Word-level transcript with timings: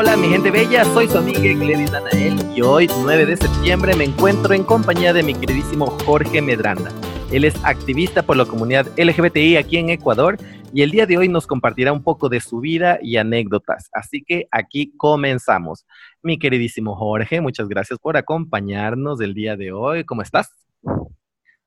Hola 0.00 0.16
mi 0.16 0.28
gente 0.28 0.50
bella, 0.50 0.82
soy 0.86 1.08
su 1.08 1.18
amiga 1.18 1.40
Gladys 1.40 1.90
Danael 1.90 2.34
y 2.56 2.62
hoy 2.62 2.88
9 3.02 3.26
de 3.26 3.36
septiembre 3.36 3.94
me 3.94 4.04
encuentro 4.04 4.54
en 4.54 4.64
compañía 4.64 5.12
de 5.12 5.22
mi 5.22 5.34
queridísimo 5.34 5.88
Jorge 6.06 6.40
Medranda. 6.40 6.90
Él 7.30 7.44
es 7.44 7.54
activista 7.66 8.22
por 8.22 8.38
la 8.38 8.46
comunidad 8.46 8.86
LGBTI 8.96 9.58
aquí 9.58 9.76
en 9.76 9.90
Ecuador 9.90 10.38
y 10.72 10.80
el 10.80 10.90
día 10.90 11.04
de 11.04 11.18
hoy 11.18 11.28
nos 11.28 11.46
compartirá 11.46 11.92
un 11.92 12.02
poco 12.02 12.30
de 12.30 12.40
su 12.40 12.60
vida 12.60 12.98
y 13.02 13.18
anécdotas. 13.18 13.90
Así 13.92 14.24
que 14.26 14.48
aquí 14.50 14.94
comenzamos. 14.96 15.84
Mi 16.22 16.38
queridísimo 16.38 16.96
Jorge, 16.96 17.42
muchas 17.42 17.68
gracias 17.68 17.98
por 17.98 18.16
acompañarnos 18.16 19.20
el 19.20 19.34
día 19.34 19.54
de 19.58 19.70
hoy. 19.70 20.04
¿Cómo 20.04 20.22
estás? 20.22 20.50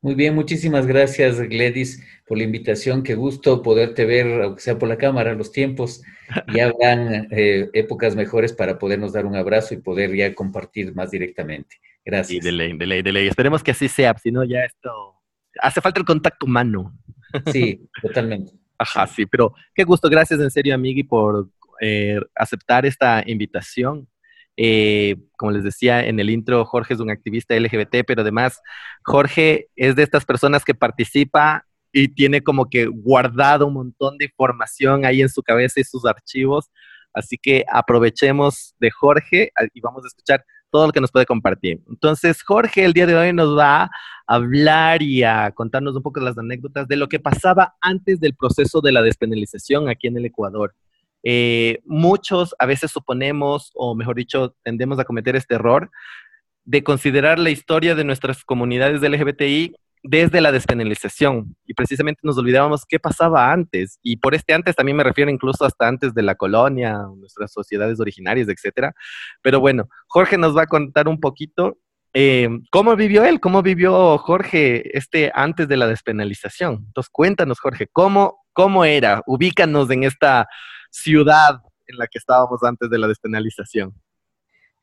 Muy 0.04 0.16
bien, 0.16 0.36
muchísimas 0.36 0.86
gracias 0.86 1.40
Gladys 1.40 2.06
por 2.28 2.38
la 2.38 2.44
invitación. 2.44 3.04
Qué 3.04 3.16
gusto 3.16 3.62
poderte 3.62 4.04
ver, 4.04 4.42
aunque 4.42 4.60
sea 4.60 4.78
por 4.78 4.90
la 4.90 4.98
cámara, 4.98 5.34
los 5.34 5.54
tiempos. 5.54 6.04
Ya 6.54 6.66
habrán 6.68 7.30
eh, 7.32 7.70
épocas 7.71 8.14
mejores 8.14 8.52
para 8.52 8.78
podernos 8.78 9.14
dar 9.14 9.25
un 9.25 9.38
abrazo 9.38 9.74
y 9.74 9.78
poder 9.78 10.14
ya 10.14 10.36
compartir 10.36 10.94
más 10.94 11.10
directamente. 11.10 11.78
Gracias. 12.04 12.44
Y 12.44 12.46
de 12.46 12.52
ley, 12.52 12.78
de 12.78 12.86
ley, 12.86 13.02
de 13.02 13.14
ley. 13.14 13.28
Esperemos 13.30 13.64
que 13.64 13.71
así 13.71 13.88
sea, 13.88 14.14
si 14.21 14.30
no 14.30 14.44
ya 14.44 14.66
esto... 14.66 14.92
Hace 15.61 15.80
falta 15.80 16.02
el 16.02 16.06
contacto 16.06 16.46
humano. 16.46 16.94
Sí, 17.52 17.89
totalmente. 18.00 18.52
Ajá, 18.78 19.08
sí, 19.08 19.25
pero 19.25 19.56
qué 19.74 19.86
gusto. 19.86 20.08
Gracias 20.08 20.39
en 20.39 20.52
serio, 20.52 20.75
Amigui, 20.75 21.04
por 21.04 21.50
eh, 21.82 22.20
aceptar 22.36 22.86
esta 22.86 23.24
invitación. 23.25 24.08
Eh, 24.56 25.16
como 25.36 25.52
les 25.52 25.64
decía 25.64 26.06
en 26.06 26.20
el 26.20 26.30
intro, 26.30 26.64
Jorge 26.66 26.94
es 26.94 27.00
un 27.00 27.10
activista 27.10 27.56
LGBT, 27.56 28.06
pero 28.06 28.21
además 28.21 28.60
Jorge 29.04 29.70
es 29.75 29.96
de 29.96 30.04
estas 30.04 30.25
personas 30.25 30.64
que 30.64 30.75
participa 30.75 31.66
y 31.92 32.09
tiene 32.09 32.42
como 32.42 32.70
que 32.70 32.86
guardado 32.86 33.67
un 33.67 33.73
montón 33.73 34.17
de 34.17 34.25
información 34.25 35.06
ahí 35.06 35.22
en 35.22 35.30
su 35.30 35.42
cabeza 35.44 35.80
y 35.80 35.84
sus 35.84 36.06
archivos. 36.06 36.70
Así 37.14 37.38
que 37.38 37.64
aprovechemos 37.72 38.75
de 38.80 38.89
Jorge 38.89 39.52
y 39.73 39.81
vamos 39.81 40.03
a 40.03 40.08
escuchar 40.08 40.44
todo 40.72 40.88
lo 40.88 40.92
que 40.92 41.02
nos 41.02 41.11
puede 41.11 41.27
compartir. 41.27 41.81
Entonces, 41.88 42.42
Jorge 42.42 42.83
el 42.83 42.94
día 42.94 43.05
de 43.05 43.16
hoy 43.16 43.31
nos 43.31 43.55
va 43.55 43.83
a 43.83 43.89
hablar 44.25 45.03
y 45.03 45.22
a 45.22 45.52
contarnos 45.52 45.95
un 45.95 46.02
poco 46.02 46.20
las 46.20 46.36
anécdotas 46.36 46.88
de 46.88 46.95
lo 46.95 47.08
que 47.08 47.20
pasaba 47.20 47.75
antes 47.80 48.20
del 48.20 48.36
proceso 48.36 48.81
de 48.81 48.92
la 48.92 49.03
despenalización 49.03 49.88
aquí 49.88 50.08
en 50.08 50.17
el 50.17 50.25
Ecuador. 50.25 50.73
Eh, 51.23 51.79
muchos 51.85 52.53
a 52.59 52.66
veces 52.66 52.91
suponemos, 52.91 53.71
o 53.75 53.95
mejor 53.95 54.16
dicho, 54.16 54.55
tendemos 54.63 54.99
a 54.99 55.05
cometer 55.05 55.35
este 55.35 55.55
error 55.55 55.89
de 56.65 56.83
considerar 56.83 57.39
la 57.39 57.49
historia 57.49 57.95
de 57.95 58.03
nuestras 58.03 58.43
comunidades 58.43 59.02
LGBTI 59.02 59.75
desde 60.03 60.41
la 60.41 60.52
despenalización. 60.52 61.55
Y 61.65 61.73
precisamente 61.73 62.19
nos 62.23 62.38
olvidábamos 62.38 62.85
qué 62.85 62.99
pasaba 62.99 63.52
antes. 63.52 63.99
Y 64.03 64.17
por 64.17 64.35
este 64.35 64.53
antes 64.53 64.75
también 64.75 64.97
me 64.97 65.03
refiero 65.03 65.31
incluso 65.31 65.65
hasta 65.65 65.88
antes 65.88 66.13
de 66.13 66.21
la 66.21 66.35
colonia, 66.35 66.99
nuestras 67.17 67.52
sociedades 67.52 67.99
originarias, 67.99 68.49
etcétera. 68.49 68.93
Pero 69.41 69.59
bueno, 69.59 69.87
Jorge 70.08 70.37
nos 70.37 70.55
va 70.55 70.63
a 70.63 70.67
contar 70.67 71.08
un 71.08 71.19
poquito 71.19 71.77
eh, 72.13 72.49
cómo 72.69 72.95
vivió 72.95 73.23
él, 73.23 73.39
cómo 73.39 73.63
vivió 73.63 74.17
Jorge 74.19 74.95
este 74.95 75.31
antes 75.33 75.67
de 75.67 75.77
la 75.77 75.87
despenalización. 75.87 76.83
Entonces, 76.87 77.09
cuéntanos, 77.09 77.59
Jorge, 77.59 77.87
cómo, 77.91 78.45
cómo 78.52 78.85
era. 78.85 79.23
Ubícanos 79.25 79.89
en 79.89 80.03
esta 80.03 80.47
ciudad 80.94 81.61
en 81.88 81.97
la 81.97 82.08
que 82.08 82.19
estábamos 82.19 82.63
antes 82.63 82.89
de 82.89 82.99
la 82.99 83.08
despenalización. 83.08 83.94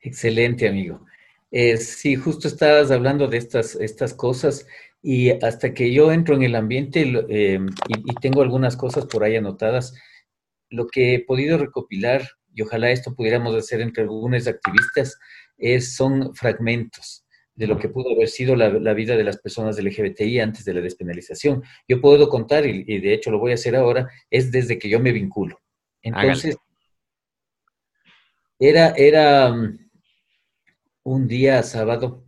Excelente, 0.01 0.69
amigo. 0.69 1.07
Eh, 1.51 1.77
sí, 1.77 2.17
justo 2.17 2.49
estabas 2.49 2.91
hablando 2.91 3.29
de 3.29 3.37
estas, 3.37 3.75
estas 3.77 4.15
cosas 4.15 4.67
y 5.03 5.31
hasta 5.31 5.73
que 5.73 5.93
yo 5.93 6.13
entro 6.13 6.35
en 6.35 6.43
el 6.43 6.55
ambiente 6.55 7.03
em, 7.03 7.67
y, 7.89 8.15
tengo 8.21 8.43
algunas 8.43 8.77
cosas 8.77 9.07
por 9.07 9.25
ahí 9.25 9.37
anotadas, 9.37 9.95
lo 10.69 10.87
que 10.87 11.15
he 11.15 11.25
podido 11.25 11.59
recopilar, 11.59 12.23
y 12.55 12.63
ojalá 12.63 12.91
esto 12.91 13.15
pudiéramos 13.15 13.55
hacer 13.55 13.81
entre 13.81 14.03
algunos 14.03 14.47
activistas, 14.47 15.19
es, 15.59 15.95
son 15.95 16.35
fragmentos 16.35 17.25
de 17.55 17.67
lo 17.67 17.79
que 17.79 17.89
pudo 17.89 18.13
haber 18.13 18.29
sido 18.29 18.57
la, 18.57 18.95
vida 18.95 19.17
de 19.17 19.25
las 19.25 19.39
personas 19.39 19.79
LGBTI 19.79 20.41
antes 20.41 20.65
de 20.65 20.75
la 20.75 20.81
despenalización. 20.81 21.63
Yo 21.89 22.01
puedo 22.01 22.29
contar, 22.29 22.67
y, 22.67 22.85
y 22.87 23.01
de 23.01 23.15
hecho 23.15 23.31
lo 23.31 23.39
voy 23.39 23.53
a 23.53 23.55
hacer 23.55 23.77
ahora, 23.77 24.09
es 24.31 24.51
desde 24.53 24.79
que 24.79 24.89
yo 24.89 25.01
me 25.01 25.13
vinculo. 25.13 25.59
Entonces, 26.03 26.57
era, 28.59 28.91
era 28.91 29.53
mm, 29.53 29.79
un 31.05 31.29
día 31.29 31.63
sábado, 31.63 32.25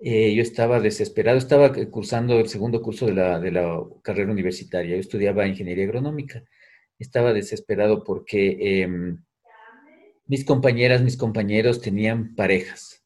eh, 0.00 0.34
yo 0.34 0.42
estaba 0.42 0.80
desesperado, 0.80 1.38
estaba 1.38 1.72
cursando 1.90 2.38
el 2.40 2.48
segundo 2.48 2.82
curso 2.82 3.06
de 3.06 3.14
la, 3.14 3.38
de 3.38 3.52
la, 3.52 3.80
carrera 4.02 4.32
universitaria, 4.32 4.96
yo 4.96 5.00
estudiaba 5.00 5.46
ingeniería 5.46 5.84
agronómica, 5.84 6.42
estaba 6.98 7.32
desesperado 7.32 8.02
porque 8.02 8.82
em, 8.82 9.22
mis 10.26 10.44
compañeras, 10.44 11.02
mis 11.02 11.16
compañeros 11.16 11.80
tenían 11.80 12.34
parejas. 12.34 13.02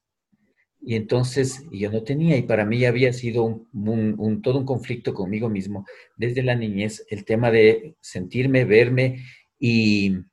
Y 0.80 0.94
entonces 0.94 1.64
yo 1.72 1.90
no 1.90 2.04
tenía, 2.04 2.36
y 2.36 2.42
para 2.42 2.64
mí 2.64 2.84
había 2.84 3.12
sido 3.12 3.42
un, 3.44 4.40
todo 4.42 4.58
un 4.58 4.64
conflicto 4.64 5.12
conmigo 5.14 5.48
mismo 5.48 5.84
desde 6.16 6.44
la 6.44 6.54
niñez, 6.54 7.04
el 7.10 7.24
tema 7.24 7.50
de 7.50 7.96
sentirme, 8.00 8.64
verme 8.64 9.24
y, 9.58 10.24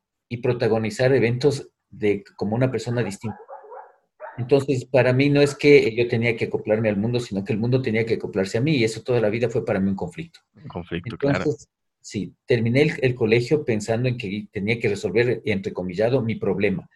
protagonizar 0.42 1.14
eventos 1.14 1.70
de, 1.92 2.24
como 2.36 2.56
una 2.56 2.72
persona 2.72 3.04
distinta. 3.04 3.38
Entonces, 4.40 4.86
para 4.86 5.14
mí 5.14 5.30
no 5.30 5.42
es 5.42 5.54
que 5.54 5.96
yo 5.96 6.08
tenía 6.08 6.36
que 6.36 6.46
acoplarme 6.46 6.90
al 6.90 6.98
mundo, 6.98 7.20
sino 7.20 7.44
que 7.44 7.54
el 7.54 7.60
mundo 7.60 7.84
tenía 7.84 8.04
que 8.04 8.16
acoplarse 8.16 8.58
a 8.58 8.62
mí 8.62 8.78
y 8.78 8.84
eso 8.84 9.04
toda 9.04 9.22
la 9.22 9.30
vida 9.30 9.48
fue 9.48 9.64
para 9.64 9.80
mí 9.80 9.90
un 9.92 9.96
conflicto. 9.96 10.40
Un 10.56 10.68
conflicto, 10.68 11.14
Entonces, 11.14 11.44
claro. 11.44 11.58
Sí, 12.02 12.36
terminé 12.48 12.82
el, 12.82 12.94
el, 13.02 13.16
colegio 13.16 13.64
pensando 13.64 14.10
en 14.10 14.18
que 14.18 14.48
tenía 14.52 14.80
que 14.80 14.90
resolver, 14.90 15.42
entrecomillado, 15.46 16.22
mi 16.24 16.36
problema. 16.36 16.90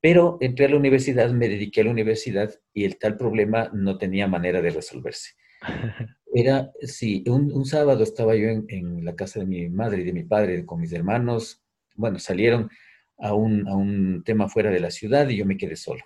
Pero 0.00 0.38
entré 0.40 0.64
a 0.64 0.70
la 0.70 0.76
universidad, 0.76 1.30
me 1.32 1.48
dediqué 1.48 1.82
a 1.82 1.84
la 1.84 1.90
universidad 1.90 2.50
y 2.72 2.84
el 2.84 2.98
tal 2.98 3.16
problema 3.16 3.70
no 3.74 3.98
tenía 3.98 4.26
manera 4.26 4.62
de 4.62 4.70
resolverse. 4.70 5.34
Era, 6.32 6.72
sí, 6.82 7.24
un, 7.26 7.52
un 7.52 7.64
sábado 7.64 8.04
estaba 8.04 8.36
yo 8.36 8.48
en, 8.48 8.64
en, 8.68 9.04
la 9.04 9.16
casa 9.16 9.40
de 9.40 9.46
mi 9.46 9.68
madre 9.68 10.02
y 10.02 10.04
de 10.04 10.12
mi 10.12 10.22
padre 10.22 10.64
con 10.64 10.80
mis 10.80 10.92
hermanos. 10.92 11.62
Bueno, 11.96 12.18
salieron 12.18 12.70
a 13.18 13.34
un, 13.34 13.66
a 13.68 13.74
un 13.74 14.22
tema 14.24 14.48
fuera 14.48 14.70
de 14.70 14.80
la 14.80 14.90
ciudad 14.90 15.28
y 15.28 15.36
yo 15.36 15.46
me 15.46 15.56
quedé 15.56 15.76
solo. 15.76 16.02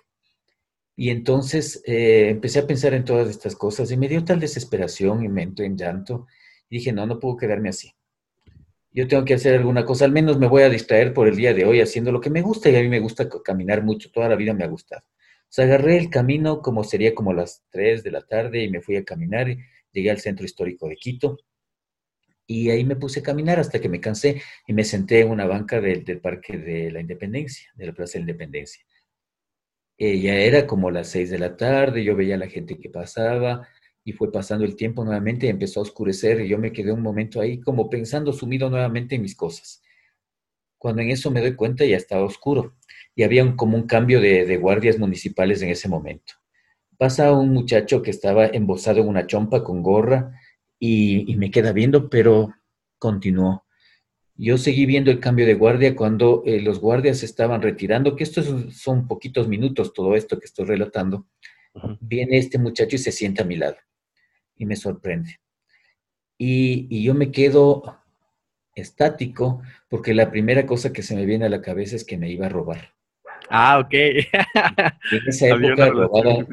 Y 0.95 1.09
entonces 1.09 1.81
eh, 1.85 2.29
empecé 2.29 2.59
a 2.59 2.67
pensar 2.67 2.93
en 2.93 3.03
todas 3.03 3.29
estas 3.29 3.55
cosas 3.55 3.91
y 3.91 3.97
me 3.97 4.07
dio 4.07 4.23
tal 4.23 4.39
desesperación 4.39 5.23
y 5.23 5.29
me 5.29 5.43
entré 5.43 5.65
en 5.65 5.77
llanto. 5.77 6.27
Y 6.69 6.77
dije, 6.77 6.93
no, 6.93 7.05
no 7.05 7.19
puedo 7.19 7.37
quedarme 7.37 7.69
así. 7.69 7.93
Yo 8.91 9.07
tengo 9.07 9.25
que 9.25 9.33
hacer 9.33 9.55
alguna 9.55 9.83
cosa, 9.83 10.05
al 10.05 10.13
menos 10.13 10.39
me 10.39 10.47
voy 10.47 10.63
a 10.63 10.69
distraer 10.69 11.13
por 11.13 11.27
el 11.27 11.35
día 11.35 11.53
de 11.53 11.65
hoy 11.65 11.81
haciendo 11.81 12.13
lo 12.13 12.21
que 12.21 12.29
me 12.29 12.41
gusta 12.41 12.69
y 12.69 12.77
a 12.77 12.81
mí 12.81 12.87
me 12.87 13.01
gusta 13.01 13.27
caminar 13.43 13.83
mucho, 13.83 14.09
toda 14.09 14.29
la 14.29 14.37
vida 14.37 14.53
me 14.53 14.63
ha 14.63 14.67
gustado. 14.67 15.01
O 15.01 15.53
sea, 15.55 15.65
agarré 15.65 15.97
el 15.97 16.09
camino 16.09 16.61
como 16.61 16.83
sería 16.85 17.13
como 17.13 17.33
las 17.33 17.63
3 17.71 18.03
de 18.03 18.11
la 18.11 18.21
tarde 18.21 18.63
y 18.63 18.69
me 18.69 18.81
fui 18.81 18.95
a 18.95 19.03
caminar. 19.03 19.49
Llegué 19.95 20.11
al 20.11 20.19
centro 20.19 20.45
histórico 20.45 20.89
de 20.89 20.97
Quito 20.97 21.37
y 22.45 22.69
ahí 22.69 22.83
me 22.83 22.97
puse 22.97 23.21
a 23.21 23.23
caminar 23.23 23.59
hasta 23.59 23.79
que 23.79 23.87
me 23.87 24.01
cansé 24.01 24.41
y 24.67 24.73
me 24.73 24.83
senté 24.83 25.21
en 25.21 25.29
una 25.29 25.45
banca 25.47 25.79
del, 25.79 26.19
Parque 26.19 26.57
de 26.57 26.91
la 26.91 26.99
Independencia, 26.99 27.71
de 27.75 27.87
la 27.87 27.93
Plaza 27.93 28.13
de 28.13 28.19
la 28.19 28.31
Independencia. 28.31 28.83
Eh, 29.97 30.19
ya 30.19 30.35
era 30.35 30.67
como 30.67 30.91
las 30.91 31.07
6 31.07 31.29
de 31.29 31.39
la 31.39 31.55
tarde, 31.55 32.03
yo 32.03 32.13
veía 32.13 32.35
a 32.35 32.37
la 32.37 32.49
gente 32.49 32.77
que 32.77 32.89
pasaba 32.89 33.65
y 34.03 34.11
fue 34.11 34.33
pasando 34.33 34.65
el 34.65 34.75
tiempo 34.75 35.05
nuevamente, 35.05 35.47
empezó 35.47 35.79
a 35.79 35.83
oscurecer 35.83 36.41
y 36.41 36.49
yo 36.49 36.57
me 36.59 36.73
quedé 36.73 36.91
un 36.91 37.01
momento 37.01 37.39
ahí 37.39 37.61
como 37.61 37.89
pensando, 37.89 38.33
sumido 38.33 38.69
nuevamente 38.69 39.15
en 39.15 39.21
mis 39.21 39.35
cosas. 39.35 39.81
Cuando 40.77 41.01
en 41.01 41.09
eso 41.09 41.31
me 41.31 41.39
doy 41.39 41.55
cuenta 41.55 41.85
ya 41.85 41.95
estaba 41.95 42.25
oscuro 42.25 42.75
y 43.15 43.23
había 43.23 43.43
un, 43.43 43.55
como 43.55 43.77
un 43.77 43.87
cambio 43.87 44.19
de 44.19 44.57
guardias 44.57 44.99
municipales 44.99 45.61
en 45.61 45.69
ese 45.69 45.87
momento 45.87 46.33
pasa 46.97 47.31
un 47.33 47.49
muchacho 47.49 48.01
que 48.01 48.11
estaba 48.11 48.45
embosado 48.47 49.01
en 49.01 49.07
una 49.07 49.27
chompa 49.27 49.63
con 49.63 49.83
gorra 49.83 50.39
y, 50.79 51.31
y, 51.31 51.35
me 51.35 51.51
queda 51.51 51.71
viendo, 51.71 52.09
pero 52.09 52.53
continuó. 52.97 53.65
Yo 54.35 54.57
seguí 54.57 54.85
viendo 54.85 55.11
el 55.11 55.19
cambio 55.19 55.45
de 55.45 55.53
guardia 55.53 55.95
cuando 55.95 56.43
eh, 56.45 56.61
los 56.61 56.79
guardias 56.79 57.23
estaban 57.23 57.61
retirando, 57.61 58.15
que 58.15 58.23
estos 58.23 58.75
son 58.75 59.07
poquitos 59.07 59.47
minutos 59.47 59.93
todo 59.93 60.15
esto 60.15 60.39
que 60.39 60.45
estoy 60.45 60.65
relatando. 60.65 61.27
Uh 61.73 61.79
-huh. 61.79 61.97
Viene 62.01 62.37
este 62.37 62.57
muchacho 62.57 62.97
y 62.97 62.99
se 62.99 63.11
sienta 63.11 63.43
a 63.43 63.45
mi 63.45 63.55
lado 63.55 63.77
y 64.55 64.65
me 64.65 64.75
sorprende. 64.75 65.39
Y, 66.37 66.87
y 66.89 67.03
yo 67.03 67.13
me 67.13 67.31
quedo 67.31 68.01
estático 68.75 69.61
porque 69.89 70.13
la 70.13 70.31
primera 70.31 70.65
cosa 70.65 70.91
que 70.91 71.01
se 71.01 71.15
me 71.15 71.25
viene 71.25 71.45
a 71.45 71.49
la 71.49 71.61
cabeza 71.61 71.95
es 71.95 72.03
que 72.03 72.17
me 72.17 72.29
iba 72.29 72.47
a 72.47 72.49
robar. 72.49 72.93
Ah, 73.49 73.79
ok. 73.79 73.93
en 73.93 75.27
esa 75.27 75.47
época 75.55 75.89
robaban, 75.89 76.47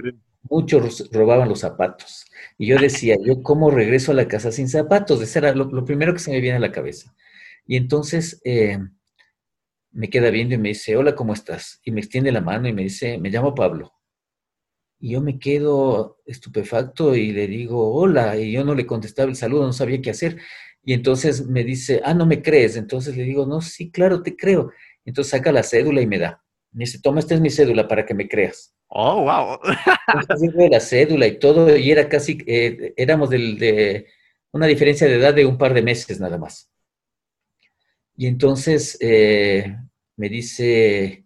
muchos 0.53 1.09
robaban 1.11 1.49
los 1.49 1.61
zapatos. 1.61 2.27
Y 2.59 2.67
yo 2.67 2.79
decía, 2.79 3.17
¿yo 3.25 3.43
cómo 3.43 3.71
regreso 3.71 4.13
a 4.13 4.15
la 4.15 4.29
casa 4.29 4.53
sin 4.53 4.69
zapatos? 4.69 5.23
Eso 5.23 5.39
era 5.39 5.55
lo, 5.55 5.85
primero 5.85 6.13
que 6.13 6.19
se 6.19 6.31
me 6.31 6.41
viene 6.41 6.59
a 6.59 6.61
la 6.61 6.73
cabeza. 6.73 7.15
Y 7.67 7.77
entonces 7.77 8.41
eh, 8.45 8.79
me 9.91 10.11
queda 10.11 10.31
viendo 10.31 10.55
y 10.55 10.59
me 10.59 10.71
dice, 10.71 10.97
hola, 10.97 11.15
¿cómo 11.15 11.33
estás? 11.33 11.81
Y 11.85 11.91
me 11.91 12.01
extiende 12.01 12.31
la 12.33 12.43
mano 12.43 12.69
y 12.69 12.73
me 12.75 12.83
dice, 12.83 13.19
me 13.19 13.31
llamo 13.31 13.55
Pablo. 13.55 13.93
Y 15.01 15.13
yo 15.13 15.23
me 15.23 15.39
quedo 15.39 16.19
estupefacto 16.27 17.17
y 17.17 17.33
le 17.33 17.47
digo, 17.47 17.95
hola, 17.95 18.37
y 18.37 18.53
yo 18.53 18.63
no 18.63 18.75
le 18.75 18.87
contestaba 18.87 19.31
el 19.31 19.37
saludo, 19.37 19.67
no 19.67 19.73
sabía 19.73 20.03
qué 20.03 20.11
hacer. 20.11 20.39
Y 20.85 20.93
entonces 20.93 21.47
me 21.47 21.65
dice, 21.65 22.03
ah, 22.05 22.15
no 22.15 22.27
me 22.27 22.43
crees. 22.43 22.77
Entonces 22.77 23.17
le 23.17 23.25
digo, 23.25 23.47
no, 23.47 23.63
sí, 23.63 23.91
claro, 23.91 24.23
te 24.23 24.37
creo. 24.37 24.71
Entonces 25.05 25.31
saca 25.31 25.51
la 25.51 25.63
cédula 25.63 26.03
y 26.03 26.07
me 26.07 26.19
da. 26.19 26.45
Me 26.73 26.85
dice, 26.85 27.01
toma, 27.03 27.21
esta 27.21 27.35
es 27.35 27.41
mi 27.41 27.51
cédula 27.51 27.89
para 27.89 28.05
que 28.05 28.15
me 28.15 28.29
creas. 28.29 28.75
Oh, 28.95 29.23
wow. 29.23 29.59
La 30.71 30.81
cédula 30.81 31.27
y 31.27 31.39
todo, 31.39 31.75
y 31.75 31.91
era 31.91 32.11
casi, 32.11 32.37
eh, 32.47 32.93
éramos 32.97 33.31
de 33.31 34.07
una 34.53 34.67
diferencia 34.67 35.07
de 35.07 35.15
edad 35.15 35.33
de 35.33 35.47
un 35.47 35.57
par 35.57 35.73
de 35.73 35.81
meses 35.81 36.21
nada 36.21 36.37
más. 36.37 36.71
Y 38.15 38.27
entonces 38.27 38.99
eh, 39.01 39.79
me 40.17 40.29
dice, 40.29 41.25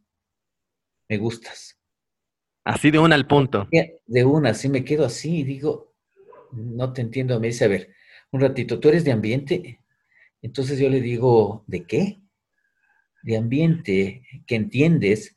me 1.08 1.18
gustas. 1.18 1.76
Así 2.64 2.92
de 2.92 3.00
una 3.00 3.16
al 3.16 3.26
punto. 3.26 3.68
De 4.06 4.24
una, 4.24 4.50
así 4.50 4.68
me 4.68 4.84
quedo 4.84 5.04
así 5.04 5.38
y 5.38 5.44
digo, 5.44 5.92
no 6.52 6.92
te 6.92 7.00
entiendo. 7.00 7.40
Me 7.40 7.48
dice, 7.48 7.64
a 7.64 7.68
ver, 7.68 7.92
un 8.30 8.42
ratito, 8.42 8.78
¿tú 8.78 8.90
eres 8.90 9.04
de 9.04 9.10
ambiente? 9.10 9.80
Entonces 10.40 10.78
yo 10.78 10.88
le 10.88 11.00
digo, 11.00 11.64
¿de 11.66 11.84
qué? 11.84 12.20
De 13.24 13.36
ambiente, 13.36 14.22
que 14.46 14.54
entiendes. 14.54 15.36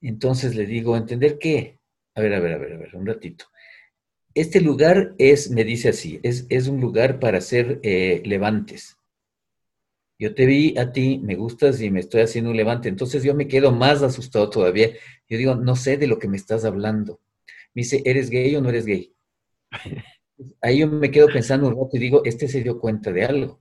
Entonces 0.00 0.54
le 0.54 0.66
digo, 0.66 0.96
¿entender 0.96 1.38
qué? 1.38 1.78
A 2.14 2.20
ver, 2.20 2.34
a 2.34 2.40
ver, 2.40 2.54
a 2.54 2.58
ver, 2.58 2.72
a 2.72 2.78
ver, 2.78 2.96
un 2.96 3.06
ratito. 3.06 3.46
Este 4.34 4.60
lugar 4.60 5.14
es, 5.18 5.50
me 5.50 5.64
dice 5.64 5.90
así, 5.90 6.20
es, 6.22 6.46
es 6.48 6.68
un 6.68 6.80
lugar 6.80 7.18
para 7.18 7.38
hacer 7.38 7.80
eh, 7.82 8.22
levantes. 8.24 8.96
Yo 10.18 10.34
te 10.34 10.44
vi 10.44 10.76
a 10.78 10.92
ti, 10.92 11.18
me 11.18 11.34
gustas 11.34 11.80
y 11.80 11.90
me 11.90 12.00
estoy 12.00 12.20
haciendo 12.20 12.50
un 12.50 12.56
levante. 12.56 12.88
Entonces 12.88 13.22
yo 13.22 13.34
me 13.34 13.48
quedo 13.48 13.72
más 13.72 14.02
asustado 14.02 14.50
todavía. 14.50 14.90
Yo 15.28 15.38
digo, 15.38 15.54
no 15.54 15.76
sé 15.76 15.96
de 15.96 16.06
lo 16.06 16.18
que 16.18 16.28
me 16.28 16.36
estás 16.36 16.64
hablando. 16.64 17.20
Me 17.74 17.80
dice, 17.82 18.02
¿eres 18.04 18.28
gay 18.28 18.54
o 18.54 18.60
no 18.60 18.68
eres 18.68 18.84
gay? 18.84 19.14
Ahí 20.60 20.78
yo 20.80 20.88
me 20.88 21.10
quedo 21.10 21.28
pensando 21.28 21.68
un 21.68 21.74
rato 21.74 21.96
y 21.96 21.98
digo, 22.00 22.22
este 22.24 22.48
se 22.48 22.62
dio 22.62 22.78
cuenta 22.78 23.12
de 23.12 23.24
algo. 23.24 23.60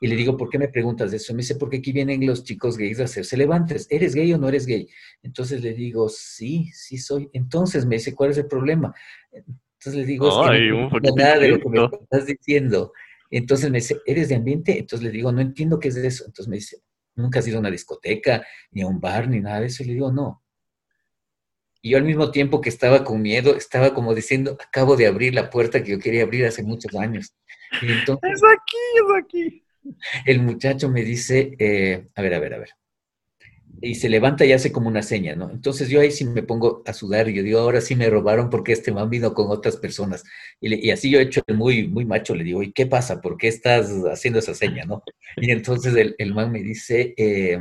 Y 0.00 0.08
le 0.08 0.16
digo, 0.16 0.36
¿por 0.36 0.50
qué 0.50 0.58
me 0.58 0.68
preguntas 0.68 1.10
de 1.10 1.16
eso? 1.16 1.32
Me 1.32 1.38
dice, 1.38 1.54
porque 1.56 1.78
aquí 1.78 1.92
vienen 1.92 2.26
los 2.26 2.44
chicos 2.44 2.76
gays 2.76 3.00
a 3.00 3.04
hacerse 3.04 3.36
levantes. 3.36 3.86
¿Eres 3.90 4.14
gay 4.14 4.32
o 4.32 4.38
no 4.38 4.48
eres 4.48 4.66
gay? 4.66 4.88
Entonces 5.22 5.62
le 5.62 5.72
digo, 5.72 6.08
sí, 6.08 6.70
sí 6.72 6.98
soy. 6.98 7.30
Entonces 7.32 7.86
me 7.86 7.96
dice, 7.96 8.14
¿cuál 8.14 8.30
es 8.30 8.38
el 8.38 8.46
problema? 8.46 8.94
Entonces 9.32 9.94
le 9.94 10.04
digo, 10.04 10.28
es 10.52 10.60
que 10.60 10.70
no 10.70 11.16
nada 11.16 11.38
de 11.38 11.48
lo 11.48 11.60
que 11.60 11.68
me 11.68 11.84
estás 11.84 12.26
diciendo. 12.26 12.92
Entonces 13.30 13.70
me 13.70 13.78
dice, 13.78 14.00
¿eres 14.06 14.28
de 14.28 14.34
ambiente? 14.34 14.78
Entonces 14.78 15.04
le 15.04 15.10
digo, 15.10 15.32
no 15.32 15.40
entiendo 15.40 15.78
qué 15.78 15.88
es 15.88 15.96
eso. 15.96 16.24
Entonces 16.26 16.48
me 16.48 16.56
dice, 16.56 16.78
nunca 17.14 17.38
has 17.38 17.48
ido 17.48 17.56
a 17.56 17.60
una 17.60 17.70
discoteca, 17.70 18.46
ni 18.70 18.82
a 18.82 18.86
un 18.86 19.00
bar, 19.00 19.28
ni 19.28 19.40
nada 19.40 19.60
de 19.60 19.66
eso. 19.66 19.82
Y 19.82 19.86
le 19.86 19.94
digo, 19.94 20.12
no. 20.12 20.42
Y 21.82 21.90
yo 21.90 21.98
al 21.98 22.04
mismo 22.04 22.30
tiempo 22.30 22.60
que 22.60 22.68
estaba 22.68 23.04
con 23.04 23.22
miedo, 23.22 23.56
estaba 23.56 23.94
como 23.94 24.14
diciendo, 24.14 24.56
acabo 24.60 24.96
de 24.96 25.06
abrir 25.06 25.34
la 25.34 25.50
puerta 25.50 25.82
que 25.82 25.92
yo 25.92 25.98
quería 25.98 26.24
abrir 26.24 26.44
hace 26.44 26.62
muchos 26.62 26.94
años. 26.94 27.34
Y 27.80 27.92
entonces, 27.92 28.30
es 28.32 28.42
aquí, 28.42 28.76
es 28.96 29.24
aquí. 29.24 29.65
El 30.24 30.42
muchacho 30.42 30.88
me 30.88 31.02
dice, 31.02 31.56
eh, 31.58 32.08
a 32.14 32.22
ver, 32.22 32.34
a 32.34 32.38
ver, 32.40 32.54
a 32.54 32.58
ver 32.58 32.70
y 33.80 33.94
se 33.94 34.08
levanta 34.08 34.44
y 34.44 34.52
hace 34.52 34.72
como 34.72 34.88
una 34.88 35.02
seña, 35.02 35.34
¿no? 35.34 35.50
Entonces 35.50 35.88
yo 35.88 36.00
ahí 36.00 36.10
sí 36.10 36.24
me 36.24 36.42
pongo 36.42 36.82
a 36.86 36.92
sudar 36.92 37.28
y 37.28 37.34
yo 37.34 37.42
digo, 37.42 37.60
ahora 37.60 37.80
sí 37.80 37.94
me 37.94 38.08
robaron 38.08 38.48
porque 38.48 38.72
este 38.72 38.92
man 38.92 39.10
vino 39.10 39.34
con 39.34 39.50
otras 39.50 39.76
personas. 39.76 40.24
Y, 40.60 40.90
así 40.90 41.10
yo 41.10 41.18
he 41.18 41.22
hecho 41.22 41.42
el 41.46 41.56
muy, 41.56 41.86
muy 41.86 42.04
macho, 42.04 42.34
le 42.34 42.44
digo, 42.44 42.62
¿y 42.62 42.72
qué 42.72 42.86
pasa? 42.86 43.20
¿Por 43.20 43.36
qué 43.36 43.48
estás 43.48 43.90
haciendo 44.10 44.38
esa 44.38 44.54
seña, 44.54 44.84
no? 44.84 45.02
Y 45.36 45.50
entonces 45.50 46.14
el, 46.18 46.34
man 46.34 46.50
me 46.52 46.62
dice, 46.62 47.14
eh, 47.16 47.58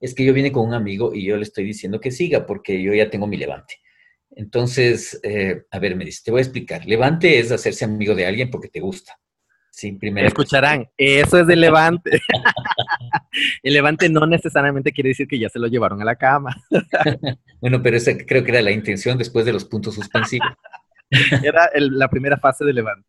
es 0.00 0.14
que 0.14 0.24
yo 0.24 0.34
vine 0.34 0.52
con 0.52 0.66
un 0.66 0.74
amigo 0.74 1.14
y 1.14 1.24
yo 1.24 1.36
le 1.36 1.42
estoy 1.42 1.64
diciendo 1.64 2.00
que 2.00 2.10
siga 2.10 2.46
porque 2.46 2.82
yo 2.82 2.92
ya 2.92 3.08
tengo 3.08 3.26
mi 3.26 3.36
levante. 3.36 3.76
Entonces, 4.34 5.20
eh, 5.22 5.62
a 5.70 5.78
ver, 5.78 5.96
me 5.96 6.04
dice, 6.04 6.22
te 6.24 6.30
voy 6.30 6.40
a 6.40 6.42
explicar. 6.42 6.86
Levante 6.86 7.38
es 7.38 7.52
hacerse 7.52 7.84
amigo 7.84 8.14
de 8.14 8.26
alguien 8.26 8.50
porque 8.50 8.68
te 8.68 8.80
gusta. 8.80 9.18
Sí, 9.72 9.92
primero. 9.92 10.28
Escucharán, 10.28 10.86
eso 10.98 11.40
es 11.40 11.46
de 11.46 11.56
levante. 11.56 12.20
el 13.62 13.72
levante 13.72 14.06
no 14.10 14.26
necesariamente 14.26 14.92
quiere 14.92 15.08
decir 15.08 15.26
que 15.26 15.38
ya 15.38 15.48
se 15.48 15.58
lo 15.58 15.66
llevaron 15.66 16.00
a 16.02 16.04
la 16.04 16.14
cama. 16.14 16.54
bueno, 17.60 17.82
pero 17.82 17.96
esa 17.96 18.12
creo 18.18 18.44
que 18.44 18.50
era 18.50 18.60
la 18.60 18.70
intención 18.70 19.16
después 19.16 19.46
de 19.46 19.52
los 19.54 19.64
puntos 19.64 19.94
suspensivos. 19.94 20.46
era 21.42 21.70
la 21.74 22.08
primera 22.08 22.36
fase 22.36 22.66
de 22.66 22.74
levante. 22.74 23.08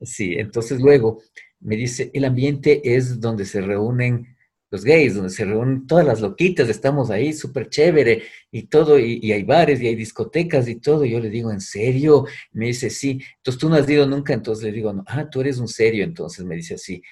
Sí, 0.00 0.34
entonces 0.38 0.80
luego 0.80 1.20
me 1.60 1.76
dice, 1.76 2.10
el 2.14 2.24
ambiente 2.24 2.80
es 2.96 3.20
donde 3.20 3.44
se 3.44 3.60
reúnen 3.60 4.34
los 4.70 4.84
gays, 4.84 5.14
donde 5.14 5.30
se 5.30 5.44
reúnen 5.44 5.86
todas 5.86 6.04
las 6.04 6.20
loquitas, 6.20 6.68
estamos 6.68 7.10
ahí, 7.10 7.32
súper 7.32 7.68
chévere 7.68 8.22
y 8.50 8.64
todo, 8.64 8.98
y, 8.98 9.32
hay 9.32 9.42
bares 9.42 9.80
y 9.80 9.86
hay 9.86 9.94
discotecas 9.94 10.68
y 10.68 10.76
todo. 10.76 11.04
yo 11.04 11.20
le 11.20 11.30
digo, 11.30 11.50
¿en 11.50 11.60
serio? 11.60 12.26
Me 12.52 12.66
dice, 12.66 12.90
sí. 12.90 13.20
Entonces 13.36 13.60
tú 13.60 13.68
no 13.68 13.76
has 13.76 13.88
ido 13.88 14.06
nunca, 14.06 14.34
entonces 14.34 14.64
le 14.64 14.72
digo, 14.72 14.92
no, 14.92 15.04
ah, 15.06 15.28
tú 15.30 15.40
eres 15.40 15.58
un 15.58 15.68
serio, 15.68 16.04
entonces 16.04 16.44
me 16.44 16.56
dice 16.56 16.74
así. 16.74 17.02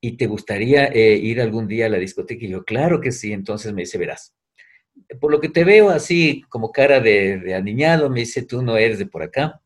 ¿Y 0.00 0.16
te 0.16 0.26
gustaría 0.26 0.86
eh, 0.86 1.16
ir 1.16 1.40
algún 1.40 1.68
día 1.68 1.86
a 1.86 1.88
la 1.88 1.98
discoteca? 1.98 2.44
Y 2.44 2.48
yo, 2.50 2.64
claro 2.64 3.00
que 3.00 3.12
sí. 3.12 3.32
Entonces 3.32 3.72
me 3.72 3.82
dice, 3.82 3.98
verás, 3.98 4.34
por 5.20 5.30
lo 5.30 5.40
que 5.40 5.48
te 5.48 5.64
veo 5.64 5.90
así 5.90 6.42
como 6.48 6.72
cara 6.72 7.00
de, 7.00 7.38
de 7.38 7.54
aniñado, 7.54 8.10
me 8.10 8.20
dice, 8.20 8.42
tú 8.42 8.62
no 8.62 8.76
eres 8.76 8.98
de 8.98 9.06
por 9.06 9.22
acá. 9.22 9.62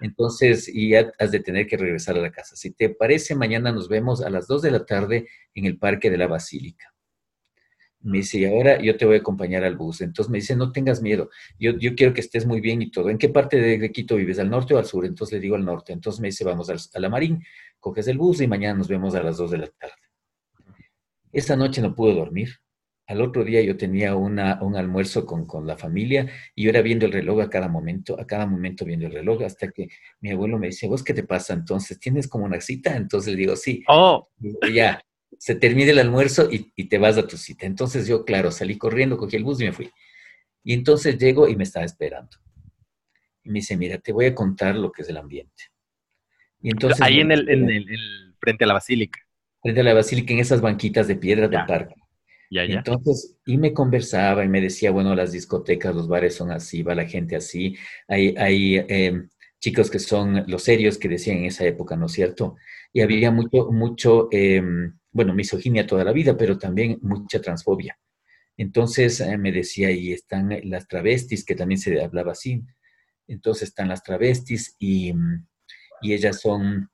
Entonces, 0.00 0.68
y 0.72 0.90
ya 0.90 1.12
has 1.18 1.30
de 1.30 1.40
tener 1.40 1.66
que 1.66 1.76
regresar 1.76 2.16
a 2.16 2.20
la 2.20 2.30
casa. 2.30 2.56
Si 2.56 2.70
te 2.70 2.90
parece, 2.90 3.34
mañana 3.34 3.72
nos 3.72 3.88
vemos 3.88 4.22
a 4.22 4.30
las 4.30 4.46
2 4.46 4.62
de 4.62 4.70
la 4.70 4.86
tarde 4.86 5.28
en 5.54 5.64
el 5.64 5.78
Parque 5.78 6.10
de 6.10 6.18
la 6.18 6.26
Basílica. 6.26 6.94
Me 8.00 8.18
dice, 8.18 8.38
y 8.38 8.44
ahora 8.44 8.80
yo 8.80 8.96
te 8.96 9.04
voy 9.04 9.16
a 9.16 9.18
acompañar 9.18 9.64
al 9.64 9.76
bus. 9.76 10.00
Entonces 10.02 10.30
me 10.30 10.38
dice, 10.38 10.54
no 10.54 10.70
tengas 10.70 11.02
miedo, 11.02 11.30
yo, 11.58 11.72
yo 11.78 11.96
quiero 11.96 12.14
que 12.14 12.20
estés 12.20 12.46
muy 12.46 12.60
bien 12.60 12.80
y 12.80 12.90
todo. 12.90 13.10
¿En 13.10 13.18
qué 13.18 13.28
parte 13.28 13.60
de, 13.60 13.92
Quito 13.92 14.16
vives? 14.16 14.38
¿Al 14.38 14.50
norte 14.50 14.74
o 14.74 14.78
al 14.78 14.84
sur? 14.84 15.04
Entonces 15.04 15.34
le 15.34 15.40
digo 15.40 15.56
al 15.56 15.64
norte. 15.64 15.92
Entonces 15.92 16.20
me 16.20 16.28
dice, 16.28 16.44
vamos 16.44 16.70
a 16.70 17.00
la 17.00 17.08
Marín, 17.08 17.42
coges 17.80 18.06
el 18.06 18.18
bus 18.18 18.40
y 18.40 18.46
mañana 18.46 18.78
nos 18.78 18.88
vemos 18.88 19.14
a 19.14 19.22
las 19.22 19.36
2 19.36 19.50
de 19.50 19.58
la 19.58 19.66
tarde. 19.66 19.94
Esta 21.32 21.56
noche 21.56 21.82
no 21.82 21.94
pude 21.94 22.14
dormir. 22.14 22.50
Al 23.08 23.22
otro 23.22 23.42
día 23.42 23.62
yo 23.62 23.78
tenía 23.78 24.14
una, 24.14 24.62
un 24.62 24.76
almuerzo 24.76 25.24
con, 25.24 25.46
con, 25.46 25.66
la 25.66 25.78
familia 25.78 26.30
y 26.54 26.64
yo 26.64 26.70
era 26.70 26.82
viendo 26.82 27.06
el 27.06 27.12
reloj 27.12 27.40
a 27.40 27.48
cada 27.48 27.66
momento, 27.66 28.20
a 28.20 28.26
cada 28.26 28.44
momento 28.44 28.84
viendo 28.84 29.06
el 29.06 29.14
reloj, 29.14 29.44
hasta 29.44 29.70
que 29.70 29.88
mi 30.20 30.30
abuelo 30.30 30.58
me 30.58 30.66
dice, 30.66 30.86
¿vos 30.86 31.02
qué 31.02 31.14
te 31.14 31.22
pasa 31.22 31.54
entonces? 31.54 31.98
¿Tienes 31.98 32.28
como 32.28 32.44
una 32.44 32.60
cita? 32.60 32.94
Entonces 32.94 33.32
le 33.32 33.40
digo, 33.40 33.56
sí. 33.56 33.82
Oh. 33.88 34.28
ya, 34.74 35.02
se 35.38 35.54
termina 35.54 35.90
el 35.90 36.00
almuerzo 36.00 36.50
y, 36.52 36.70
y, 36.76 36.84
te 36.90 36.98
vas 36.98 37.16
a 37.16 37.26
tu 37.26 37.38
cita. 37.38 37.64
Entonces 37.64 38.06
yo, 38.06 38.26
claro, 38.26 38.50
salí 38.50 38.76
corriendo, 38.76 39.16
cogí 39.16 39.36
el 39.36 39.44
bus 39.44 39.62
y 39.62 39.64
me 39.64 39.72
fui. 39.72 39.90
Y 40.62 40.74
entonces 40.74 41.16
llego 41.16 41.48
y 41.48 41.56
me 41.56 41.64
estaba 41.64 41.86
esperando. 41.86 42.36
Y 43.42 43.48
me 43.48 43.60
dice, 43.60 43.74
mira, 43.78 43.96
te 43.96 44.12
voy 44.12 44.26
a 44.26 44.34
contar 44.34 44.76
lo 44.76 44.92
que 44.92 45.00
es 45.00 45.08
el 45.08 45.16
ambiente. 45.16 45.64
Y 46.60 46.68
entonces... 46.68 47.00
Ahí 47.00 47.20
en 47.20 47.32
el, 47.32 47.48
en 47.48 47.70
el, 47.70 48.34
frente 48.38 48.64
a 48.64 48.66
la 48.66 48.74
basílica. 48.74 49.18
Frente 49.62 49.80
a 49.80 49.84
la 49.84 49.94
basílica, 49.94 50.34
en 50.34 50.40
esas 50.40 50.60
banquitas 50.60 51.08
de 51.08 51.16
piedra 51.16 51.48
del 51.48 51.64
parque. 51.64 51.94
Entonces, 52.50 53.36
y 53.44 53.58
me 53.58 53.72
conversaba 53.72 54.44
y 54.44 54.48
me 54.48 54.60
decía, 54.60 54.90
bueno, 54.90 55.14
las 55.14 55.32
discotecas, 55.32 55.94
los 55.94 56.08
bares 56.08 56.34
son 56.34 56.50
así, 56.50 56.82
va 56.82 56.94
la 56.94 57.06
gente 57.06 57.36
así. 57.36 57.76
Hay, 58.06 58.34
hay 58.38 58.76
em, 58.88 59.28
chicos 59.60 59.90
que 59.90 59.98
son 59.98 60.44
los 60.46 60.62
serios 60.62 60.98
que 60.98 61.08
decían 61.08 61.38
en 61.38 61.44
esa 61.46 61.66
época, 61.66 61.96
¿no 61.96 62.06
es 62.06 62.12
cierto? 62.12 62.56
Y 62.92 63.02
había 63.02 63.30
mucho, 63.30 63.70
mucho, 63.70 64.28
em, 64.30 64.98
bueno, 65.12 65.34
misoginia 65.34 65.86
toda 65.86 66.04
la 66.04 66.12
vida, 66.12 66.36
pero 66.36 66.58
también 66.58 66.98
mucha 67.02 67.40
transfobia. 67.40 67.98
Entonces 68.56 69.20
eh, 69.20 69.36
me 69.38 69.52
decía, 69.52 69.90
y 69.90 70.12
están 70.12 70.50
las 70.64 70.88
travestis, 70.88 71.44
que 71.44 71.54
también 71.54 71.78
se 71.78 72.02
hablaba 72.02 72.32
así. 72.32 72.62
Entonces 73.26 73.68
están 73.68 73.88
las 73.88 74.02
travestis 74.02 74.74
y, 74.78 75.12
y 76.02 76.12
ellas 76.14 76.40
son 76.40 76.90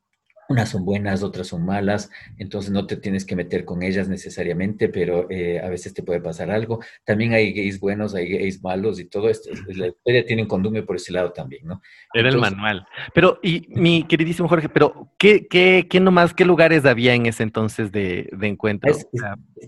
unas 0.48 0.68
son 0.68 0.84
buenas, 0.84 1.22
otras 1.22 1.48
son 1.48 1.64
malas, 1.64 2.10
entonces 2.38 2.70
no 2.70 2.86
te 2.86 2.96
tienes 2.96 3.24
que 3.24 3.36
meter 3.36 3.64
con 3.64 3.82
ellas 3.82 4.08
necesariamente, 4.08 4.88
pero 4.88 5.30
eh, 5.30 5.60
a 5.60 5.68
veces 5.68 5.94
te 5.94 6.02
puede 6.02 6.20
pasar 6.20 6.50
algo. 6.50 6.80
También 7.04 7.32
hay 7.32 7.52
gays 7.52 7.80
buenos, 7.80 8.14
hay 8.14 8.28
gays 8.28 8.62
malos 8.62 9.00
y 9.00 9.06
todo 9.06 9.28
esto. 9.28 9.50
La 9.68 9.88
historia 9.88 10.24
tiene 10.24 10.42
un 10.42 10.48
condumio 10.48 10.84
por 10.84 10.96
ese 10.96 11.12
lado 11.12 11.32
también, 11.32 11.66
¿no? 11.66 11.80
Era 12.12 12.28
el 12.28 12.38
manual. 12.38 12.86
Pero, 13.14 13.38
y 13.42 13.66
mi 13.68 14.04
queridísimo 14.04 14.48
Jorge, 14.48 14.68
pero 14.68 15.12
¿qué, 15.18 15.46
qué, 15.46 15.86
qué 15.88 16.00
nomás, 16.00 16.34
qué 16.34 16.44
lugares 16.44 16.84
había 16.84 17.14
en 17.14 17.26
ese 17.26 17.42
entonces 17.42 17.92
de, 17.92 18.28
de 18.32 18.46
encuentro? 18.46 18.90
Es, 18.90 19.06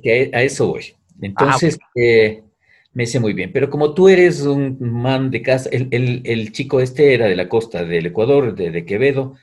que 0.03 0.31
a 0.33 0.43
eso 0.43 0.69
voy. 0.69 0.95
Entonces, 1.21 1.79
ah, 1.83 1.91
eh, 1.95 2.43
me 2.93 3.05
dice 3.05 3.21
muy 3.21 3.33
bien, 3.33 3.51
pero 3.53 3.71
como 3.71 3.95
tú 3.95 4.09
eres 4.09 4.43
un 4.43 4.77
man 4.81 5.31
de 5.31 5.43
casa, 5.43 5.69
el, 5.71 5.89
el, 5.91 6.23
el 6.25 6.53
chico 6.53 6.81
este 6.81 7.15
era 7.15 7.27
de 7.27 7.37
la 7.37 7.49
costa 7.49 7.85
del 7.85 8.07
Ecuador, 8.07 8.55
de, 8.55 8.71
de 8.71 8.85
Quevedo, 8.85 9.37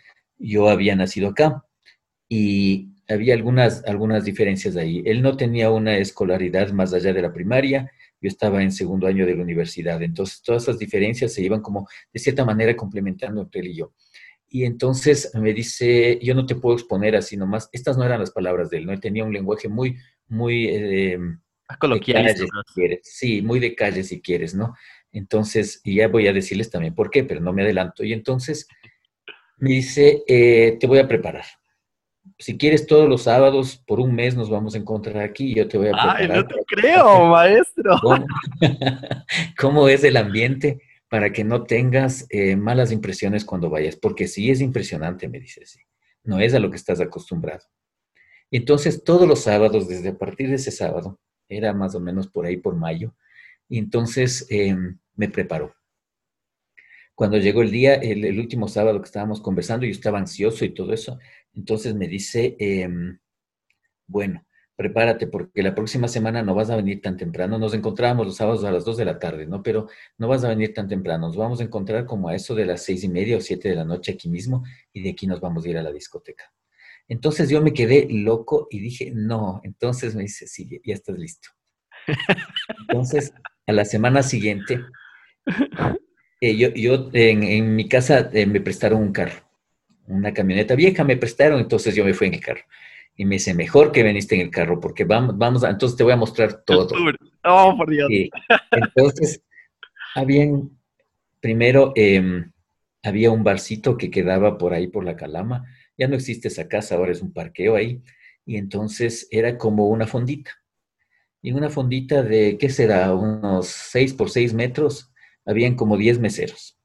yo 0.43 0.69
había 0.69 0.95
nacido 0.95 1.29
acá 1.29 1.65
y 2.27 2.89
había 3.07 3.33
algunas, 3.33 3.83
algunas 3.85 4.25
diferencias 4.25 4.75
ahí. 4.75 5.01
Él 5.05 5.21
no 5.21 5.38
tenía 5.38 5.69
una 5.71 5.97
escolaridad 5.97 6.71
más 6.71 6.93
allá 6.93 7.13
de 7.13 7.21
la 7.21 7.33
primaria, 7.33 7.91
yo 8.21 8.27
estaba 8.27 8.63
en 8.63 8.71
segundo 8.71 9.07
año 9.07 9.25
de 9.25 9.35
la 9.35 9.43
universidad, 9.43 10.01
entonces 10.01 10.41
todas 10.41 10.63
esas 10.63 10.79
diferencias 10.79 11.33
se 11.33 11.41
iban 11.41 11.62
como 11.62 11.88
de 12.13 12.19
cierta 12.19 12.45
manera 12.45 12.75
complementando 12.75 13.41
entre 13.41 13.62
él 13.62 13.67
y 13.67 13.75
yo. 13.75 13.93
Y 14.47 14.65
entonces 14.65 15.31
me 15.33 15.53
dice, 15.53 16.19
yo 16.21 16.35
no 16.35 16.45
te 16.45 16.55
puedo 16.55 16.75
exponer 16.75 17.15
así 17.15 17.35
nomás, 17.35 17.69
estas 17.71 17.97
no 17.97 18.05
eran 18.05 18.19
las 18.19 18.31
palabras 18.31 18.69
de 18.69 18.77
él, 18.77 18.85
¿no? 18.85 18.93
Él 18.93 19.00
tenía 19.00 19.23
un 19.23 19.33
lenguaje 19.33 19.67
muy, 19.67 19.97
muy... 20.27 20.67
Eh, 20.67 21.19
coloquial. 21.79 22.35
Sí, 23.01 23.41
muy 23.41 23.59
de 23.59 23.73
calle 23.73 24.03
si 24.03 24.21
quieres, 24.21 24.53
¿no? 24.53 24.75
Entonces, 25.12 25.81
y 25.83 25.95
ya 25.95 26.07
voy 26.07 26.27
a 26.27 26.33
decirles 26.33 26.69
también 26.69 26.95
por 26.95 27.09
qué, 27.09 27.23
pero 27.23 27.39
no 27.39 27.53
me 27.53 27.63
adelanto. 27.63 28.03
Y 28.03 28.13
entonces 28.13 28.67
me 29.57 29.72
dice, 29.72 30.24
eh, 30.27 30.77
te 30.79 30.88
voy 30.88 31.00
a 31.00 31.07
preparar. 31.07 31.45
si 32.39 32.57
quieres 32.57 32.88
todos 32.88 33.07
los 33.07 33.24
sábados, 33.24 33.81
por 33.86 34.00
un 34.00 34.15
mes 34.15 34.36
nos 34.36 34.50
vamos 34.50 34.75
a 34.75 34.77
encontrar 34.77 35.24
aquí 35.24 35.51
y 35.51 35.55
yo 35.55 35.67
te 35.67 35.77
voy 35.77 35.88
a 35.88 35.91
preparar. 35.91 36.22
Ay, 36.22 36.27
no 36.27 36.48
te 36.48 36.55
creo, 36.67 37.25
maestro. 37.27 38.00
¿Cómo, 39.60 39.88
es 39.88 40.03
el 40.03 40.17
ambiente 40.17 40.81
para 41.10 41.31
que 41.31 41.43
no 41.43 41.63
tengas 41.63 42.25
eh, 42.29 42.55
malas 42.55 42.91
impresiones 42.91 43.45
cuando 43.45 43.69
vayas? 43.69 43.95
Porque 43.95 44.27
sí 44.27 44.50
es 44.50 44.62
impresionante, 44.62 45.27
me 45.27 45.39
dice, 45.39 45.65
sí. 45.65 45.79
No 46.24 46.39
es 46.39 46.53
a 46.53 46.60
lo 46.60 46.69
que 46.69 46.77
estás 46.77 47.01
acostumbrado. 47.01 47.63
Entonces, 48.50 49.03
todos 49.03 49.27
los 49.27 49.41
sábados, 49.41 49.88
desde 49.88 50.10
a 50.10 50.17
partir 50.17 50.48
de 50.48 50.55
ese 50.55 50.72
sábado, 50.72 51.19
era 51.50 51.74
más 51.74 51.95
o 51.95 52.00
menos 52.00 52.27
por 52.27 52.45
ahí 52.45 52.57
por 52.57 52.75
mayo, 52.75 53.13
y 53.67 53.77
entonces 53.79 54.45
em, 54.50 55.00
me 55.15 55.27
preparó. 55.27 55.75
Cuando 57.15 57.38
llegó 57.38 57.62
el 57.62 57.72
día, 57.72 57.96
el, 57.96 58.39
último 58.39 58.67
sábado 58.67 59.00
que 59.00 59.05
estábamos 59.05 59.41
conversando, 59.41 59.86
yo 59.86 59.91
estaba 59.91 60.20
ansioso 60.20 60.65
y 60.65 60.74
todo 60.74 60.93
eso, 60.93 61.20
entonces 61.53 61.93
me 61.96 62.08
dice, 62.08 62.55
em, 62.60 63.20
bueno, 64.08 64.46
prepárate 64.75 65.27
porque 65.27 65.62
la 65.62 65.75
próxima 65.75 66.08
semana 66.08 66.41
no 66.41 66.55
vas 66.55 66.70
a 66.70 66.75
venir 66.75 67.01
tan 67.01 67.17
temprano. 67.17 67.60
Nos 67.60 67.74
encontrábamos 67.74 68.25
los 68.25 68.36
sábados 68.36 68.63
a 68.63 68.72
las 68.72 68.86
2 68.86 68.98
de 68.98 69.05
la 69.05 69.20
tarde, 69.20 69.46
¿no? 69.46 69.62
Pero 69.62 69.88
no 70.17 70.27
vas 70.27 70.43
a 70.43 70.50
venir 70.50 70.74
tan 70.74 70.88
temprano. 70.88 71.27
Nos 71.27 71.38
vamos 71.38 71.60
a 71.62 71.63
encontrar 71.63 72.05
como 72.05 72.29
a 72.29 72.36
eso 72.36 72.55
de 72.55 72.65
las 72.65 72.84
seis 72.84 73.03
y 73.03 73.10
media 73.10 73.38
o 73.38 73.41
siete 73.41 73.70
de 73.70 73.75
la 73.75 73.86
noche 73.86 74.13
aquí 74.13 74.29
mismo 74.29 74.63
y 74.91 75.03
de 75.03 75.12
aquí 75.12 75.27
nos 75.27 75.39
vamos 75.39 75.65
a 75.65 75.70
ir 75.70 75.77
a 75.77 75.84
la 75.84 75.91
discoteca. 75.91 76.51
Entonces 77.08 77.50
yo 77.50 77.62
me 77.62 77.74
quedé 77.74 78.08
loco 78.10 78.67
y 78.72 78.79
dije, 78.79 79.12
no. 79.13 79.62
Entonces 79.63 80.15
me 80.15 80.24
dice, 80.24 80.48
sí, 80.48 80.67
ya 80.84 80.93
estás 80.93 81.17
listo. 81.17 81.50
Entonces, 82.89 83.34
a 83.67 83.72
la 83.72 83.86
semana 83.86 84.24
siguiente, 84.24 84.79
eh, 86.45 86.57
yo, 86.57 86.73
yo 86.73 87.09
en, 87.13 87.73
mi 87.73 87.88
casa 87.88 88.29
eh, 88.33 88.45
me 88.45 88.59
prestaron 88.59 89.01
un 89.01 89.13
carro, 89.13 89.50
una 90.07 90.33
camioneta 90.33 90.75
vieja 90.75 91.05
me 91.05 91.15
prestaron, 91.15 91.62
entonces 91.62 91.95
yo 91.95 92.03
me 92.03 92.13
fui 92.13 92.27
en 92.27 92.33
el 92.33 92.41
carro. 92.41 92.63
Y 93.15 93.23
me 93.23 93.35
dice, 93.35 93.53
mejor 93.53 93.93
que 93.93 94.03
veniste 94.03 94.35
en 94.35 94.41
el 94.41 94.50
carro, 94.50 94.81
porque 94.81 95.05
vamos, 95.05 95.38
vamos 95.38 95.63
a, 95.63 95.69
entonces 95.69 95.95
te 95.95 96.03
voy 96.03 96.12
a 96.12 96.17
mostrar 96.17 96.65
todo. 96.65 96.89
Oh, 97.45 97.77
por 97.77 97.89
Dios. 97.89 98.09
entonces, 98.71 99.41
habían, 100.15 100.69
primero, 101.39 101.93
em, 101.95 102.51
había 103.03 103.31
un 103.31 103.45
barcito 103.45 103.95
que 103.95 104.12
quedaba 104.12 104.57
por 104.57 104.73
ahí, 104.73 104.88
por 104.88 105.05
la 105.05 105.15
Calama. 105.15 105.63
Ya 105.97 106.09
no 106.09 106.15
existe 106.15 106.50
esa 106.50 106.67
casa, 106.67 106.95
ahora 106.95 107.13
es 107.13 107.21
un 107.21 107.31
parqueo 107.31 107.77
ahí. 107.77 108.01
Y 108.45 108.57
entonces 108.57 109.29
era 109.31 109.57
como 109.57 109.88
una 109.88 110.07
fondita. 110.07 110.51
Y 111.41 111.53
una 111.53 111.69
fondita 111.69 112.21
de, 112.21 112.57
¿qué 112.57 112.67
será? 112.67 113.13
Unos 113.13 113.67
6 113.67 114.13
por 114.15 114.29
6 114.29 114.53
metros, 114.53 115.12
habían 115.45 115.75
como 115.75 115.97
10 115.97 116.19
meseros 116.19 116.77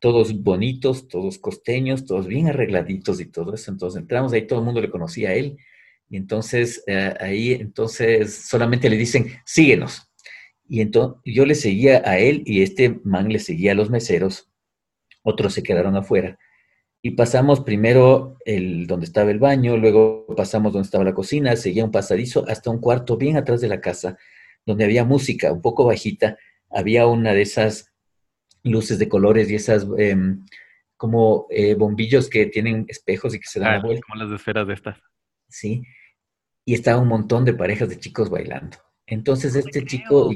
todos 0.00 0.42
bonitos, 0.42 1.08
todos 1.08 1.38
costeños, 1.38 2.06
todos 2.06 2.26
bien 2.26 2.48
arregladitos 2.48 3.20
y 3.20 3.26
todo 3.26 3.54
eso. 3.54 3.70
Entonces 3.70 4.00
entramos 4.00 4.32
ahí, 4.32 4.46
todo 4.46 4.60
el 4.60 4.64
mundo 4.64 4.80
le 4.80 4.90
conocía 4.90 5.28
a 5.28 5.34
él. 5.34 5.58
Y 6.08 6.16
entonces 6.16 6.82
eh, 6.86 7.14
ahí, 7.20 7.52
entonces 7.52 8.34
solamente 8.34 8.90
le 8.90 8.96
dicen, 8.96 9.26
síguenos. 9.44 10.10
Y 10.66 10.80
entonces 10.80 11.20
yo 11.24 11.44
le 11.44 11.54
seguía 11.54 12.02
a 12.04 12.18
él 12.18 12.42
y 12.46 12.62
este 12.62 13.00
man 13.04 13.28
le 13.28 13.38
seguía 13.38 13.72
a 13.72 13.74
los 13.74 13.90
meseros. 13.90 14.50
Otros 15.22 15.52
se 15.52 15.62
quedaron 15.62 15.96
afuera. 15.96 16.38
Y 17.02 17.12
pasamos 17.12 17.60
primero 17.60 18.36
el, 18.44 18.86
donde 18.86 19.06
estaba 19.06 19.30
el 19.30 19.38
baño, 19.38 19.76
luego 19.76 20.26
pasamos 20.34 20.72
donde 20.72 20.86
estaba 20.86 21.04
la 21.04 21.14
cocina, 21.14 21.56
seguía 21.56 21.84
un 21.84 21.90
pasadizo 21.90 22.44
hasta 22.48 22.70
un 22.70 22.78
cuarto 22.78 23.16
bien 23.16 23.36
atrás 23.36 23.60
de 23.60 23.68
la 23.68 23.80
casa, 23.80 24.18
donde 24.66 24.84
había 24.84 25.04
música 25.04 25.52
un 25.52 25.62
poco 25.62 25.84
bajita. 25.84 26.38
Había 26.70 27.06
una 27.06 27.34
de 27.34 27.42
esas 27.42 27.92
luces 28.62 28.98
de 28.98 29.08
colores 29.08 29.50
y 29.50 29.54
esas 29.54 29.86
em, 29.98 30.44
como 30.96 31.46
eh, 31.50 31.74
bombillos 31.74 32.28
que 32.28 32.46
tienen 32.46 32.84
espejos 32.88 33.34
y 33.34 33.40
que 33.40 33.48
se 33.48 33.60
dan 33.60 33.80
ah, 33.80 33.82
vuelta. 33.82 34.02
Como 34.06 34.22
las 34.22 34.32
esferas 34.32 34.66
de 34.66 34.74
estas. 34.74 34.98
Sí. 35.48 35.82
Y 36.64 36.74
estaba 36.74 37.00
un 37.00 37.08
montón 37.08 37.44
de 37.44 37.54
parejas 37.54 37.88
de 37.88 37.98
chicos 37.98 38.28
bailando. 38.28 38.76
Entonces 39.06 39.56
este 39.56 39.84
chico, 39.84 40.30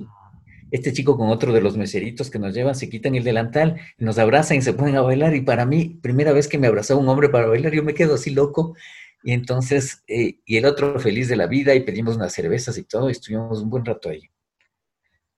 este 0.71 0.93
chico 0.93 1.17
con 1.17 1.29
otro 1.29 1.53
de 1.53 1.61
los 1.61 1.76
meseritos 1.76 2.31
que 2.31 2.38
nos 2.38 2.55
llevan, 2.55 2.75
se 2.75 2.88
quitan 2.88 3.14
el 3.14 3.25
delantal, 3.25 3.79
nos 3.99 4.19
abrazan 4.19 4.57
y 4.57 4.62
se 4.62 4.73
ponen 4.73 4.97
a 4.97 5.03
bailar. 5.03 5.35
Y 5.37 5.43
para 5.43 5.67
mí, 5.67 6.00
primera 6.03 6.33
vez 6.33 6.49
que 6.49 6.59
me 6.59 6.67
abrazaba 6.67 6.99
un 6.99 7.09
hombre 7.09 7.29
para 7.29 7.47
bailar, 7.47 7.73
yo 7.73 7.85
me 7.85 7.95
quedo 7.95 8.14
así 8.14 8.31
loco. 8.31 8.75
Y 9.23 9.33
entonces, 9.33 10.03
eh, 10.07 10.41
y 10.45 10.57
el 10.57 10.64
otro 10.64 10.99
feliz 10.99 11.29
de 11.29 11.37
la 11.37 11.47
vida 11.47 11.75
y 11.75 11.81
pedimos 11.81 12.17
unas 12.17 12.33
cervezas 12.33 12.76
y 12.79 12.85
todo, 12.85 13.09
y 13.09 13.12
estuvimos 13.12 13.62
un 13.62 13.71
buen 13.71 13.85
rato 13.85 14.09
ahí. 14.09 14.31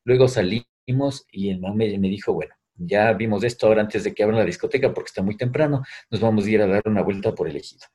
Luego 0.06 0.28
salimos 0.28 1.26
y 1.32 1.50
el 1.50 1.58
man 1.58 1.76
me 1.76 1.88
dijo, 1.88 2.32
bueno, 2.32 2.54
ya 2.76 3.12
vimos 3.12 3.42
esto 3.42 3.66
ahora 3.66 3.82
antes 3.82 4.04
de 4.04 4.14
que 4.14 4.22
abran 4.22 4.38
la 4.38 4.44
discoteca 4.44 4.94
porque 4.94 5.08
está 5.08 5.20
muy 5.20 5.36
temprano, 5.36 5.82
nos 6.10 6.20
vamos 6.20 6.46
a 6.46 6.50
ir 6.50 6.62
a 6.62 6.66
dar 6.68 6.82
una 6.86 7.02
vuelta 7.02 7.34
por 7.34 7.48
el 7.48 7.56
ejido. 7.56 7.86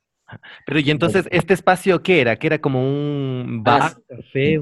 Pero 0.65 0.79
y 0.79 0.91
entonces, 0.91 1.25
¿este 1.31 1.53
espacio 1.53 2.03
qué 2.03 2.19
era? 2.19 2.35
¿Que 2.35 2.47
era 2.47 2.59
como 2.59 2.81
un 2.81 3.63
bar, 3.63 3.81
ah, 3.83 4.01
café? 4.09 4.61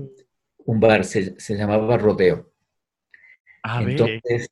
Un 0.57 0.79
bar, 0.79 1.03
se, 1.03 1.35
llamaba 1.49 1.97
Rodeo. 1.97 2.51
Ah, 3.63 3.81
entonces, 3.83 4.49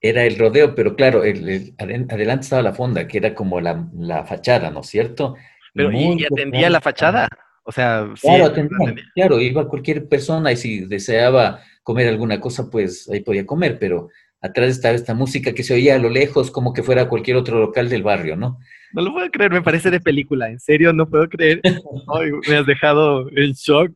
era 0.00 0.24
el 0.24 0.36
rodeo, 0.36 0.74
pero 0.74 0.96
claro, 0.96 1.22
el, 1.22 1.74
adelante 1.78 2.42
estaba 2.42 2.62
la 2.62 2.72
fonda, 2.72 3.06
que 3.06 3.18
era 3.18 3.34
como 3.34 3.60
la, 3.60 4.24
fachada, 4.26 4.70
¿no 4.70 4.80
es 4.80 4.88
cierto? 4.88 5.36
Pero 5.74 5.92
¿y, 5.92 6.24
atendía 6.24 6.70
la 6.70 6.80
fachada? 6.80 7.28
O 7.62 7.72
sea, 7.72 8.08
claro, 8.20 8.46
atendía, 8.46 8.94
claro, 9.14 9.40
iba 9.40 9.68
cualquier 9.68 10.08
persona 10.08 10.50
y 10.50 10.56
si 10.56 10.86
deseaba 10.86 11.62
comer 11.82 12.08
alguna 12.08 12.40
cosa, 12.40 12.70
pues 12.70 13.08
ahí 13.08 13.20
podía 13.20 13.46
comer, 13.46 13.78
pero 13.78 14.08
atrás 14.40 14.70
estaba 14.70 14.94
esta 14.94 15.14
música 15.14 15.52
que 15.52 15.62
se 15.62 15.74
oía 15.74 15.96
a 15.96 15.98
lo 15.98 16.08
lejos 16.08 16.50
como 16.50 16.72
que 16.72 16.82
fuera 16.82 17.08
cualquier 17.08 17.36
otro 17.36 17.58
local 17.58 17.88
del 17.88 18.02
barrio, 18.02 18.36
¿no? 18.36 18.58
No 18.92 19.02
lo 19.02 19.12
puedo 19.12 19.30
creer, 19.30 19.52
me 19.52 19.62
parece 19.62 19.90
de 19.90 20.00
película, 20.00 20.48
en 20.50 20.58
serio, 20.58 20.92
no 20.92 21.08
puedo 21.08 21.28
creer. 21.28 21.60
me 22.48 22.56
has 22.56 22.66
dejado 22.66 23.28
en 23.30 23.52
shock. 23.52 23.92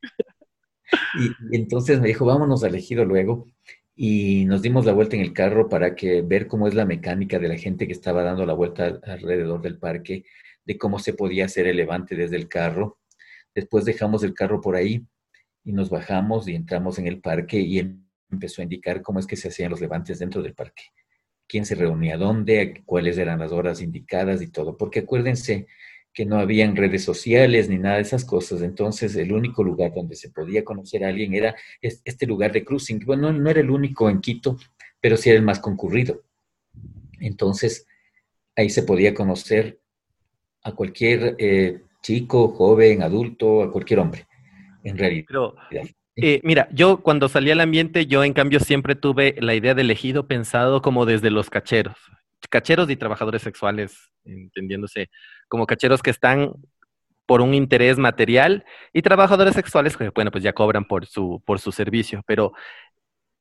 Y, 1.18 1.56
entonces 1.56 2.00
me 2.00 2.08
dijo, 2.08 2.24
vámonos 2.24 2.62
al 2.62 2.74
ejido 2.74 3.04
luego. 3.04 3.48
Y 3.96 4.44
nos 4.46 4.60
dimos 4.62 4.84
la 4.84 4.92
vuelta 4.92 5.16
en 5.16 5.22
el 5.22 5.32
carro 5.32 5.68
para 5.68 5.94
que 5.94 6.22
ver 6.22 6.46
cómo 6.46 6.66
es 6.66 6.74
la 6.74 6.84
mecánica 6.84 7.38
de 7.38 7.48
la 7.48 7.56
gente 7.56 7.86
que 7.86 7.92
estaba 7.92 8.22
dando 8.22 8.44
la 8.44 8.52
vuelta 8.52 9.00
alrededor 9.04 9.62
del 9.62 9.78
parque, 9.78 10.24
de 10.64 10.78
cómo 10.78 10.98
se 10.98 11.14
podía 11.14 11.44
hacer 11.44 11.66
el 11.66 11.76
levante 11.76 12.16
desde 12.16 12.36
el 12.36 12.48
carro. 12.48 12.98
Después 13.54 13.84
dejamos 13.84 14.24
el 14.24 14.34
carro 14.34 14.60
por 14.60 14.74
ahí 14.74 15.06
y 15.64 15.72
nos 15.72 15.90
bajamos 15.90 16.46
y 16.48 16.54
entramos 16.54 16.98
en 16.98 17.06
el 17.06 17.20
parque 17.20 17.58
y 17.58 17.78
en 17.78 18.04
empezó 18.34 18.60
a 18.60 18.64
indicar 18.64 19.02
cómo 19.02 19.18
es 19.18 19.26
que 19.26 19.36
se 19.36 19.48
hacían 19.48 19.70
los 19.70 19.80
levantes 19.80 20.18
dentro 20.18 20.42
del 20.42 20.54
parque, 20.54 20.84
quién 21.48 21.64
se 21.64 21.74
reunía 21.74 22.16
dónde, 22.18 22.82
cuáles 22.84 23.16
eran 23.18 23.38
las 23.38 23.52
horas 23.52 23.80
indicadas 23.80 24.42
y 24.42 24.48
todo, 24.48 24.76
porque 24.76 25.00
acuérdense 25.00 25.66
que 26.12 26.26
no 26.26 26.38
habían 26.38 26.76
redes 26.76 27.02
sociales 27.02 27.68
ni 27.68 27.78
nada 27.78 27.96
de 27.96 28.02
esas 28.02 28.24
cosas, 28.24 28.62
entonces 28.62 29.16
el 29.16 29.32
único 29.32 29.64
lugar 29.64 29.92
donde 29.92 30.14
se 30.14 30.30
podía 30.30 30.64
conocer 30.64 31.04
a 31.04 31.08
alguien 31.08 31.34
era 31.34 31.56
este 31.80 32.26
lugar 32.26 32.52
de 32.52 32.64
cruising. 32.64 33.00
Bueno, 33.04 33.32
no 33.32 33.50
era 33.50 33.60
el 33.60 33.70
único 33.70 34.08
en 34.08 34.20
Quito, 34.20 34.56
pero 35.00 35.16
sí 35.16 35.30
era 35.30 35.38
el 35.40 35.44
más 35.44 35.58
concurrido. 35.58 36.22
Entonces, 37.18 37.88
ahí 38.54 38.70
se 38.70 38.84
podía 38.84 39.12
conocer 39.12 39.80
a 40.62 40.72
cualquier 40.72 41.34
eh, 41.38 41.80
chico, 42.00 42.48
joven, 42.50 43.02
adulto, 43.02 43.64
a 43.64 43.72
cualquier 43.72 43.98
hombre, 43.98 44.28
en 44.84 44.98
realidad. 44.98 45.26
Eh, 46.16 46.40
mira, 46.44 46.68
yo 46.70 46.98
cuando 46.98 47.28
salí 47.28 47.50
al 47.50 47.60
ambiente, 47.60 48.06
yo 48.06 48.22
en 48.22 48.34
cambio 48.34 48.60
siempre 48.60 48.94
tuve 48.94 49.34
la 49.40 49.54
idea 49.54 49.74
de 49.74 49.82
elegido 49.82 50.28
pensado 50.28 50.80
como 50.80 51.06
desde 51.06 51.30
los 51.30 51.50
cacheros, 51.50 51.96
cacheros 52.50 52.88
y 52.88 52.96
trabajadores 52.96 53.42
sexuales, 53.42 54.12
entendiéndose 54.24 55.10
como 55.48 55.66
cacheros 55.66 56.02
que 56.02 56.10
están 56.10 56.52
por 57.26 57.40
un 57.40 57.54
interés 57.54 57.98
material 57.98 58.64
y 58.92 59.02
trabajadores 59.02 59.54
sexuales 59.54 59.96
que, 59.96 60.10
bueno, 60.10 60.30
pues 60.30 60.44
ya 60.44 60.52
cobran 60.52 60.84
por 60.84 61.06
su, 61.06 61.42
por 61.44 61.58
su 61.58 61.72
servicio, 61.72 62.22
pero 62.26 62.52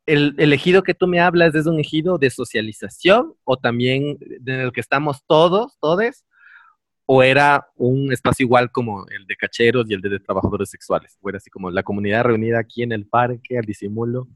el, 0.05 0.35
elegido 0.37 0.83
que 0.83 0.93
tú 0.93 1.07
me 1.07 1.19
hablas 1.19 1.53
es 1.55 1.65
un 1.67 1.79
ejido 1.79 2.17
de 2.17 2.29
socialización 2.29 3.33
o 3.43 3.57
también 3.57 4.17
en 4.19 4.59
el 4.59 4.71
que 4.71 4.81
estamos 4.81 5.23
todos, 5.27 5.77
todes, 5.79 6.25
o 7.05 7.23
era 7.23 7.67
un 7.75 8.11
espacio 8.11 8.45
igual 8.45 8.71
como 8.71 9.05
el 9.07 9.25
de 9.25 9.35
cacheros 9.35 9.85
y 9.89 9.93
el 9.93 10.01
de, 10.01 10.19
trabajadores 10.19 10.69
sexuales? 10.69 11.17
¿O 11.21 11.29
era 11.29 11.37
así 11.37 11.49
como 11.49 11.69
la 11.71 11.83
comunidad 11.83 12.23
reunida 12.23 12.59
aquí 12.59 12.83
en 12.83 12.91
el 12.91 13.07
parque, 13.07 13.57
al 13.57 13.65
disimulo? 13.65 14.27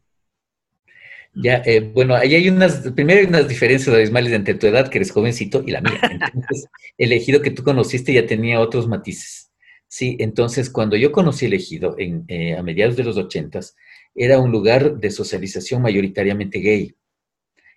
Ya, 1.34 1.62
eh, 1.66 1.82
bueno, 1.82 2.16
ahí 2.16 2.34
hay 2.34 2.50
unas, 2.50 2.80
primero 2.96 3.20
hay 3.20 3.28
unas 3.28 3.48
diferencias 3.48 3.94
abismales 3.96 4.34
entre 4.34 4.56
tu 4.56 4.66
edad, 4.66 4.90
que 4.90 4.98
eres 4.98 5.12
jovencito, 5.12 5.64
y 5.66 5.72
la 5.72 5.82
mía. 5.82 6.00
Entonces, 6.34 6.68
el 6.98 7.12
ejido 7.12 7.42
que 7.42 7.52
tú 7.52 7.64
conociste 7.64 8.14
ya 8.14 8.26
tenía 8.26 8.60
otros 8.60 8.88
matices. 8.88 9.48
Sí, 9.90 10.18
entonces 10.20 10.70
cuando 10.70 10.98
yo 10.98 11.14
conocí 11.14 11.46
el 11.46 11.54
ejido 11.54 11.96
en, 11.98 12.26
eh, 12.28 12.58
a 12.58 12.62
mediados 12.62 12.98
de 12.98 13.06
los 13.06 13.18
ochentas, 13.18 13.76
era 14.14 14.40
un 14.40 14.52
lugar 14.52 14.98
de 14.98 15.12
socialización 15.12 15.82
mayoritariamente 15.82 16.60
gay. 16.60 16.94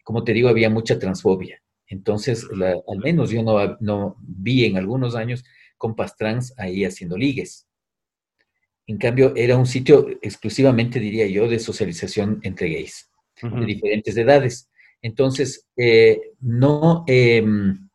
Como 0.02 0.24
te 0.24 0.32
digo, 0.32 0.48
había 0.48 0.70
mucha 0.70 0.98
transfobia. 0.98 1.62
Entonces, 1.90 2.46
al 2.88 2.98
menos 3.00 3.30
yo 3.30 3.42
no, 3.42 4.16
vi 4.20 4.64
en 4.64 4.76
algunos 4.76 5.16
años 5.16 5.44
compas 5.76 6.16
trans 6.16 6.54
ahí 6.56 6.84
haciendo 6.84 7.18
ligues. 7.18 7.66
En 8.86 8.96
cambio, 8.96 9.34
era 9.36 9.56
un 9.56 9.66
sitio 9.66 10.08
exclusivamente, 10.22 11.00
diría 11.00 11.26
yo, 11.26 11.48
de 11.48 11.58
socialización 11.58 12.40
entre 12.44 12.68
gays, 12.68 13.10
de 13.42 13.66
diferentes 13.66 14.16
edades. 14.16 14.70
Entonces, 15.02 15.66
eh, 15.76 16.20
no, 16.40 17.04
em, 17.08 17.88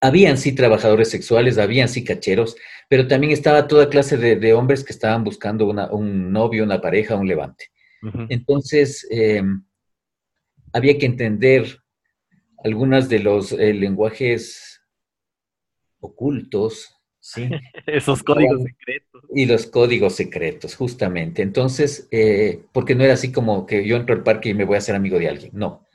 habían 0.00 0.38
sí 0.38 0.52
trabajadores 0.52 1.10
sexuales, 1.10 1.58
habían 1.58 1.88
sí 1.90 2.02
cacheros, 2.02 2.56
pero 2.88 3.06
también 3.06 3.32
estaba 3.32 3.68
toda 3.68 3.90
clase 3.90 4.16
de, 4.16 4.52
hombres 4.54 4.84
que 4.84 4.92
estaban 4.92 5.22
buscando 5.22 5.66
un 5.66 6.32
novio, 6.32 6.64
una 6.64 6.80
pareja, 6.80 7.16
un 7.16 7.26
levante. 7.26 7.66
Entonces, 8.28 9.06
em, 9.10 9.64
había 10.72 10.96
que 10.98 11.06
entender 11.06 11.83
algunos 12.64 13.08
de 13.10 13.18
los 13.20 13.52
eh, 13.52 13.74
lenguajes 13.74 14.80
ocultos, 16.00 16.96
¿sí? 17.20 17.48
Esos 17.86 18.22
códigos 18.22 18.62
secretos. 18.62 19.22
Y 19.34 19.46
los 19.46 19.66
códigos 19.66 20.14
secretos, 20.14 20.74
justamente. 20.74 21.42
Entonces, 21.42 22.08
eh, 22.10 22.64
porque 22.72 22.94
no 22.94 23.04
era 23.04 23.14
así 23.14 23.30
como 23.30 23.66
que 23.66 23.86
yo 23.86 23.96
entro 23.96 24.14
al 24.14 24.22
parque 24.22 24.48
y 24.48 24.54
me 24.54 24.64
voy 24.64 24.76
a 24.76 24.78
hacer 24.78 24.96
amigo 24.96 25.18
de 25.18 25.28
alguien, 25.28 25.52
no. 25.54 25.86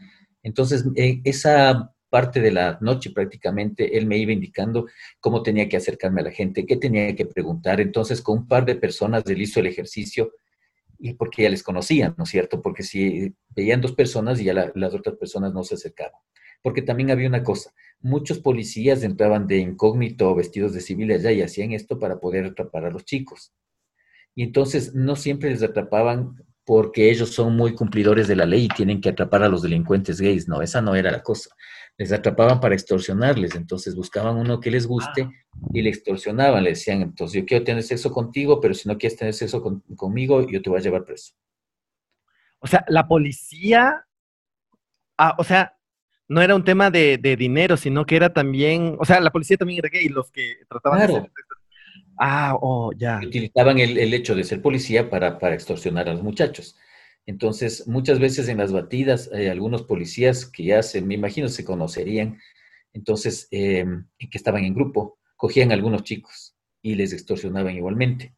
Entonces, 0.43 0.85
eh, 0.95 1.21
esa 1.23 1.93
parte 2.09 2.39
de 2.39 2.51
la 2.51 2.77
noche 2.81 3.11
prácticamente 3.11 3.95
él 3.97 4.07
me 4.07 4.17
iba 4.17 4.31
indicando 4.31 4.87
cómo 5.19 5.43
tenía 5.43 5.69
que 5.69 5.77
acercarme 5.77 6.21
a 6.21 6.25
la 6.25 6.31
gente, 6.31 6.65
qué 6.65 6.75
tenía 6.75 7.15
que 7.15 7.25
preguntar. 7.25 7.81
Entonces, 7.81 8.21
con 8.21 8.39
un 8.39 8.47
par 8.47 8.65
de 8.65 8.75
personas 8.75 9.23
él 9.27 9.41
hizo 9.41 9.59
el 9.59 9.67
ejercicio 9.67 10.33
y 10.99 11.13
porque 11.13 11.43
ya 11.43 11.49
les 11.49 11.63
conocían, 11.63 12.15
¿no 12.17 12.25
es 12.25 12.29
cierto? 12.29 12.61
Porque 12.61 12.83
si 12.83 13.33
veían 13.49 13.81
dos 13.81 13.93
personas 13.93 14.39
y 14.39 14.45
ya 14.45 14.53
las 14.53 14.93
otras 14.93 15.15
personas 15.15 15.53
no 15.53 15.63
se 15.63 15.75
acercaban. 15.75 16.19
Porque 16.61 16.81
también 16.81 17.11
había 17.11 17.27
una 17.27 17.43
cosa, 17.43 17.71
muchos 17.99 18.39
policías 18.39 19.03
entraban 19.03 19.47
de 19.47 19.57
incógnito 19.57 20.35
vestidos 20.35 20.73
de 20.73 20.81
civiles 20.81 21.19
allá 21.19 21.31
y 21.31 21.41
hacían 21.41 21.71
esto 21.71 21.99
para 21.99 22.19
poder 22.19 22.45
atrapar 22.45 22.85
a 22.85 22.91
los 22.91 23.05
chicos. 23.05 23.53
Y 24.35 24.43
entonces 24.43 24.93
no 24.93 25.15
siempre 25.15 25.49
les 25.49 25.63
atrapaban 25.63 26.35
porque 26.65 27.09
ellos 27.09 27.31
son 27.31 27.55
muy 27.55 27.73
cumplidores 27.73 28.27
de 28.27 28.35
la 28.35 28.45
ley 28.45 28.65
y 28.65 28.75
tienen 28.75 29.01
que 29.01 29.09
atrapar 29.09 29.43
a 29.43 29.49
los 29.49 29.61
delincuentes 29.61 30.21
gays. 30.21 30.47
No, 30.47 30.61
esa 30.61 30.81
no 30.81 30.95
era 30.95 31.11
la 31.11 31.23
cosa 31.23 31.49
les 31.99 32.13
atrapaban 32.13 32.61
para 32.61 32.75
extorsionarles, 32.75 33.55
entonces 33.55 33.93
buscaban 33.93 34.37
uno 34.37 34.61
que 34.61 34.71
les 34.71 34.87
guste 34.87 35.23
ah. 35.23 35.59
y 35.73 35.81
le 35.81 35.89
extorsionaban, 35.89 36.63
le 36.63 36.69
decían, 36.69 37.01
entonces 37.01 37.41
yo 37.41 37.45
quiero 37.45 37.65
tener 37.65 37.83
sexo 37.83 38.13
contigo, 38.13 38.61
pero 38.61 38.73
si 38.73 38.87
no 38.87 38.97
quieres 38.97 39.19
tener 39.19 39.33
sexo 39.33 39.61
conmigo, 39.97 40.49
yo 40.49 40.61
te 40.61 40.69
voy 40.69 40.79
a 40.79 40.81
llevar 40.81 41.03
preso. 41.03 41.33
O 42.59 42.67
sea, 42.67 42.85
la 42.87 43.05
policía, 43.05 44.05
ah, 45.17 45.35
o 45.37 45.43
sea, 45.43 45.77
no 46.29 46.41
era 46.41 46.55
un 46.55 46.63
tema 46.63 46.91
de, 46.91 47.17
dinero, 47.37 47.75
sino 47.75 48.05
que 48.05 48.15
era 48.15 48.31
también, 48.31 48.95
o 48.99 49.05
sea, 49.05 49.19
la 49.19 49.31
policía 49.31 49.57
también 49.57 49.79
era 49.79 49.89
gay, 49.89 50.07
los 50.07 50.31
que 50.31 50.57
trataban 50.69 50.99
de 50.99 51.05
hacer 51.05 51.31
Ah, 52.21 52.55
oh, 52.61 52.91
ya. 52.95 53.19
Utilizaban 53.25 53.79
el, 53.79 54.13
hecho 54.13 54.35
de 54.35 54.43
ser 54.43 54.61
policía 54.61 55.09
para, 55.09 55.39
para 55.39 55.55
extorsionar 55.55 56.07
a 56.07 56.13
los 56.13 56.21
muchachos. 56.21 56.77
Entonces, 57.25 57.87
muchas 57.87 58.19
veces 58.19 58.47
en 58.47 58.57
las 58.57 58.71
batidas, 58.71 59.29
hay 59.33 59.47
algunos 59.47 59.83
policías 59.83 60.45
que 60.45 60.65
ya 60.65 60.83
se, 60.83 61.01
me 61.01 61.15
imagino, 61.15 61.47
se 61.47 61.65
conocerían, 61.65 62.39
entonces, 62.93 63.47
eh, 63.51 63.85
que 64.17 64.37
estaban 64.37 64.65
en 64.65 64.75
grupo, 64.75 65.17
cogían 65.35 65.71
a 65.71 65.75
algunos 65.75 66.03
chicos 66.03 66.55
y 66.81 66.95
les 66.95 67.13
extorsionaban 67.13 67.75
igualmente 67.75 68.33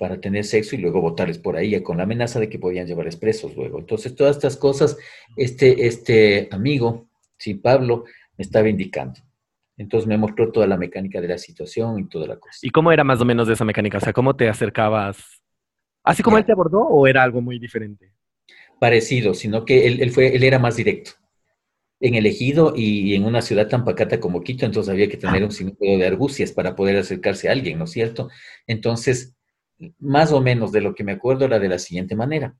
para 0.00 0.20
tener 0.20 0.44
sexo 0.44 0.74
y 0.74 0.78
luego 0.78 1.00
botarles 1.00 1.38
por 1.38 1.56
ahí 1.56 1.80
con 1.82 1.98
la 1.98 2.02
amenaza 2.02 2.40
de 2.40 2.48
que 2.48 2.58
podían 2.58 2.86
llevarles 2.86 3.16
presos 3.16 3.54
luego. 3.54 3.78
Entonces, 3.78 4.16
todas 4.16 4.36
estas 4.36 4.56
cosas, 4.56 4.96
este, 5.36 5.86
este 5.86 6.48
amigo, 6.50 7.06
sí, 7.36 7.54
Pablo, 7.54 8.04
me 8.36 8.42
estaba 8.42 8.68
indicando. 8.68 9.20
Entonces 9.76 10.06
me 10.08 10.18
mostró 10.18 10.50
toda 10.50 10.66
la 10.66 10.76
mecánica 10.76 11.20
de 11.20 11.28
la 11.28 11.38
situación 11.38 12.00
y 12.00 12.08
toda 12.08 12.26
la 12.26 12.36
cosa. 12.36 12.58
¿Y 12.62 12.70
cómo 12.70 12.90
era 12.92 13.04
más 13.04 13.20
o 13.20 13.24
menos 13.24 13.46
de 13.46 13.54
esa 13.54 13.64
mecánica? 13.64 13.98
O 13.98 14.00
sea, 14.00 14.12
¿cómo 14.12 14.34
te 14.34 14.48
acercabas 14.48 15.40
¿Así 16.02 16.22
como 16.22 16.38
él 16.38 16.44
te 16.44 16.52
abordó 16.52 16.80
o 16.80 17.06
era 17.06 17.22
algo 17.22 17.40
muy 17.40 17.58
diferente? 17.58 18.12
Parecido, 18.78 19.34
sino 19.34 19.64
que 19.64 19.86
él, 19.86 20.10
fue, 20.10 20.34
él 20.34 20.42
era 20.42 20.58
más 20.58 20.76
directo. 20.76 21.12
En 22.00 22.14
el 22.14 22.24
ejido 22.24 22.72
y 22.74 23.14
en 23.14 23.24
una 23.24 23.42
ciudad 23.42 23.68
tan 23.68 23.84
pacata 23.84 24.20
como 24.20 24.42
Quito, 24.42 24.64
entonces 24.64 24.90
había 24.90 25.08
que 25.08 25.18
tener 25.18 25.44
un 25.44 25.50
sinnúmero 25.50 25.98
de 25.98 26.06
argucias 26.06 26.52
para 26.52 26.74
poder 26.74 26.96
acercarse 26.96 27.48
a 27.48 27.52
alguien, 27.52 27.78
¿no 27.78 27.84
es 27.84 27.90
cierto? 27.90 28.30
Entonces, 28.66 29.36
más 29.98 30.32
o 30.32 30.40
menos 30.40 30.72
de 30.72 30.80
lo 30.80 30.94
que 30.94 31.04
me 31.04 31.12
acuerdo 31.12 31.44
era 31.46 31.58
de 31.58 31.68
la 31.68 31.78
siguiente 31.78 32.16
manera. 32.16 32.56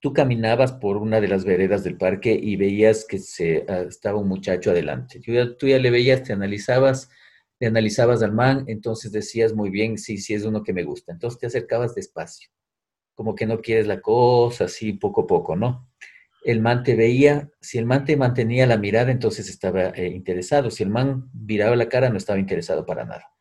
Tú 0.00 0.12
caminabas 0.12 0.72
por 0.72 0.96
una 0.96 1.20
de 1.20 1.28
las 1.28 1.44
veredas 1.44 1.82
del 1.84 1.96
parque 1.96 2.38
y 2.40 2.56
veías 2.56 3.06
que 3.08 3.18
se, 3.18 3.64
ah, 3.68 3.84
estaba 3.88 4.18
un 4.18 4.28
muchacho 4.28 4.70
adelante. 4.70 5.20
Tú 5.20 5.32
ya, 5.32 5.56
tú 5.56 5.66
ya 5.66 5.78
le 5.78 5.90
veías, 5.90 6.22
te 6.22 6.32
analizabas, 6.32 7.08
le 7.58 7.68
analizabas 7.68 8.22
al 8.22 8.32
man, 8.32 8.64
entonces 8.66 9.12
decías 9.12 9.54
muy 9.54 9.70
bien, 9.70 9.96
sí, 9.98 10.18
sí 10.18 10.34
es 10.34 10.44
uno 10.44 10.62
que 10.62 10.74
me 10.74 10.84
gusta. 10.84 11.12
Entonces 11.12 11.40
te 11.40 11.46
acercabas 11.46 11.94
despacio 11.94 12.50
como 13.14 13.34
que 13.34 13.46
no 13.46 13.60
quieres 13.60 13.86
la 13.86 14.00
cosa, 14.00 14.64
así 14.64 14.92
poco 14.92 15.22
a 15.22 15.26
poco, 15.26 15.56
¿no? 15.56 15.90
El 16.44 16.60
man 16.60 16.82
te 16.82 16.94
veía, 16.94 17.50
si 17.60 17.78
el 17.78 17.86
man 17.86 18.04
te 18.04 18.16
mantenía 18.16 18.66
la 18.66 18.76
mirada, 18.76 19.10
entonces 19.10 19.48
estaba 19.48 19.88
eh, 19.90 20.08
interesado. 20.08 20.70
Si 20.70 20.82
el 20.82 20.90
man 20.90 21.30
viraba 21.32 21.74
la 21.74 21.88
cara, 21.88 22.10
no 22.10 22.18
estaba 22.18 22.38
interesado 22.38 22.84
para 22.84 23.04
nada. 23.04 23.33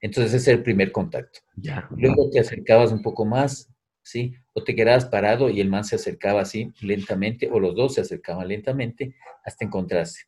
Entonces 0.00 0.34
ese 0.34 0.50
es 0.50 0.56
el 0.58 0.62
primer 0.62 0.92
contacto. 0.92 1.40
Ya. 1.56 1.88
Luego 1.96 2.30
te 2.30 2.40
acercabas 2.40 2.92
un 2.92 3.02
poco 3.02 3.24
más, 3.24 3.70
¿sí? 4.02 4.34
O 4.54 4.64
te 4.64 4.74
quedabas 4.74 5.04
parado 5.04 5.50
y 5.50 5.60
el 5.60 5.68
man 5.68 5.84
se 5.84 5.96
acercaba 5.96 6.40
así 6.40 6.72
lentamente, 6.80 7.48
o 7.50 7.60
los 7.60 7.74
dos 7.74 7.94
se 7.94 8.00
acercaban 8.00 8.48
lentamente 8.48 9.14
hasta 9.44 9.64
encontrarse. 9.64 10.24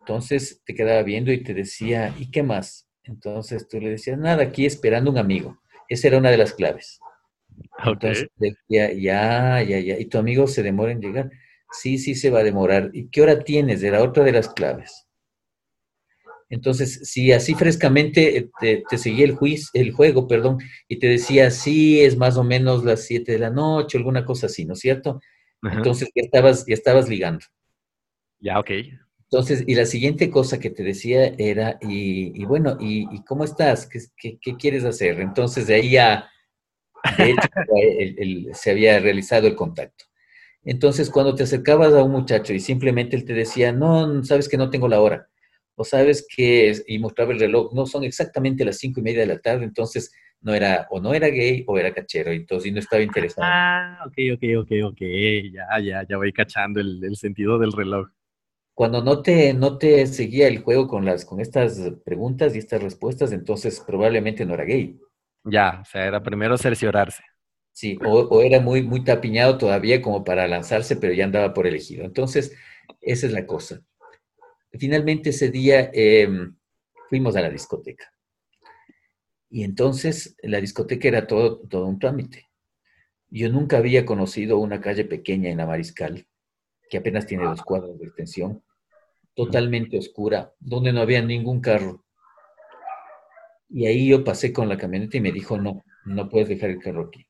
Entonces 0.00 0.62
te 0.64 0.74
quedaba 0.74 1.02
viendo 1.02 1.32
y 1.32 1.42
te 1.42 1.54
decía, 1.54 2.12
¿y 2.18 2.30
qué 2.30 2.42
más? 2.42 2.88
Entonces 3.04 3.68
tú 3.68 3.80
le 3.80 3.90
decías, 3.90 4.18
nada, 4.18 4.42
aquí 4.42 4.66
esperando 4.66 5.10
un 5.10 5.18
amigo. 5.18 5.60
Esa 5.88 6.08
era 6.08 6.18
una 6.18 6.30
de 6.30 6.38
las 6.38 6.52
claves. 6.52 7.00
Entonces 7.84 8.28
decía, 8.36 8.92
ya, 8.92 9.62
ya, 9.62 9.78
ya. 9.78 9.98
¿Y 9.98 10.06
tu 10.06 10.18
amigo 10.18 10.46
se 10.46 10.62
demora 10.62 10.92
en 10.92 11.00
llegar? 11.00 11.30
Sí, 11.70 11.98
sí 11.98 12.14
se 12.14 12.30
va 12.30 12.40
a 12.40 12.44
demorar. 12.44 12.90
¿Y 12.92 13.08
qué 13.10 13.22
hora 13.22 13.44
tienes? 13.44 13.82
Era 13.82 14.02
otra 14.02 14.24
de 14.24 14.32
las 14.32 14.48
claves. 14.48 15.06
Entonces, 16.52 17.00
si 17.04 17.32
así 17.32 17.54
frescamente 17.54 18.50
eh, 18.60 18.82
te, 18.86 18.98
seguía 18.98 19.24
el, 19.24 19.34
juicio, 19.34 19.70
el 19.72 19.90
juego, 19.90 20.28
perdón, 20.28 20.58
y 20.86 20.98
te 20.98 21.06
decía, 21.06 21.50
sí, 21.50 22.02
es 22.02 22.18
más 22.18 22.36
o 22.36 22.44
menos 22.44 22.84
las 22.84 23.04
7 23.04 23.32
de 23.32 23.38
la 23.38 23.48
noche, 23.48 23.96
alguna 23.96 24.26
cosa 24.26 24.48
así, 24.48 24.66
¿no 24.66 24.74
es 24.74 24.80
cierto? 24.80 25.18
Entonces 25.62 26.10
ya 26.14 26.22
estabas, 26.22 26.66
ya 26.66 26.74
estabas 26.74 27.08
ligando. 27.08 27.46
Ya, 28.38 28.58
ok. 28.58 28.70
Entonces, 29.30 29.64
y 29.66 29.74
la 29.74 29.86
siguiente 29.86 30.30
cosa 30.30 30.60
que 30.60 30.68
te 30.68 30.82
decía 30.82 31.32
era, 31.38 31.78
y, 31.80 32.44
bueno, 32.44 32.76
y, 32.78 33.24
cómo 33.24 33.44
estás? 33.44 33.88
¿Qué, 33.88 34.36
¿Qué, 34.38 34.56
quieres 34.58 34.84
hacer? 34.84 35.20
Entonces, 35.20 35.66
de 35.66 35.76
ahí 35.76 35.92
ya 35.92 36.28
de 37.16 37.30
hecho, 37.30 37.48
se 38.52 38.70
había 38.70 38.98
realizado 38.98 39.46
el 39.46 39.56
contacto. 39.56 40.04
Entonces, 40.64 41.08
cuando 41.08 41.34
te 41.34 41.44
acercabas 41.44 41.94
a 41.94 42.02
un 42.02 42.12
muchacho 42.12 42.52
y 42.52 42.60
simplemente 42.60 43.16
él 43.16 43.24
te 43.24 43.32
decía, 43.32 43.72
no, 43.72 44.22
sabes 44.22 44.50
que 44.50 44.58
no 44.58 44.68
tengo 44.68 44.86
la 44.86 45.00
hora, 45.00 45.30
o 45.74 45.84
sabes 45.84 46.26
que, 46.28 46.72
y 46.86 46.98
mostraba 46.98 47.32
el 47.32 47.40
reloj, 47.40 47.72
no 47.72 47.86
son 47.86 48.04
exactamente 48.04 48.64
las 48.64 48.78
cinco 48.78 49.00
y 49.00 49.02
media 49.02 49.20
de 49.20 49.26
la 49.26 49.40
tarde, 49.40 49.64
entonces 49.64 50.12
no 50.40 50.54
era, 50.54 50.86
o 50.90 51.00
no 51.00 51.14
era 51.14 51.28
gay 51.28 51.64
o 51.66 51.78
era 51.78 51.94
cachero, 51.94 52.30
entonces 52.30 52.72
no 52.72 52.80
estaba 52.80 53.02
interesado. 53.02 53.46
Ah, 53.50 54.04
ok, 54.06 54.14
ok, 54.34 54.42
ok, 54.62 54.92
ok, 54.92 55.00
ya, 55.52 55.80
ya, 55.80 56.06
ya 56.08 56.16
voy 56.16 56.32
cachando 56.32 56.80
el, 56.80 57.02
el 57.04 57.16
sentido 57.16 57.58
del 57.58 57.72
reloj. 57.72 58.08
Cuando 58.74 59.02
no 59.02 59.22
te, 59.22 59.52
no 59.52 59.76
te 59.78 60.06
seguía 60.06 60.48
el 60.48 60.58
juego 60.62 60.88
con, 60.88 61.04
las, 61.04 61.24
con 61.24 61.40
estas 61.40 61.78
preguntas 62.04 62.54
y 62.54 62.58
estas 62.58 62.82
respuestas, 62.82 63.32
entonces 63.32 63.80
probablemente 63.86 64.46
no 64.46 64.54
era 64.54 64.64
gay. 64.64 64.98
Ya, 65.44 65.80
o 65.82 65.84
sea, 65.84 66.06
era 66.06 66.22
primero 66.22 66.56
cerciorarse. 66.56 67.22
Sí, 67.72 67.98
o, 68.04 68.42
era 68.42 68.60
muy, 68.60 68.82
muy 68.82 69.02
tapiñado 69.02 69.58
todavía 69.58 70.00
como 70.02 70.24
para 70.24 70.46
lanzarse, 70.46 70.96
pero 70.96 71.12
ya 71.14 71.24
andaba 71.24 71.54
por 71.54 71.66
elegido. 71.66 72.04
Entonces, 72.04 72.56
esa 73.00 73.26
es 73.26 73.32
la 73.32 73.46
cosa. 73.46 73.82
Finalmente 74.78 75.30
ese 75.30 75.50
día 75.50 75.90
em, 75.92 76.56
fuimos 77.08 77.36
a 77.36 77.42
la 77.42 77.50
discoteca. 77.50 78.12
Y 79.50 79.64
entonces 79.64 80.34
la 80.42 80.60
discoteca 80.60 81.08
era 81.08 81.26
todo, 81.26 81.58
todo 81.68 81.86
un 81.86 81.98
trámite. 81.98 82.48
Yo 83.28 83.50
nunca 83.50 83.78
había 83.78 84.06
conocido 84.06 84.58
una 84.58 84.80
calle 84.80 85.04
pequeña 85.04 85.50
en 85.50 85.58
la 85.58 85.66
Mariscal, 85.66 86.26
que 86.88 86.98
apenas 86.98 87.26
tiene 87.26 87.44
dos 87.44 87.62
cuadros 87.62 87.98
de 87.98 88.06
extensión, 88.06 88.62
totalmente 89.34 89.98
oscura, 89.98 90.54
donde 90.58 90.92
no 90.92 91.00
había 91.00 91.22
ningún 91.22 91.60
carro. 91.60 92.04
Y 93.68 93.86
ahí 93.86 94.08
yo 94.08 94.24
pasé 94.24 94.52
con 94.52 94.68
la 94.68 94.78
camioneta 94.78 95.18
y 95.18 95.20
me 95.20 95.32
dijo, 95.32 95.58
no, 95.58 95.84
no 96.06 96.28
puedes 96.28 96.48
dejar 96.48 96.70
el 96.70 96.78
carro 96.78 97.06
aquí. 97.08 97.26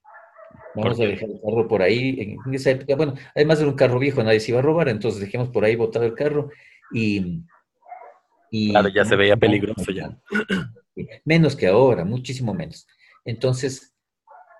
Vamos 0.75 0.99
a 1.01 1.05
dejar 1.05 1.29
el 1.29 1.41
carro 1.41 1.69
por 1.69 1.83
ahí. 1.83 2.37
En 2.45 2.55
esa 2.55 2.71
época, 2.71 2.97
bueno, 2.97 3.15
además 3.35 3.61
era 3.61 3.69
un 3.69 3.77
carro 3.77 3.99
viejo, 3.99 4.23
nadie 4.23 4.41
se 4.41 4.53
iba 4.53 4.61
a 4.61 4.63
robar, 4.63 4.89
entonces 4.89 5.21
dejemos 5.21 5.49
por 5.49 5.65
ahí 5.65 5.77
botado 5.77 6.05
el 6.05 6.15
carro 6.15 6.51
y... 6.93 7.43
claro, 8.71 8.89
ya 8.89 9.05
se 9.05 9.17
veía 9.17 9.37
peligroso 9.37 9.91
ya. 9.93 10.19
Menos 11.25 11.57
que 11.57 11.67
ahora, 11.67 12.05
muchísimo 12.05 12.53
menos. 12.55 12.87
Entonces 13.25 13.95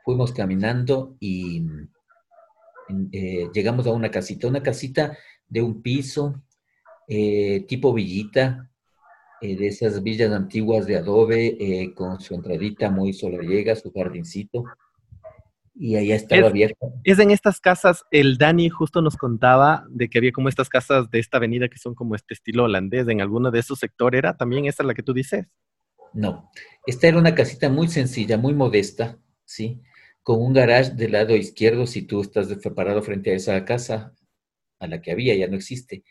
fuimos 0.05 0.33
caminando 0.33 1.17
y 1.21 1.65
eh, 3.13 3.49
llegamos 3.53 3.87
a 3.87 3.93
una 3.93 4.11
casita, 4.11 4.49
una 4.49 4.63
casita 4.63 5.17
de 5.49 5.63
un 5.63 5.83
piso, 5.83 6.43
eh, 7.09 7.65
tipo 7.67 7.93
villita, 7.93 8.71
eh, 9.41 9.57
de 9.57 9.67
esas 9.69 10.03
villas 10.03 10.33
antiguas 10.33 10.87
de 10.87 10.97
adobe, 10.97 11.93
con 11.95 12.21
su 12.21 12.35
entradita 12.35 12.91
muy 12.91 13.13
solariega, 13.13 13.77
su 13.77 13.93
jardincito. 13.93 14.65
Y 15.75 15.97
allá 15.97 16.17
estaba 16.17 16.49
abierto. 16.49 16.93
Es 17.05 17.19
en 17.19 17.31
estas 17.31 17.61
casas, 17.61 18.05
el 18.11 18.37
Dani 18.37 18.69
justo 18.69 19.01
nos 19.01 19.17
contaba 19.17 19.85
de 19.89 20.09
que 20.09 20.19
había 20.19 20.33
como 20.33 20.49
estas 20.49 20.69
casas 20.69 21.11
de 21.11 21.19
esta 21.19 21.39
avenida 21.39 21.69
que 21.69 21.79
son 21.79 21.95
como 21.95 22.15
este 22.15 22.35
estilo 22.35 22.65
holandés, 22.65 23.09
en 23.09 23.21
alguno 23.21 23.51
de 23.51 23.61
esos 23.61 23.79
sectores, 23.79 24.19
¿era 24.19 24.37
también 24.37 24.67
esta 24.67 24.85
la 24.85 24.95
que 24.95 25.03
tú 25.03 25.13
dices? 25.13 25.47
No, 26.13 26.51
esta 26.87 27.09
era 27.09 27.19
una 27.19 27.35
casita 27.35 27.71
muy 27.71 27.89
sencilla, 27.89 28.37
muy 28.37 28.55
modesta, 28.55 29.19
¿sí? 29.45 29.83
Con 30.23 30.43
un 30.43 30.53
garage 30.53 30.91
del 30.91 31.13
lado 31.13 31.35
izquierdo, 31.35 31.87
si 31.87 32.03
tú 32.03 32.21
estás 32.21 32.49
parado 32.77 33.03
frente 33.03 33.33
a 33.33 33.35
esa 33.35 33.65
casa, 33.65 34.15
a 34.79 34.87
la 34.87 35.01
que 35.01 35.11
había, 35.11 35.35
ya 35.35 35.49
no 35.49 35.57
existe. 35.57 36.05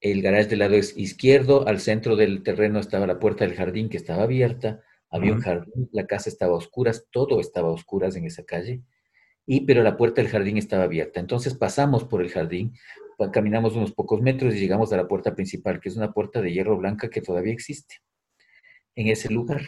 El 0.00 0.22
garage 0.22 0.48
del 0.48 0.60
lado 0.60 0.76
izquierdo, 0.76 1.66
al 1.68 1.80
centro 1.80 2.16
del 2.16 2.42
terreno 2.42 2.78
estaba 2.78 3.06
la 3.06 3.18
puerta 3.18 3.44
del 3.44 3.56
jardín 3.56 3.88
que 3.88 3.96
estaba 3.96 4.22
abierta, 4.22 4.80
había 5.10 5.32
un 5.32 5.40
jardín, 5.40 5.88
la 5.92 6.06
casa 6.06 6.28
estaba 6.28 6.52
a 6.52 6.56
oscuras, 6.56 7.06
todo 7.10 7.40
estaba 7.40 7.68
a 7.68 7.72
oscuras 7.72 8.16
en 8.16 8.26
esa 8.26 8.44
calle, 8.44 8.82
y 9.46 9.62
pero 9.62 9.82
la 9.82 9.96
puerta 9.96 10.20
del 10.20 10.30
jardín 10.30 10.58
estaba 10.58 10.84
abierta. 10.84 11.20
Entonces 11.20 11.54
pasamos 11.54 12.04
por 12.04 12.22
el 12.22 12.30
jardín, 12.30 12.74
caminamos 13.32 13.74
unos 13.74 13.92
pocos 13.92 14.20
metros 14.20 14.54
y 14.54 14.60
llegamos 14.60 14.92
a 14.92 14.96
la 14.96 15.08
puerta 15.08 15.34
principal, 15.34 15.80
que 15.80 15.88
es 15.88 15.96
una 15.96 16.12
puerta 16.12 16.40
de 16.40 16.52
hierro 16.52 16.76
blanca 16.76 17.08
que 17.10 17.22
todavía 17.22 17.52
existe 17.52 17.96
en 18.94 19.08
ese 19.08 19.32
lugar. 19.32 19.62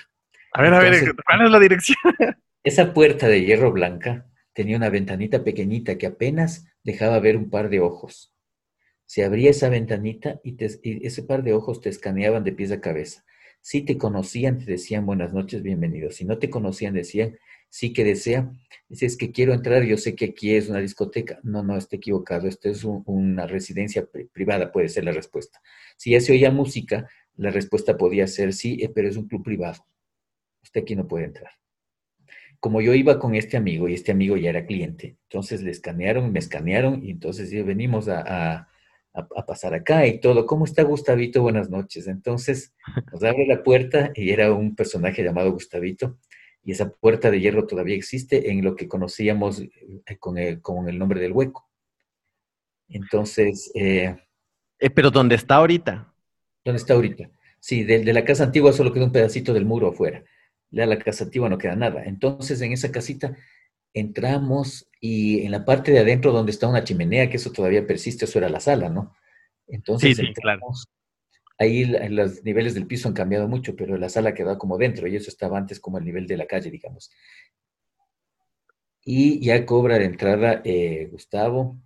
A 0.52 0.62
ver, 0.62 0.74
a 0.74 0.80
ver, 0.80 1.14
¿cuál 1.24 1.46
es 1.46 1.50
la 1.50 1.58
dirección? 1.58 1.96
Esa 2.64 2.92
puerta 2.92 3.26
de 3.26 3.42
hierro 3.42 3.72
blanca 3.72 4.26
tenía 4.52 4.76
una 4.76 4.90
ventanita 4.90 5.42
pequeñita 5.42 5.96
que 5.96 6.06
apenas 6.06 6.66
dejaba 6.82 7.18
ver 7.18 7.36
un 7.36 7.48
par 7.48 7.70
de 7.70 7.80
ojos. 7.80 8.34
Se 9.06 9.24
abría 9.24 9.50
esa 9.50 9.70
ventanita 9.70 10.40
y, 10.44 10.56
y 10.82 11.06
ese 11.06 11.22
par 11.22 11.42
de 11.42 11.54
ojos 11.54 11.80
te 11.80 11.88
escaneaban 11.88 12.44
de 12.44 12.52
pies 12.52 12.70
a 12.70 12.80
cabeza. 12.80 13.24
Si 13.62 13.82
te 13.82 13.98
conocían, 13.98 14.58
te 14.58 14.64
decían 14.64 15.04
buenas 15.06 15.32
noches, 15.32 15.62
bienvenidos. 15.62 16.16
Si 16.16 16.24
no 16.24 16.38
te 16.38 16.48
conocían, 16.48 16.94
decían 16.94 17.38
sí 17.68 17.92
que 17.92 18.04
desea. 18.04 18.50
Dices 18.88 19.16
que 19.16 19.30
quiero 19.32 19.54
entrar, 19.54 19.84
yo 19.84 19.96
sé 19.96 20.14
que 20.14 20.26
aquí 20.26 20.54
es 20.54 20.68
una 20.68 20.80
discoteca. 20.80 21.40
No, 21.42 21.62
no, 21.62 21.76
está 21.76 21.96
equivocado. 21.96 22.48
Esto 22.48 22.68
es 22.68 22.84
una 22.84 23.46
residencia 23.46 24.08
privada, 24.32 24.72
puede 24.72 24.88
ser 24.88 25.04
la 25.04 25.12
respuesta. 25.12 25.60
Si 25.96 26.10
ya 26.10 26.20
se 26.20 26.32
oía 26.32 26.50
música, 26.50 27.08
la 27.36 27.50
respuesta 27.50 27.96
podía 27.96 28.26
ser 28.26 28.52
sí, 28.52 28.78
eh, 28.82 28.90
pero 28.94 29.08
es 29.08 29.16
un 29.16 29.28
club 29.28 29.44
privado. 29.44 29.86
Usted 30.62 30.82
aquí 30.82 30.96
no 30.96 31.06
puede 31.06 31.26
entrar. 31.26 31.52
Como 32.58 32.82
yo 32.82 32.94
iba 32.94 33.18
con 33.18 33.34
este 33.34 33.56
amigo 33.56 33.88
y 33.88 33.94
este 33.94 34.12
amigo 34.12 34.36
ya 34.36 34.50
era 34.50 34.66
cliente, 34.66 35.16
entonces 35.22 35.62
le 35.62 35.70
escanearon, 35.70 36.30
me 36.30 36.38
escanearon 36.38 37.02
y 37.02 37.10
entonces 37.10 37.50
venimos 37.64 38.08
a, 38.08 38.68
pasar 39.46 39.74
acá 39.74 40.06
y 40.06 40.20
todo. 40.20 40.46
¿Cómo 40.46 40.64
está 40.64 40.82
Gustavito? 40.82 41.42
Buenas 41.42 41.70
noches. 41.70 42.06
Entonces 42.06 42.72
nos 43.12 43.22
abre 43.22 43.46
la 43.46 43.62
puerta 43.62 44.12
y 44.14 44.30
era 44.30 44.52
un 44.52 44.74
personaje 44.74 45.22
llamado 45.22 45.52
Gustavito. 45.52 46.18
Y 46.62 46.72
esa 46.72 46.90
puerta 46.90 47.30
de 47.30 47.40
hierro 47.40 47.66
todavía 47.66 47.96
existe 47.96 48.50
en 48.50 48.62
lo 48.62 48.76
que 48.76 48.86
conocíamos 48.86 49.60
eh, 49.60 50.18
con 50.18 50.36
el, 50.36 50.60
con 50.60 50.88
el 50.88 50.98
nombre 50.98 51.20
del 51.20 51.32
hueco. 51.32 51.68
Entonces... 52.88 53.70
Eh, 53.74 54.14
eh, 54.78 54.90
¿Pero 54.90 55.10
dónde 55.10 55.36
está 55.36 55.56
ahorita? 55.56 56.12
¿Dónde 56.64 56.78
está 56.78 56.94
ahorita? 56.94 57.30
Sí, 57.58 57.84
de, 57.84 58.00
de, 58.00 58.12
la 58.12 58.24
casa 58.24 58.44
antigua 58.44 58.72
solo 58.72 58.92
queda 58.92 59.04
un 59.04 59.12
pedacito 59.12 59.52
del 59.54 59.64
muro 59.64 59.88
afuera. 59.88 60.22
De 60.70 60.86
la 60.86 60.98
casa 60.98 61.24
antigua 61.24 61.48
no 61.48 61.58
queda 61.58 61.76
nada. 61.76 62.04
Entonces, 62.04 62.60
en 62.60 62.72
esa 62.72 62.92
casita 62.92 63.36
entramos 63.92 64.89
y 65.00 65.42
en 65.44 65.50
la 65.50 65.64
parte 65.64 65.92
de 65.92 66.00
adentro 66.00 66.30
donde 66.30 66.52
está 66.52 66.68
una 66.68 66.84
chimenea, 66.84 67.30
que 67.30 67.38
eso 67.38 67.50
todavía 67.50 67.86
persiste, 67.86 68.26
eso 68.26 68.38
era 68.38 68.50
la 68.50 68.60
sala, 68.60 68.90
¿no? 68.90 69.16
Entonces, 69.66 70.16
sí, 70.16 70.32
claro. 70.34 70.60
ahí 71.58 71.84
los 71.84 72.44
niveles 72.44 72.74
del 72.74 72.86
piso 72.86 73.08
han 73.08 73.14
cambiado 73.14 73.48
mucho, 73.48 73.74
pero 73.74 73.96
la 73.96 74.10
sala 74.10 74.34
quedaba 74.34 74.58
como 74.58 74.76
dentro 74.76 75.06
y 75.06 75.16
eso 75.16 75.30
estaba 75.30 75.56
antes 75.56 75.80
como 75.80 75.96
al 75.96 76.04
nivel 76.04 76.26
de 76.26 76.36
la 76.36 76.46
calle, 76.46 76.70
digamos. 76.70 77.10
Y 79.02 79.42
ya 79.42 79.64
cobra 79.64 79.98
de 79.98 80.04
entrada 80.04 80.60
eh, 80.64 81.08
Gustavo 81.10 81.80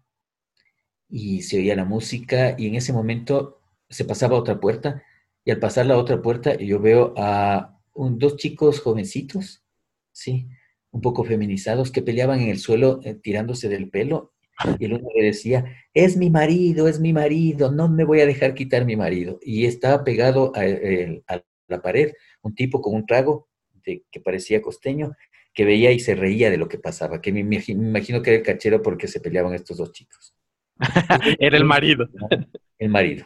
y 1.09 1.43
se 1.43 1.59
oía 1.59 1.77
la 1.77 1.85
música 1.85 2.57
y 2.59 2.67
en 2.67 2.75
ese 2.75 2.93
momento 2.93 3.61
se 3.89 4.05
pasaba 4.05 4.37
a 4.37 4.41
otra 4.41 4.59
puerta 4.59 5.05
y 5.45 5.53
al 5.53 5.61
pasar 5.61 5.87
la 5.87 5.99
otra 5.99 6.21
puerta 6.21 6.57
yo 6.57 6.81
veo 6.81 7.15
a 7.17 7.79
dos 7.95 8.37
chicos 8.37 8.81
jovencitos, 8.81 9.63
sí, 10.11 10.49
un 10.95 11.01
poco 11.01 11.25
feminizados 11.25 11.91
que 11.91 12.03
peleaban 12.03 12.41
en 12.41 12.49
el 12.51 12.59
suelo 12.59 13.01
eh, 13.03 13.15
tirándose 13.15 13.69
del 13.69 13.91
pelo 13.91 14.33
y 14.79 14.85
el 14.85 14.93
uno 14.95 15.09
le 15.17 15.25
decía, 15.25 15.65
es 15.93 16.17
mi 16.17 16.31
marido, 16.31 16.87
es 16.87 17.01
mi 17.01 17.13
marido, 17.13 17.73
no 17.73 17.89
me 17.89 18.05
voy 18.05 18.21
a 18.21 18.27
dejar 18.27 18.55
quitar 18.55 18.85
mi 18.85 18.95
marido. 18.95 19.41
Y 19.43 19.67
estaba 19.67 20.05
pegado 20.05 20.53
a, 20.55 20.63
la 21.67 21.83
pared 21.83 22.13
un 22.43 22.55
tipo 22.55 22.81
con 22.81 22.95
un 22.95 23.07
trago 23.07 23.49
de, 23.85 24.05
que 24.13 24.21
parecía 24.21 24.63
costeño, 24.63 25.17
que 25.53 25.65
veía 25.65 25.91
y 25.91 25.99
se 25.99 26.15
reía 26.15 26.49
de 26.49 26.59
lo 26.59 26.69
que 26.69 26.79
pasaba, 26.79 27.21
que 27.21 27.33
me, 27.33 27.41
imagino 27.41 28.23
que 28.23 28.31
era 28.31 28.39
el 28.39 28.45
cachero 28.45 28.81
porque 28.81 29.09
se 29.09 29.19
peleaban 29.19 29.55
estos 29.55 29.79
dos 29.79 29.91
chicos. 29.91 30.33
era 31.41 31.57
el 31.57 31.65
marido. 31.65 32.09
El 32.77 32.91
marido. 32.91 33.25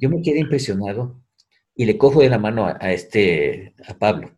Yo 0.00 0.08
me 0.08 0.22
quedé 0.22 0.40
impresionado 0.40 1.22
y 1.74 1.84
le 1.84 1.98
cojo 1.98 2.22
de 2.22 2.30
la 2.30 2.38
mano 2.38 2.66
a 2.66 2.92
este, 2.92 3.74
a 3.86 3.98
Pablo. 3.98 4.37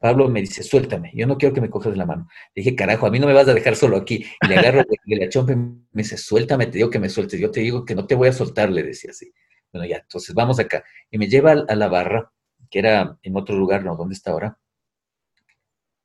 Pablo 0.00 0.28
me 0.30 0.40
dice, 0.40 0.62
suéltame, 0.62 1.12
yo 1.14 1.26
no 1.26 1.36
quiero 1.36 1.54
que 1.54 1.60
me 1.60 1.68
cojas 1.68 1.94
la 1.94 2.06
mano. 2.06 2.26
Le 2.54 2.62
dije, 2.62 2.74
carajo, 2.74 3.06
a 3.06 3.10
mí 3.10 3.18
no 3.18 3.26
me 3.26 3.34
vas 3.34 3.46
a 3.48 3.54
dejar 3.54 3.76
solo 3.76 3.98
aquí. 3.98 4.24
Y 4.42 4.48
le 4.48 4.56
agarro 4.56 4.82
de 4.82 5.16
la 5.16 5.28
chompa 5.28 5.52
y 5.52 5.56
me 5.56 5.84
dice, 5.92 6.16
suéltame, 6.16 6.66
te 6.66 6.78
digo 6.78 6.88
que 6.88 6.98
me 6.98 7.10
sueltes. 7.10 7.38
Yo 7.38 7.50
te 7.50 7.60
digo 7.60 7.84
que 7.84 7.94
no 7.94 8.06
te 8.06 8.14
voy 8.14 8.28
a 8.28 8.32
soltar, 8.32 8.70
le 8.70 8.82
decía 8.82 9.10
así. 9.10 9.30
Bueno, 9.70 9.86
ya, 9.86 9.98
entonces 9.98 10.34
vamos 10.34 10.58
acá. 10.58 10.82
Y 11.10 11.18
me 11.18 11.28
lleva 11.28 11.52
a 11.52 11.74
la 11.76 11.88
barra, 11.88 12.32
que 12.70 12.78
era 12.78 13.18
en 13.22 13.36
otro 13.36 13.56
lugar, 13.56 13.84
no, 13.84 13.94
¿dónde 13.94 14.14
está 14.14 14.30
ahora? 14.30 14.58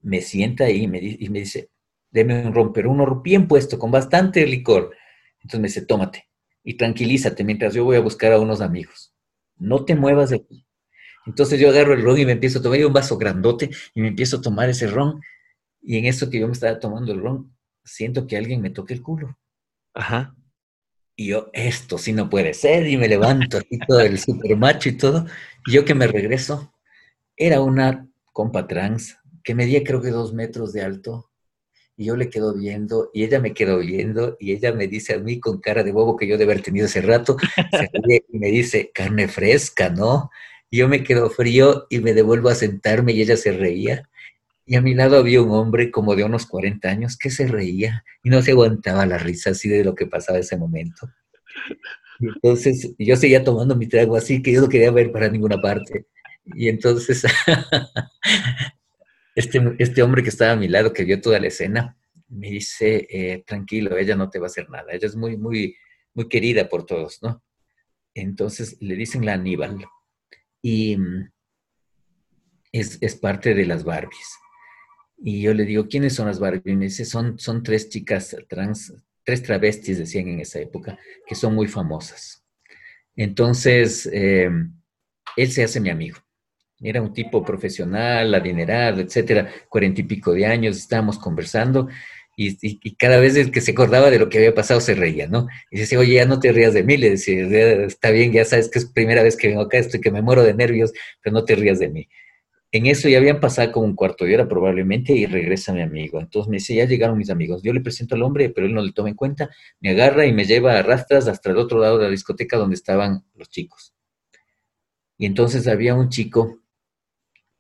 Me 0.01 0.19
sienta 0.21 0.65
ahí 0.65 0.83
y 0.83 0.87
me, 0.87 0.99
y 1.01 1.29
me 1.29 1.39
dice, 1.39 1.69
deme 2.11 2.45
un 2.45 2.53
romper, 2.53 2.87
uno 2.87 3.21
bien 3.21 3.47
puesto, 3.47 3.79
con 3.79 3.91
bastante 3.91 4.45
licor. 4.45 4.93
Entonces 5.37 5.59
me 5.61 5.67
dice, 5.69 5.85
tómate 5.85 6.27
y 6.65 6.75
tranquilízate 6.75 7.45
mientras 7.45 7.73
yo 7.73 7.85
voy 7.85 7.95
a 7.95 8.01
buscar 8.01 8.33
a 8.33 8.39
unos 8.41 8.59
amigos. 8.59 9.13
No 9.57 9.85
te 9.85 9.95
muevas 9.95 10.31
de 10.31 10.37
aquí 10.37 10.64
entonces 11.25 11.59
yo 11.59 11.69
agarro 11.69 11.93
el 11.93 12.03
ron 12.03 12.19
y 12.19 12.25
me 12.25 12.33
empiezo 12.33 12.59
a 12.59 12.61
tomar 12.61 12.85
un 12.85 12.93
vaso 12.93 13.17
grandote 13.17 13.69
y 13.93 14.01
me 14.01 14.09
empiezo 14.09 14.37
a 14.37 14.41
tomar 14.41 14.69
ese 14.69 14.87
ron. 14.87 15.21
Y 15.81 15.97
en 15.97 16.05
eso 16.05 16.29
que 16.29 16.39
yo 16.39 16.47
me 16.47 16.53
estaba 16.53 16.79
tomando 16.79 17.11
el 17.13 17.21
ron, 17.21 17.55
siento 17.83 18.27
que 18.27 18.37
alguien 18.37 18.61
me 18.61 18.71
toque 18.71 18.93
el 18.93 19.01
culo. 19.01 19.37
Ajá. 19.93 20.35
Y 21.15 21.27
yo, 21.27 21.49
esto 21.53 21.97
sí 21.97 22.11
no 22.11 22.29
puede 22.29 22.53
ser, 22.53 22.87
y 22.87 22.97
me 22.97 23.07
levanto 23.07 23.57
así 23.57 23.79
todo 23.87 24.01
el 24.01 24.19
super 24.19 24.57
macho 24.57 24.89
y 24.89 24.97
todo. 24.97 25.25
Y 25.65 25.71
yo 25.71 25.85
que 25.85 25.95
me 25.95 26.07
regreso, 26.07 26.73
era 27.37 27.61
una 27.61 28.09
compa 28.33 28.67
trans 28.67 29.17
que 29.43 29.55
medía 29.55 29.83
creo 29.83 30.01
que 30.01 30.09
dos 30.09 30.33
metros 30.33 30.73
de 30.73 30.81
alto. 30.81 31.31
Y 31.95 32.05
yo 32.05 32.17
le 32.17 32.29
quedo 32.29 32.53
viendo, 32.53 33.11
y 33.13 33.23
ella 33.23 33.39
me 33.39 33.53
quedó 33.53 33.77
viendo, 33.77 34.35
y 34.41 34.51
ella 34.51 34.73
me 34.73 34.87
dice 34.87 35.13
a 35.13 35.19
mí 35.19 35.39
con 35.39 35.61
cara 35.61 35.83
de 35.83 35.93
bobo 35.93 36.17
que 36.17 36.27
yo 36.27 36.37
debe 36.37 36.51
haber 36.51 36.63
tenido 36.63 36.87
hace 36.87 37.01
rato, 37.01 37.37
y 38.29 38.37
me 38.37 38.47
dice, 38.47 38.91
carne 38.93 39.29
fresca, 39.29 39.89
¿no? 39.89 40.29
Yo 40.75 40.87
me 40.87 41.03
quedo 41.03 41.29
frío 41.29 41.87
y 41.89 41.99
me 41.99 42.13
devuelvo 42.13 42.49
a 42.49 42.55
sentarme 42.55 43.13
y 43.13 43.21
ella 43.21 43.37
se 43.37 43.51
reía. 43.51 44.09
Y 44.65 44.75
a 44.75 44.81
mi 44.81 44.95
lado 44.95 45.17
había 45.17 45.41
un 45.41 45.51
hombre 45.51 45.91
como 45.91 46.15
de 46.15 46.23
unos 46.23 46.47
40 46.47 46.89
años 46.89 47.17
que 47.17 47.29
se 47.29 47.47
reía 47.47 48.03
y 48.23 48.29
no 48.29 48.41
se 48.41 48.51
aguantaba 48.51 49.05
la 49.05 49.17
risa 49.17 49.51
así 49.51 49.69
de 49.69 49.83
lo 49.83 49.93
que 49.93 50.07
pasaba 50.07 50.39
ese 50.39 50.57
momento. 50.57 51.07
Entonces 52.19 52.93
yo 52.97 53.15
seguía 53.15 53.43
tomando 53.43 53.75
mi 53.75 53.87
trago 53.87 54.15
así 54.15 54.41
que 54.41 54.53
yo 54.53 54.61
no 54.61 54.69
quería 54.69 54.91
ver 54.91 55.11
para 55.11 55.29
ninguna 55.29 55.61
parte. 55.61 56.07
Y 56.45 56.69
entonces 56.69 57.25
este, 59.35 59.75
este 59.77 60.01
hombre 60.01 60.23
que 60.23 60.29
estaba 60.29 60.53
a 60.53 60.55
mi 60.55 60.67
lado, 60.67 60.93
que 60.93 61.03
vio 61.03 61.21
toda 61.21 61.39
la 61.39 61.47
escena, 61.47 61.97
me 62.27 62.49
dice, 62.49 63.07
eh, 63.09 63.43
tranquilo, 63.45 63.97
ella 63.97 64.15
no 64.15 64.29
te 64.29 64.39
va 64.39 64.45
a 64.45 64.47
hacer 64.47 64.69
nada. 64.69 64.91
Ella 64.91 65.07
es 65.07 65.15
muy, 65.15 65.37
muy, 65.37 65.75
muy 66.13 66.27
querida 66.27 66.69
por 66.69 66.85
todos, 66.85 67.21
¿no? 67.21 67.43
Entonces 68.15 68.77
le 68.79 68.95
dicen 68.95 69.25
la 69.25 69.33
Aníbal 69.33 69.85
y 70.65 70.97
mm, 70.97 71.31
es, 72.71 73.15
parte 73.17 73.53
de 73.53 73.67
las 73.67 73.83
Barbies. 73.83 74.39
Y 75.15 75.43
yo 75.43 75.53
le 75.53 75.63
digo, 75.63 75.87
¿quiénes 75.87 76.15
son 76.15 76.25
las 76.25 76.39
Barbies? 76.39 76.75
Me 76.75 76.85
dice, 76.85 77.05
son, 77.05 77.37
son 77.37 77.61
tres 77.61 77.87
chicas 77.87 78.35
trans, 78.49 78.91
tres 79.23 79.43
travestis, 79.43 79.99
decían 79.99 80.27
en 80.27 80.39
esa 80.39 80.59
época, 80.59 80.97
que 81.27 81.35
son 81.35 81.53
muy 81.53 81.67
famosas. 81.67 82.43
Entonces, 83.15 84.09
eh, 84.11 84.49
él 85.37 85.51
se 85.51 85.63
hace 85.63 85.79
mi 85.79 85.91
amigo. 85.91 86.17
Era 86.81 86.99
un 86.99 87.13
tipo 87.13 87.45
profesional, 87.45 88.33
adinerado, 88.33 89.01
etcétera, 89.01 89.47
cuarenta 89.69 90.01
y 90.01 90.05
pico 90.05 90.33
de 90.33 90.47
años, 90.47 90.77
estábamos 90.77 91.19
conversando 91.19 91.89
y, 92.35 92.95
cada 92.95 93.19
vez 93.19 93.49
que 93.49 93.61
se 93.61 93.71
acordaba 93.71 94.09
de 94.11 94.19
lo 94.19 94.29
que 94.29 94.39
había 94.39 94.53
pasado 94.53 94.81
se 94.81 94.93
reía, 94.93 95.27
¿no? 95.27 95.47
Y 95.71 95.79
decía, 95.79 95.99
oye, 95.99 96.15
ya 96.15 96.25
no 96.25 96.39
te 96.39 96.51
rías 96.51 96.73
de 96.73 96.83
mí, 96.83 96.97
le 96.97 97.11
decía, 97.11 97.45
está 97.85 98.11
bien, 98.11 98.33
ya 98.33 98.43
sabes 98.43 98.69
que 98.69 98.79
es 98.79 98.85
primera 98.85 99.23
vez 99.23 99.37
que 99.37 99.47
vengo 99.47 99.61
acá, 99.61 99.77
estoy 99.77 100.01
que 100.01 100.11
me 100.11 100.21
muero 100.21 100.43
de 100.43 100.53
nervios, 100.53 100.91
pero 101.21 101.33
no 101.33 101.45
te 101.45 101.55
rías 101.55 101.79
de 101.79 101.89
mí. 101.89 102.09
En 102.71 102.87
eso 102.87 103.07
ya 103.07 103.19
habían 103.19 103.39
pasado 103.39 103.71
como 103.71 103.85
un 103.85 103.95
cuarto 103.95 104.25
de 104.25 104.35
hora 104.35 104.47
probablemente 104.49 105.13
y 105.13 105.25
regresa 105.25 105.71
mi 105.71 105.81
amigo. 105.81 106.19
Entonces 106.19 106.49
me 106.49 106.57
dice, 106.57 106.75
ya 106.75 106.85
llegaron 106.85 107.17
mis 107.17 107.29
amigos. 107.29 107.63
Yo 107.63 107.71
le 107.71 107.79
presento 107.79 108.15
al 108.15 108.23
hombre, 108.23 108.49
pero 108.49 108.67
él 108.67 108.73
no 108.73 108.81
le 108.81 108.91
toma 108.91 109.07
en 109.07 109.15
cuenta, 109.15 109.49
me 109.79 109.91
agarra 109.91 110.25
y 110.25 110.33
me 110.33 110.43
lleva 110.43 110.77
a 110.77 110.81
rastras 110.83 111.27
hasta 111.29 111.51
el 111.51 111.57
otro 111.57 111.79
lado 111.79 111.97
de 111.99 112.05
la 112.05 112.11
discoteca 112.11 112.57
donde 112.57 112.75
estaban 112.75 113.23
los 113.35 113.49
chicos. 113.49 113.93
Y 115.17 115.25
entonces 115.25 115.69
había 115.69 115.95
un 115.95 116.09
chico, 116.09 116.59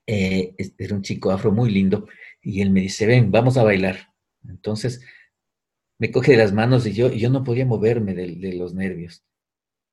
eh, 0.05 0.53
era 0.77 0.95
un 0.95 1.01
chico 1.01 1.31
afro 1.31 1.51
muy 1.53 1.71
lindo, 1.71 2.07
y 2.41 2.61
él 2.61 2.71
me 2.71 2.81
dice, 2.81 3.05
ven, 3.05 3.31
vamos 3.31 3.55
a 3.57 3.63
bailar 3.63 4.14
Entonces, 4.49 5.01
me 5.97 6.11
coge 6.11 6.33
de 6.33 6.37
las 6.37 6.53
manos 6.53 6.85
y 6.85 6.93
yo, 6.93 7.11
yo 7.11 7.29
no 7.29 7.43
podía 7.43 7.65
moverme 7.65 8.13
de, 8.13 8.53
los 8.53 8.73
nervios. 8.73 9.23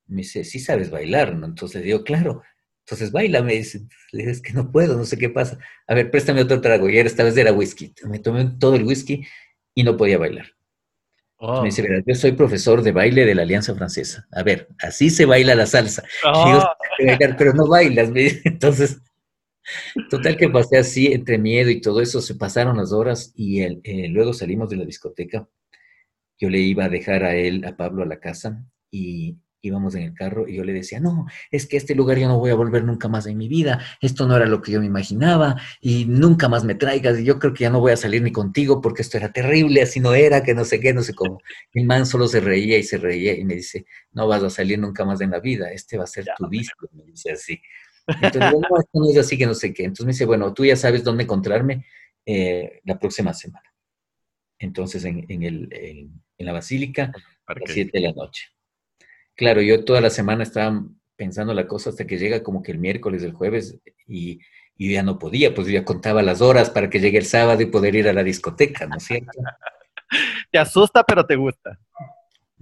Me 0.07 0.19
dice, 0.19 0.45
sí 0.45 0.59
sabes 0.59 0.91
bailar, 0.91 1.37
¿no? 1.37 1.47
Entonces 1.47 1.81
le 1.81 1.87
digo, 1.87 2.03
claro. 2.03 2.43
Entonces 2.85 3.13
baila, 3.13 3.43
me 3.43 3.55
dice, 3.55 3.87
le 4.11 4.21
digo, 4.21 4.33
es 4.33 4.43
que 4.43 4.53
no 4.53 4.73
puedo, 4.73 4.97
no 4.97 5.05
sé 5.05 5.17
qué 5.17 5.29
pasa. 5.29 5.59
A 5.87 5.95
ver, 5.95 6.11
préstame 6.11 6.43
otro 6.43 6.61
trago. 6.61 6.89
Y 6.91 6.99
esta 6.99 7.23
vez 7.23 7.37
era 7.37 7.53
whisky. 7.53 7.95
Me 8.09 8.19
tomé 8.19 8.57
todo 8.59 8.75
el 8.75 8.85
whisky 8.85 9.25
y 9.75 9.85
no 9.85 9.97
podía 9.97 10.19
bailar. 10.19 10.47
Me 11.41 11.65
dice, 11.65 11.83
oh. 11.83 12.03
yo 12.07 12.15
soy 12.15 12.33
profesor 12.33 12.83
de 12.83 12.93
baile 12.93 13.27
de 13.27 13.35
la 13.35 13.43
Alianza 13.43 13.75
Francesa. 13.75 14.29
A 14.31 14.45
ver, 14.45 14.69
así 14.79 15.11
se 15.11 15.27
baila 15.27 15.57
la 15.57 15.67
salsa. 15.67 16.05
Oh. 16.25 16.63
pero 17.37 17.53
no 17.53 17.67
bailas. 17.67 18.11
Entonces, 18.45 19.01
total 20.11 20.37
que 20.37 20.49
pasé 20.49 20.79
así, 20.79 21.07
entre 21.09 21.39
miedo 21.39 21.71
y 21.71 21.81
todo 21.81 22.01
eso, 22.01 22.21
se 22.21 22.35
pasaron 22.35 22.77
las 22.77 22.93
horas 22.93 23.33
y 23.37 23.63
eh, 23.63 24.09
luego 24.09 24.33
salimos 24.33 24.71
de 24.71 24.77
la 24.77 24.85
discoteca. 24.85 25.49
Yo 26.39 26.51
le 26.51 26.59
iba 26.59 26.85
a 26.85 26.89
dejar 26.89 27.25
a 27.25 27.37
él, 27.37 27.65
a 27.65 27.77
Pablo, 27.77 28.03
a 28.03 28.07
la 28.07 28.19
casa 28.19 28.65
y 28.91 29.37
íbamos 29.63 29.95
en 29.95 30.03
el 30.03 30.15
carro 30.15 30.49
y 30.49 30.57
yo 30.57 30.65
le 30.65 30.73
decía, 30.73 31.01
no, 31.01 31.27
es 31.51 31.67
que 31.67 31.77
este 31.77 31.95
lugar 31.95 32.19
yo 32.19 32.27
no 32.27 32.39
voy 32.39 32.51
a 32.51 32.55
volver 32.55 32.85
nunca 32.85 33.09
más 33.09 33.27
en 33.27 33.39
mi 33.39 33.49
vida, 33.49 33.81
esto 34.01 34.27
no 34.27 34.37
era 34.37 34.47
lo 34.47 34.61
que 34.61 34.73
yo 34.73 34.81
me 34.81 34.87
imaginaba 34.87 35.57
y 35.81 36.05
nunca 36.07 36.49
más 36.49 36.65
me 36.65 36.75
traigas 36.75 37.21
y 37.21 37.25
yo 37.25 37.39
creo 37.39 37.55
que 37.55 37.63
ya 37.63 37.71
no 37.71 37.81
voy 37.81 37.93
a 37.93 37.97
salir 37.97 38.23
ni 38.23 38.33
contigo 38.33 38.81
porque 38.81 39.03
esto 39.03 39.17
era 39.17 39.33
terrible, 39.33 39.83
así 39.83 40.01
no 40.01 40.15
era, 40.15 40.43
que 40.43 40.55
no 40.55 40.65
sé 40.65 40.81
qué, 40.81 40.93
no 40.93 41.03
sé 41.03 41.15
cómo. 41.15 41.41
El 41.73 41.87
man 41.87 42.07
solo 42.07 42.27
se 42.27 42.41
reía 42.41 42.77
y 42.77 42.83
se 42.83 42.99
reía 42.99 43.35
y 43.39 43.45
me 43.45 43.55
dice, 43.55 43.87
no 44.13 44.27
vas 44.27 44.43
a 44.43 44.51
salir 44.51 44.79
nunca 44.79 45.05
más 45.05 45.21
en 45.21 45.31
la 45.31 45.39
vida, 45.39 45.71
este 45.71 45.97
va 45.97 46.05
a 46.05 46.09
ser 46.09 46.27
tu 46.37 46.49
disco, 46.49 46.89
me 46.93 47.05
dice 47.05 47.31
así. 47.31 47.61
Entonces, 48.07 48.53
no, 48.53 48.79
esto 48.79 48.91
no 48.95 49.11
es 49.11 49.19
así 49.19 49.39
que 49.39 49.47
no 49.47 49.55
sé 49.55 49.73
qué. 49.73 49.85
Entonces 49.85 50.07
me 50.07 50.13
dice, 50.13 50.25
bueno, 50.25 50.53
tú 50.53 50.65
ya 50.65 50.77
sabes 50.77 51.05
dónde 51.05 51.25
encontrarme 51.25 51.87
eh, 52.27 52.81
la 52.85 52.99
próxima 52.99 53.33
semana. 53.35 53.73
Entonces, 54.59 55.05
en, 55.05 55.43
el, 55.43 55.69
en, 55.73 56.23
la 56.39 56.53
basílica, 56.53 57.13
a 57.47 57.55
las 57.55 57.71
7 57.71 57.91
de 57.93 58.01
la 58.01 58.13
noche. 58.13 58.47
Claro, 59.35 59.61
yo 59.61 59.85
toda 59.85 60.01
la 60.01 60.11
semana 60.11 60.43
estaba 60.43 60.85
pensando 61.17 61.55
la 61.55 61.67
cosa 61.67 61.91
hasta 61.91 62.07
que 62.07 62.19
llega 62.19 62.43
como 62.43 62.63
que 62.63 62.73
el 62.73 62.79
miércoles, 62.79 63.23
el 63.23 63.33
jueves, 63.33 63.79
y, 64.07 64.41
ya 64.79 65.05
no 65.05 65.19
podía, 65.19 65.55
pues 65.55 65.69
ya 65.69 65.85
contaba 65.85 66.23
las 66.23 66.41
horas 66.41 66.69
para 66.71 66.91
que 66.91 66.99
llegue 66.99 67.19
el 67.19 67.25
sábado 67.25 67.63
y 67.63 67.67
poder 67.67 67.95
ir 67.95 68.09
a 68.09 68.13
la 68.13 68.25
discoteca, 68.25 68.87
¿no 68.87 68.97
es 68.97 69.05
cierto? 69.05 69.31
te 70.51 70.59
asusta, 70.59 71.05
pero 71.05 71.25
te 71.25 71.37
gusta. 71.37 71.79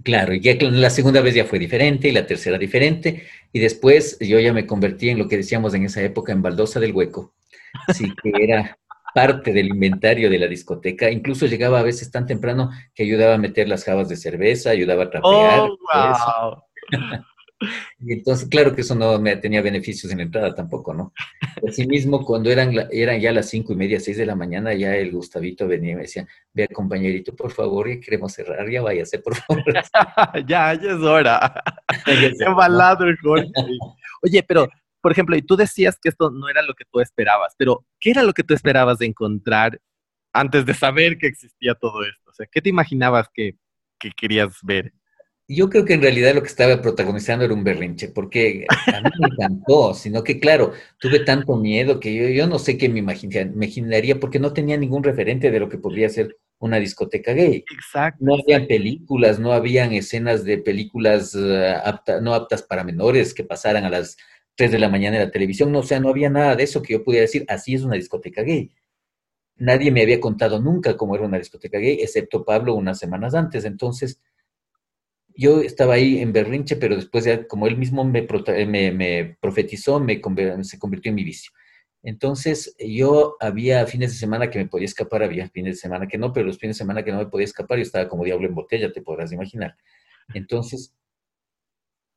Claro, 0.03 0.33
ya 0.33 0.55
la 0.59 0.89
segunda 0.89 1.21
vez 1.21 1.35
ya 1.35 1.45
fue 1.45 1.59
diferente 1.59 2.07
y 2.07 2.11
la 2.11 2.25
tercera 2.25 2.57
diferente, 2.57 3.23
y 3.51 3.59
después 3.59 4.17
yo 4.19 4.39
ya 4.39 4.53
me 4.53 4.65
convertí 4.65 5.09
en 5.09 5.17
lo 5.17 5.27
que 5.27 5.37
decíamos 5.37 5.73
en 5.73 5.85
esa 5.85 6.01
época 6.01 6.31
en 6.31 6.41
baldosa 6.41 6.79
del 6.79 6.93
hueco, 6.93 7.33
así 7.87 8.13
que 8.21 8.31
era 8.39 8.77
parte 9.13 9.51
del 9.51 9.67
inventario 9.67 10.29
de 10.29 10.39
la 10.39 10.47
discoteca, 10.47 11.11
incluso 11.11 11.45
llegaba 11.45 11.79
a 11.79 11.83
veces 11.83 12.09
tan 12.11 12.25
temprano 12.25 12.71
que 12.95 13.03
ayudaba 13.03 13.35
a 13.35 13.37
meter 13.37 13.67
las 13.67 13.83
jabas 13.83 14.07
de 14.09 14.15
cerveza, 14.15 14.69
ayudaba 14.69 15.03
a 15.03 15.09
trapear. 15.09 15.59
Oh, 15.59 16.63
y 17.99 18.13
entonces, 18.13 18.49
claro 18.49 18.73
que 18.73 18.81
eso 18.81 18.95
no 18.95 19.19
me 19.19 19.35
tenía 19.37 19.61
beneficios 19.61 20.11
en 20.11 20.19
la 20.19 20.23
entrada 20.23 20.55
tampoco, 20.55 20.93
¿no? 20.93 21.13
Asimismo, 21.67 22.25
cuando 22.25 22.49
eran, 22.49 22.73
eran 22.91 23.19
ya 23.19 23.31
las 23.31 23.49
cinco 23.49 23.73
y 23.73 23.75
media, 23.75 23.99
seis 23.99 24.17
de 24.17 24.25
la 24.25 24.35
mañana, 24.35 24.73
ya 24.73 24.95
el 24.95 25.11
Gustavito 25.11 25.67
venía 25.67 25.91
y 25.91 25.95
me 25.95 26.01
decía, 26.03 26.27
vea 26.53 26.67
compañerito, 26.67 27.35
por 27.35 27.51
favor, 27.51 27.87
ya 27.89 27.99
queremos 27.99 28.33
cerrar, 28.33 28.69
ya 28.69 28.81
váyase, 28.81 29.19
por 29.19 29.35
favor. 29.35 29.63
ya, 30.47 30.73
ya 30.73 30.91
es 30.91 31.01
hora. 31.01 31.63
Qué 32.05 32.31
balado 32.55 33.05
el 33.05 33.17
Oye, 34.23 34.43
pero, 34.43 34.67
por 35.01 35.11
ejemplo, 35.11 35.35
y 35.35 35.41
tú 35.41 35.55
decías 35.55 35.97
que 36.01 36.09
esto 36.09 36.31
no 36.31 36.49
era 36.49 36.61
lo 36.61 36.73
que 36.73 36.85
tú 36.85 36.99
esperabas, 36.99 37.53
pero 37.57 37.85
¿qué 37.99 38.11
era 38.11 38.23
lo 38.23 38.33
que 38.33 38.43
tú 38.43 38.53
esperabas 38.53 38.97
de 38.97 39.05
encontrar 39.05 39.79
antes 40.33 40.65
de 40.65 40.73
saber 40.73 41.17
que 41.17 41.27
existía 41.27 41.75
todo 41.75 42.03
esto? 42.03 42.29
O 42.29 42.33
sea, 42.33 42.47
¿qué 42.51 42.61
te 42.61 42.69
imaginabas 42.69 43.27
que, 43.33 43.55
que 43.99 44.11
querías 44.11 44.57
ver? 44.63 44.93
Yo 45.53 45.69
creo 45.69 45.83
que 45.83 45.93
en 45.93 46.01
realidad 46.01 46.33
lo 46.33 46.41
que 46.41 46.47
estaba 46.47 46.81
protagonizando 46.81 47.43
era 47.43 47.53
un 47.53 47.63
berrinche, 47.63 48.07
porque 48.07 48.65
a 48.69 49.01
mí 49.01 49.09
me 49.19 49.27
encantó, 49.27 49.93
sino 49.93 50.23
que 50.23 50.39
claro, 50.39 50.71
tuve 50.97 51.19
tanto 51.19 51.57
miedo 51.57 51.99
que 51.99 52.15
yo, 52.15 52.27
yo 52.29 52.47
no 52.47 52.57
sé 52.57 52.77
qué 52.77 52.87
me 52.87 52.99
imaginaría, 52.99 54.19
porque 54.19 54.39
no 54.39 54.53
tenía 54.53 54.77
ningún 54.77 55.03
referente 55.03 55.51
de 55.51 55.59
lo 55.59 55.67
que 55.67 55.77
podría 55.77 56.07
ser 56.09 56.37
una 56.59 56.77
discoteca 56.77 57.33
gay. 57.33 57.65
Exacto. 57.73 58.23
No 58.23 58.35
habían 58.35 58.67
películas, 58.67 59.39
no 59.39 59.51
habían 59.51 59.91
escenas 59.91 60.45
de 60.45 60.59
películas 60.59 61.35
eh, 61.35 61.75
no 62.21 62.33
aptas 62.33 62.63
para 62.63 62.83
menores 62.83 63.33
que 63.33 63.43
pasaran 63.43 63.83
a 63.83 63.89
las 63.89 64.15
3 64.55 64.71
de 64.71 64.79
la 64.79 64.89
mañana 64.89 65.17
en 65.17 65.23
la 65.23 65.31
televisión, 65.31 65.71
no, 65.71 65.79
o 65.79 65.83
sea, 65.83 65.99
no 65.99 66.09
había 66.09 66.29
nada 66.29 66.55
de 66.55 66.63
eso 66.63 66.81
que 66.81 66.93
yo 66.93 67.03
pudiera 67.03 67.23
decir, 67.23 67.45
así 67.47 67.73
es 67.73 67.83
una 67.83 67.95
discoteca 67.95 68.43
gay. 68.43 68.71
Nadie 69.57 69.91
me 69.91 70.01
había 70.01 70.19
contado 70.19 70.59
nunca 70.59 70.97
cómo 70.97 71.15
era 71.15 71.25
una 71.25 71.37
discoteca 71.37 71.77
gay, 71.77 71.99
excepto 72.01 72.45
Pablo 72.45 72.75
unas 72.75 72.99
semanas 72.99 73.33
antes, 73.33 73.65
entonces 73.65 74.21
yo 75.35 75.61
estaba 75.61 75.95
ahí 75.95 76.19
en 76.19 76.33
berrinche, 76.33 76.75
pero 76.75 76.95
después 76.95 77.25
ya, 77.25 77.47
como 77.47 77.67
él 77.67 77.77
mismo 77.77 78.03
me, 78.03 78.27
me, 78.91 79.37
profetizó, 79.39 79.99
me 79.99 80.21
se 80.63 80.79
convirtió 80.79 81.09
en 81.09 81.15
mi 81.15 81.23
vicio. 81.23 81.51
Entonces, 82.03 82.75
yo 82.79 83.37
había 83.39 83.85
fines 83.85 84.11
de 84.11 84.17
semana 84.17 84.49
que 84.49 84.59
me 84.59 84.67
podía 84.67 84.85
escapar, 84.85 85.23
había 85.23 85.47
fines 85.49 85.75
de 85.75 85.81
semana 85.81 86.07
que 86.07 86.17
no, 86.17 86.33
pero 86.33 86.47
los 86.47 86.57
fines 86.57 86.77
de 86.77 86.79
semana 86.79 87.03
que 87.03 87.11
no 87.11 87.19
me 87.19 87.27
podía 87.27 87.45
escapar, 87.45 87.77
yo 87.77 87.83
estaba 87.83 88.07
como 88.07 88.23
diablo 88.23 88.47
en 88.47 88.55
botella, 88.55 88.91
te 88.91 89.01
podrás 89.01 89.31
imaginar. 89.31 89.75
Entonces, 90.33 90.95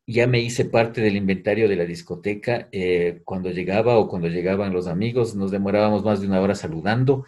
ya 0.06 0.26
me 0.26 0.40
hice 0.40 0.64
parte 0.64 1.00
del 1.00 1.16
inventario 1.16 1.68
de 1.68 1.76
la 1.76 1.84
discoteca. 1.84 2.68
Eh, 2.72 3.20
cuando 3.24 3.50
llegaba 3.50 3.98
o 3.98 4.08
cuando 4.08 4.28
llegaban 4.28 4.72
los 4.72 4.86
amigos, 4.86 5.34
nos 5.34 5.50
demorábamos 5.50 6.04
más 6.04 6.20
de 6.20 6.26
una 6.26 6.40
hora 6.40 6.54
saludando 6.54 7.24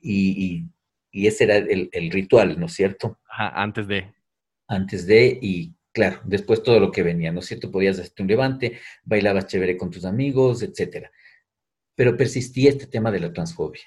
y, 0.00 0.64
ese 1.12 1.44
era 1.44 1.56
el, 1.56 1.88
el, 1.92 2.10
ritual, 2.10 2.60
¿no 2.60 2.66
es 2.66 2.74
cierto? 2.74 3.18
Ajá, 3.26 3.48
antes 3.62 3.88
de 3.88 4.15
antes 4.68 5.06
de 5.06 5.38
y 5.40 5.74
claro, 5.92 6.20
después 6.24 6.62
todo 6.62 6.80
lo 6.80 6.90
que 6.90 7.02
venía, 7.02 7.32
¿no 7.32 7.40
es 7.40 7.46
cierto? 7.46 7.70
Podías 7.70 7.98
hacerte 7.98 8.22
un 8.22 8.28
levante, 8.28 8.78
bailabas 9.04 9.46
chévere 9.46 9.76
con 9.76 9.90
tus 9.90 10.04
amigos, 10.04 10.62
etcétera. 10.62 11.10
Pero 11.94 12.16
persistía 12.16 12.70
este 12.70 12.86
tema 12.86 13.10
de 13.10 13.20
la 13.20 13.32
transfobia. 13.32 13.84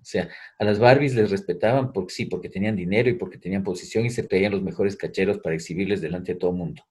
O 0.00 0.04
sea, 0.04 0.28
a 0.58 0.64
las 0.64 0.78
Barbies 0.78 1.14
les 1.14 1.30
respetaban 1.30 1.92
porque 1.92 2.14
sí, 2.14 2.26
porque 2.26 2.48
tenían 2.48 2.76
dinero 2.76 3.08
y 3.08 3.14
porque 3.14 3.38
tenían 3.38 3.62
posición 3.62 4.04
y 4.06 4.10
se 4.10 4.22
traían 4.22 4.52
los 4.52 4.62
mejores 4.62 4.96
cacheros 4.96 5.38
para 5.38 5.54
exhibirles 5.54 6.00
delante 6.00 6.34
de 6.34 6.38
todo 6.38 6.50
el 6.50 6.56
mundo. 6.56 6.82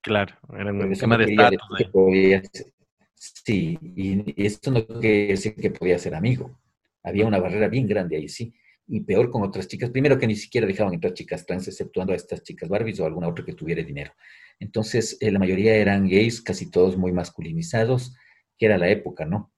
Claro, 0.00 0.34
era 0.56 0.72
un 0.72 0.92
tema 0.92 1.18
de 1.18 1.24
estatus. 1.24 2.72
Sí, 3.14 3.78
y, 3.96 4.44
esto 4.44 4.70
no 4.70 4.86
quiere 4.86 5.28
decir 5.28 5.54
que 5.56 5.70
podía 5.70 5.98
ser 5.98 6.14
amigo. 6.14 6.60
Había 7.02 7.26
una 7.26 7.40
barrera 7.40 7.68
bien 7.68 7.88
grande 7.88 8.16
ahí, 8.16 8.28
sí 8.28 8.54
y 8.88 9.00
peor 9.00 9.30
con 9.30 9.42
otras 9.42 9.68
chicas. 9.68 9.90
Primero 9.90 10.18
que 10.18 10.26
ni 10.26 10.34
siquiera 10.34 10.66
dejaban 10.66 10.94
entrar 10.94 11.12
chicas 11.14 11.44
trans, 11.46 11.68
exceptuando 11.68 12.12
a 12.12 12.16
estas 12.16 12.42
chicas 12.42 12.68
Barbies 12.68 12.98
o 13.00 13.06
alguna 13.06 13.28
otra 13.28 13.44
que 13.44 13.52
tuviera 13.52 13.82
dinero. 13.82 14.12
Entonces, 14.58 15.16
eh, 15.20 15.30
la 15.30 15.38
mayoría 15.38 15.76
eran 15.76 16.08
gays, 16.08 16.40
casi 16.40 16.70
todos 16.70 16.96
muy 16.96 17.12
masculinizados, 17.12 18.16
que 18.56 18.66
era 18.66 18.78
la 18.78 18.88
época, 18.88 19.24
¿no? 19.24 19.52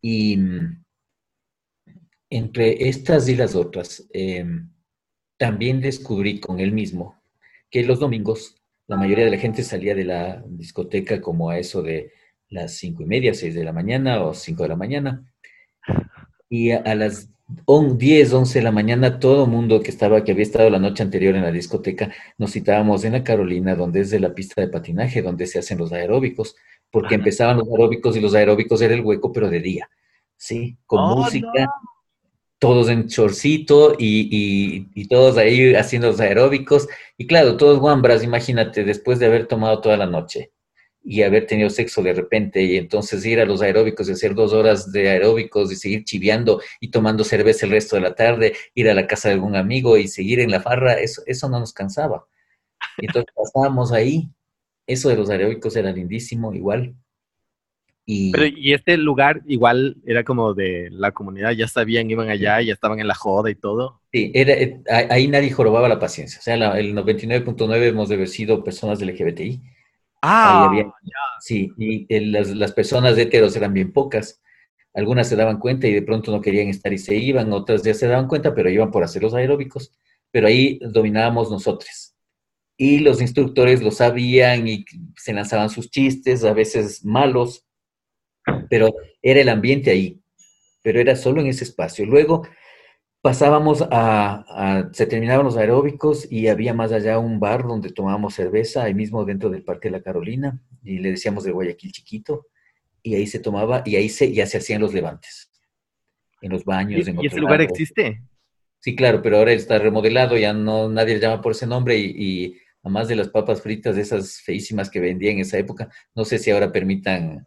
Y 0.00 0.36
mm, 0.38 0.84
entre 2.30 2.88
estas 2.88 3.28
y 3.28 3.36
las 3.36 3.54
otras, 3.54 4.08
em, 4.12 4.70
también 5.36 5.80
descubrí 5.80 6.40
con 6.40 6.58
él 6.58 6.72
mismo 6.72 7.22
que 7.70 7.84
los 7.84 8.00
domingos 8.00 8.56
la 8.86 8.96
mayoría 8.96 9.24
de 9.24 9.30
la 9.30 9.38
gente 9.38 9.62
salía 9.62 9.94
de 9.94 10.04
la 10.04 10.42
discoteca 10.46 11.20
como 11.20 11.50
a 11.50 11.58
eso 11.58 11.82
de 11.82 12.12
las 12.48 12.76
cinco 12.76 13.02
y 13.02 13.06
media, 13.06 13.34
seis 13.34 13.54
de 13.54 13.64
la 13.64 13.72
mañana 13.72 14.22
o 14.22 14.34
cinco 14.34 14.62
de 14.62 14.68
la 14.68 14.76
mañana. 14.76 15.24
Y 16.48 16.70
a 16.70 16.94
las 16.94 17.33
10, 17.46 18.32
11 18.32 18.58
de 18.58 18.62
la 18.64 18.72
mañana, 18.72 19.18
todo 19.18 19.46
mundo 19.46 19.82
que 19.82 19.90
estaba, 19.90 20.24
que 20.24 20.32
había 20.32 20.44
estado 20.44 20.70
la 20.70 20.78
noche 20.78 21.02
anterior 21.02 21.34
en 21.34 21.42
la 21.42 21.52
discoteca, 21.52 22.10
nos 22.38 22.52
citábamos 22.52 23.04
en 23.04 23.12
la 23.12 23.24
Carolina, 23.24 23.74
donde 23.74 24.00
es 24.00 24.10
de 24.10 24.20
la 24.20 24.34
pista 24.34 24.60
de 24.60 24.68
patinaje, 24.68 25.22
donde 25.22 25.46
se 25.46 25.58
hacen 25.58 25.78
los 25.78 25.92
aeróbicos, 25.92 26.56
porque 26.90 27.16
empezaban 27.16 27.58
los 27.58 27.68
aeróbicos 27.68 28.16
y 28.16 28.20
los 28.20 28.34
aeróbicos 28.34 28.80
era 28.80 28.94
el 28.94 29.02
hueco, 29.02 29.32
pero 29.32 29.50
de 29.50 29.60
día, 29.60 29.90
¿sí? 30.36 30.78
Con 30.86 31.00
oh, 31.00 31.16
música, 31.16 31.68
todos 32.58 32.88
en 32.88 33.08
chorcito 33.08 33.94
y, 33.98 34.88
y, 34.94 35.08
todos 35.08 35.36
ahí 35.36 35.74
haciendo 35.74 36.08
los 36.08 36.20
aeróbicos. 36.20 36.88
Y 37.18 37.26
claro, 37.26 37.56
todos 37.58 37.78
guambras, 37.78 38.24
imagínate, 38.24 38.84
después 38.84 39.18
de 39.18 39.26
haber 39.26 39.46
tomado 39.46 39.80
toda 39.80 39.98
la 39.98 40.06
noche 40.06 40.53
y 41.04 41.22
haber 41.22 41.46
tenido 41.46 41.68
sexo 41.68 42.02
de 42.02 42.14
repente 42.14 42.62
y 42.62 42.78
entonces 42.78 43.24
ir 43.26 43.38
a 43.38 43.44
los 43.44 43.60
aeróbicos 43.60 44.08
y 44.08 44.12
hacer 44.12 44.34
dos 44.34 44.54
horas 44.54 44.90
de 44.90 45.10
aeróbicos 45.10 45.70
y 45.70 45.76
seguir 45.76 46.04
chiviando 46.04 46.62
y 46.80 46.88
tomando 46.88 47.24
cerveza 47.24 47.66
el 47.66 47.72
resto 47.72 47.96
de 47.96 48.02
la 48.02 48.14
tarde, 48.14 48.54
ir 48.74 48.88
a 48.88 48.94
la 48.94 49.06
casa 49.06 49.28
de 49.28 49.34
algún 49.34 49.54
amigo 49.54 49.98
y 49.98 50.08
seguir 50.08 50.40
en 50.40 50.50
la 50.50 50.62
farra, 50.62 50.94
eso, 50.94 51.22
eso 51.26 51.48
no 51.50 51.60
nos 51.60 51.74
cansaba. 51.74 52.26
Entonces 52.96 53.30
pasábamos 53.36 53.92
ahí, 53.92 54.30
eso 54.86 55.10
de 55.10 55.16
los 55.16 55.28
aeróbicos 55.28 55.76
era 55.76 55.92
lindísimo 55.92 56.54
igual. 56.54 56.94
Y, 58.06 58.32
Pero, 58.32 58.46
y 58.46 58.72
este 58.72 58.96
lugar 58.96 59.42
igual 59.46 59.96
era 60.06 60.24
como 60.24 60.52
de 60.54 60.88
la 60.90 61.12
comunidad, 61.12 61.52
ya 61.52 61.68
sabían, 61.68 62.10
iban 62.10 62.28
allá, 62.28 62.60
ya 62.60 62.72
estaban 62.72 63.00
en 63.00 63.08
la 63.08 63.14
joda 63.14 63.50
y 63.50 63.54
todo. 63.54 64.00
Sí, 64.12 64.30
era, 64.34 64.52
eh, 64.52 64.80
ahí 65.10 65.26
nadie 65.28 65.50
jorobaba 65.50 65.88
la 65.88 65.98
paciencia. 65.98 66.38
O 66.38 66.42
sea, 66.42 66.54
el 66.78 66.94
99.9 66.94 67.88
hemos 67.88 68.08
de 68.08 68.14
haber 68.16 68.28
sido 68.28 68.62
personas 68.62 68.98
del 68.98 69.10
LGBTI 69.10 69.73
Ah, 70.26 70.70
sí, 71.40 71.70
y 71.76 72.06
las, 72.30 72.48
las, 72.48 72.72
personas 72.72 73.18
heteros 73.18 73.54
eran 73.56 73.74
bien 73.74 73.92
pocas, 73.92 74.40
Algunas 74.94 75.28
se 75.28 75.36
daban 75.36 75.58
cuenta 75.58 75.86
y 75.86 75.92
de 75.92 76.00
pronto 76.00 76.32
no 76.32 76.40
querían 76.40 76.68
estar 76.68 76.92
y 76.94 76.98
se 76.98 77.14
iban, 77.16 77.52
otras 77.52 77.82
ya 77.82 77.92
se 77.92 78.06
daban 78.06 78.26
cuenta, 78.26 78.54
pero 78.54 78.70
iban 78.70 78.90
por 78.90 79.04
hacer 79.04 79.22
los 79.22 79.34
aeróbicos. 79.34 79.92
Pero 80.30 80.46
ahí 80.46 80.78
dominábamos 80.80 81.50
nosotros. 81.50 82.14
Y 82.78 83.00
los 83.00 83.20
instructores 83.20 83.82
lo 83.82 83.90
sabían 83.90 84.66
y 84.66 84.86
se 85.16 85.34
lanzaban 85.34 85.68
sus 85.68 85.90
chistes, 85.90 86.42
a 86.44 86.54
veces 86.54 87.04
malos, 87.04 87.66
pero 88.70 88.94
era 89.20 89.40
el 89.42 89.50
ambiente 89.50 89.90
ahí, 89.90 90.22
pero 90.82 91.00
era 91.00 91.16
solo 91.16 91.42
en 91.42 91.48
ese 91.48 91.64
espacio. 91.64 92.06
Luego 92.06 92.48
pasábamos 93.24 93.82
a, 93.90 94.90
se 94.92 95.06
terminaban 95.06 95.46
los 95.46 95.56
aeróbicos 95.56 96.30
y 96.30 96.48
había 96.48 96.74
más 96.74 96.92
allá 96.92 97.18
un 97.18 97.40
bar 97.40 97.62
donde 97.62 97.88
tomábamos 97.88 98.34
cerveza, 98.34 98.84
ahí 98.84 98.92
mismo 98.92 99.24
dentro 99.24 99.48
del 99.48 99.64
Parque 99.64 99.88
de 99.88 99.92
la 99.92 100.02
Carolina, 100.02 100.60
y 100.82 100.98
le 100.98 101.12
decíamos 101.12 101.44
de 101.44 101.52
Guayaquil 101.52 101.90
chiquito, 101.90 102.48
y 103.02 103.14
ahí 103.14 103.26
se 103.26 103.38
tomaba, 103.38 103.82
y 103.86 103.96
ahí 103.96 104.10
se, 104.10 104.30
ya 104.30 104.44
se 104.44 104.58
hacían 104.58 104.82
los 104.82 104.92
levantes, 104.92 105.50
en 106.42 106.52
los 106.52 106.66
baños. 106.66 107.08
¿Y, 107.08 107.10
en 107.10 107.22
¿y 107.22 107.26
ese 107.28 107.40
lugar 107.40 107.62
existe? 107.62 108.20
Sí, 108.78 108.94
claro, 108.94 109.22
pero 109.22 109.38
ahora 109.38 109.52
está 109.52 109.78
remodelado, 109.78 110.36
ya 110.36 110.52
no 110.52 110.90
nadie 110.90 111.14
le 111.14 111.20
llama 111.20 111.40
por 111.40 111.52
ese 111.52 111.66
nombre 111.66 111.96
y, 111.96 112.14
y 112.14 112.58
además 112.82 113.08
de 113.08 113.16
las 113.16 113.30
papas 113.30 113.62
fritas, 113.62 113.96
de 113.96 114.02
esas 114.02 114.42
feísimas 114.42 114.90
que 114.90 115.00
vendían 115.00 115.36
en 115.36 115.40
esa 115.40 115.56
época, 115.56 115.88
no 116.14 116.26
sé 116.26 116.38
si 116.38 116.50
ahora 116.50 116.70
permitan 116.70 117.46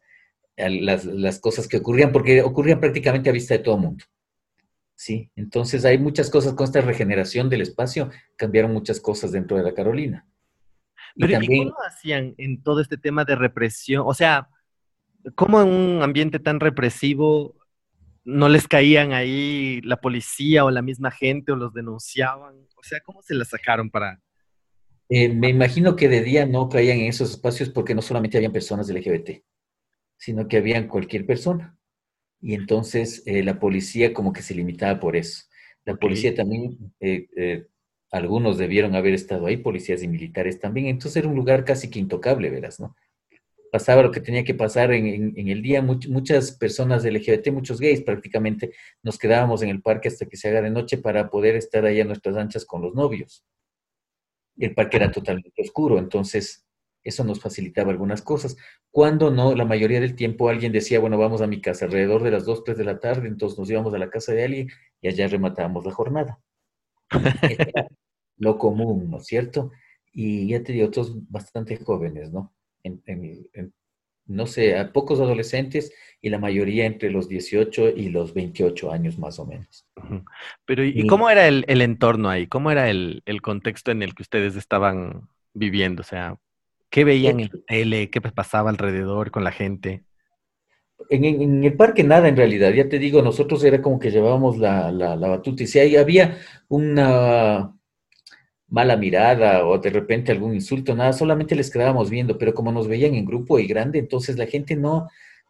las, 0.57 1.05
las 1.05 1.39
cosas 1.39 1.67
que 1.67 1.77
ocurrían, 1.77 2.11
porque 2.11 2.41
ocurrían 2.41 2.79
prácticamente 2.79 3.29
a 3.29 3.33
vista 3.33 3.53
de 3.53 3.59
todo 3.59 3.75
el 3.75 3.81
mundo. 3.81 4.05
Sí, 4.97 5.29
entonces 5.35 5.85
hay 5.85 5.99
muchas 5.99 6.31
cosas 6.31 6.55
con 6.55 6.63
esta 6.63 6.81
regeneración 6.81 7.49
del 7.49 7.61
espacio, 7.61 8.09
cambiaron 8.35 8.73
muchas 8.73 8.99
cosas 8.99 9.31
dentro 9.31 9.55
de 9.55 9.61
la 9.61 9.75
Carolina. 9.75 10.25
Pero 11.15 11.29
¿y 11.29 11.33
también, 11.33 11.69
cómo 11.69 11.85
hacían 11.87 12.33
en 12.39 12.63
todo 12.63 12.81
este 12.81 12.97
tema 12.97 13.23
de 13.23 13.35
represión? 13.35 14.03
O 14.07 14.15
sea, 14.15 14.49
¿cómo 15.35 15.61
en 15.61 15.67
un 15.67 16.01
ambiente 16.01 16.39
tan 16.39 16.59
represivo 16.59 17.55
no 18.25 18.49
les 18.49 18.67
caían 18.67 19.13
ahí 19.13 19.81
la 19.83 20.01
policía 20.01 20.65
o 20.65 20.71
la 20.71 20.81
misma 20.81 21.11
gente 21.11 21.51
o 21.51 21.55
los 21.55 21.75
denunciaban? 21.75 22.55
O 22.75 22.81
sea, 22.81 22.99
¿cómo 23.01 23.21
se 23.21 23.35
la 23.35 23.45
sacaron 23.45 23.91
para...? 23.91 24.19
Eh, 25.09 25.29
me 25.29 25.49
imagino 25.49 25.95
que 25.95 26.09
de 26.09 26.23
día 26.23 26.47
no 26.47 26.69
caían 26.69 26.97
en 26.97 27.05
esos 27.05 27.29
espacios 27.29 27.69
porque 27.69 27.93
no 27.93 28.01
solamente 28.01 28.37
habían 28.37 28.51
personas 28.51 28.87
del 28.87 28.97
LGBT, 28.97 29.43
sino 30.17 30.47
que 30.47 30.57
habían 30.57 30.87
cualquier 30.87 31.27
persona 31.27 31.76
y 32.41 32.53
entonces 32.53 33.23
eh, 33.25 33.43
la 33.43 33.59
policía 33.59 34.13
como 34.13 34.33
que 34.33 34.41
se 34.41 34.53
limitaba 34.53 34.99
por 34.99 35.15
eso. 35.15 35.43
La 35.85 35.95
policía 35.95 36.35
también, 36.35 36.77
eh, 36.99 37.27
eh, 37.35 37.65
algunos 38.11 38.57
debieron 38.57 38.95
haber 38.95 39.13
estado 39.13 39.47
ahí, 39.47 39.57
policías 39.57 40.03
y 40.03 40.07
militares 40.07 40.59
también, 40.59 40.87
entonces 40.87 41.17
era 41.17 41.29
un 41.29 41.35
lugar 41.35 41.63
casi 41.63 41.89
que 41.89 41.99
intocable, 41.99 42.49
verás, 42.49 42.79
¿no? 42.79 42.95
Pasaba 43.71 44.01
lo 44.01 44.11
que 44.11 44.21
tenía 44.21 44.43
que 44.43 44.53
pasar 44.53 44.93
en, 44.93 45.33
el 45.35 45.61
día, 45.61 45.81
muchas 45.81 46.51
personas 46.51 47.03
del 47.03 47.15
LGBT, 47.15 47.51
muchos 47.51 47.79
gays 47.79 48.01
prácticamente, 48.01 48.73
nos 49.03 49.17
quedábamos 49.17 49.61
en 49.61 49.69
el 49.69 49.81
parque 49.81 50.07
hasta 50.07 50.25
que 50.25 50.37
se 50.37 50.49
haga 50.49 50.61
de 50.61 50.69
noche 50.69 50.97
para 50.97 51.29
poder 51.29 51.55
estar 51.55 51.85
ahí 51.85 51.99
a 52.01 52.05
nuestras 52.05 52.37
anchas 52.37 52.65
con 52.65 52.81
los 52.81 52.93
novios. 52.93 53.45
El 54.57 54.73
parque 54.73 54.97
era 54.97 55.11
totalmente 55.11 55.61
oscuro, 55.61 55.99
entonces 55.99 56.66
eso 57.07 57.23
nos 57.23 57.39
facilitaba 57.39 57.91
algunas 57.91 58.21
cosas. 58.21 58.57
Cuando 58.91 59.31
no, 59.31 59.55
la 59.55 59.65
mayoría 59.65 59.99
del 59.99 60.15
tiempo 60.15 60.49
alguien 60.49 60.71
decía, 60.71 60.99
bueno, 60.99 61.17
vamos 61.17 61.41
a 61.41 61.47
mi 61.47 61.61
casa 61.61 61.85
alrededor 61.85 62.23
de 62.23 62.31
las 62.31 62.45
2, 62.45 62.63
3 62.63 62.77
de 62.77 62.83
la 62.83 62.99
tarde, 62.99 63.27
entonces 63.27 63.57
nos 63.57 63.69
íbamos 63.69 63.93
a 63.93 63.97
la 63.97 64.09
casa 64.09 64.33
de 64.33 64.43
alguien 64.43 64.69
y 65.01 65.07
allá 65.07 65.27
rematábamos 65.27 65.85
la 65.85 65.91
jornada. 65.91 66.39
lo 68.37 68.57
común, 68.57 69.09
¿no 69.09 69.17
es 69.17 69.25
cierto? 69.25 69.71
Y 70.11 70.47
ya 70.47 70.63
te 70.63 70.73
digo, 70.73 70.87
otros 70.87 71.13
bastante 71.29 71.77
jóvenes, 71.77 72.31
¿no? 72.31 72.53
no 74.27 74.45
sé, 74.45 74.77
a 74.77 74.91
pocos 74.91 75.19
adolescentes 75.19 75.93
y 76.21 76.29
la 76.29 76.39
mayoría 76.39 76.85
entre 76.85 77.11
los 77.11 77.27
18 77.27 77.89
y 77.89 78.09
los 78.09 78.33
28 78.33 78.91
años 78.91 79.17
más 79.17 79.39
o 79.39 79.45
menos. 79.45 79.85
Pero, 80.65 80.83
¿y, 80.83 81.07
cómo 81.07 81.29
era 81.29 81.47
el, 81.47 81.81
entorno 81.81 82.29
ahí? 82.29 82.47
¿Cómo 82.47 82.71
era 82.71 82.89
el, 82.89 83.23
el, 83.25 83.41
contexto 83.41 83.91
en 83.91 84.03
el 84.03 84.15
que 84.15 84.23
ustedes 84.23 84.55
estaban 84.55 85.29
viviendo? 85.53 86.01
O 86.01 86.05
sea, 86.05 86.37
¿Qué 86.89 87.03
veían 87.03 87.39
en 87.39 87.49
la 87.51 87.59
tele? 87.67 88.09
¿Qué 88.09 88.21
pasaba 88.21 88.69
alrededor 88.69 89.31
con 89.31 89.43
la 89.43 89.51
gente? 89.51 90.03
En, 91.09 91.63
el 91.63 91.75
parque 91.75 92.03
nada 92.03 92.27
en 92.27 92.35
realidad, 92.35 92.71
ya 92.73 92.89
te 92.89 92.99
digo, 92.99 93.21
nosotros 93.21 93.63
era 93.63 93.81
como 93.81 93.99
que 93.99 94.11
llevábamos 94.11 94.57
la, 94.57 94.91
la, 94.91 95.15
batuta 95.15 95.63
y 95.63 95.67
si 95.67 95.79
ahí 95.79 95.95
había 95.95 96.39
una 96.67 97.73
mala 98.67 98.97
mirada 98.97 99.65
o 99.65 99.77
de 99.77 99.89
repente 99.89 100.31
algún 100.31 100.53
insulto, 100.53 100.95
nada, 100.95 101.13
solamente 101.13 101.55
les 101.55 101.71
quedábamos 101.71 102.09
viendo, 102.09 102.37
pero 102.37 102.53
como 102.53 102.71
nos 102.71 102.87
veían 102.87 103.15
en 103.15 103.25
grupo 103.25 103.59
y 103.59 103.67
grande, 103.67 103.99
entonces 103.99 104.37
la 104.37 104.47
gente 104.47 104.75
no, 104.75 105.07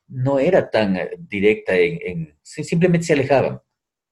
no 0.08 0.40
era 0.40 0.70
tan 0.70 0.98
eh, 0.98 1.12
directa 1.18 1.76
en, 1.76 2.36
simplemente 2.44 3.08
se 3.08 3.14
alejaban. 3.14 3.62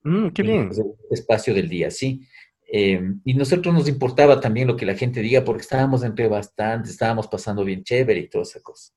Mm, 0.03 0.29
qué 0.29 0.43
bien. 0.43 0.69
El 0.71 0.95
espacio 1.11 1.53
del 1.53 1.69
día, 1.69 1.91
sí. 1.91 2.21
Eh, 2.67 2.99
y 3.23 3.33
nosotros 3.35 3.73
nos 3.73 3.87
importaba 3.87 4.39
también 4.39 4.67
lo 4.67 4.75
que 4.75 4.85
la 4.85 4.95
gente 4.95 5.21
diga 5.21 5.43
porque 5.43 5.61
estábamos 5.61 6.03
entre 6.03 6.27
bastante, 6.27 6.89
estábamos 6.89 7.27
pasando 7.27 7.63
bien 7.63 7.83
chévere 7.83 8.19
y 8.19 8.29
toda 8.29 8.43
esa 8.43 8.61
cosa. 8.61 8.93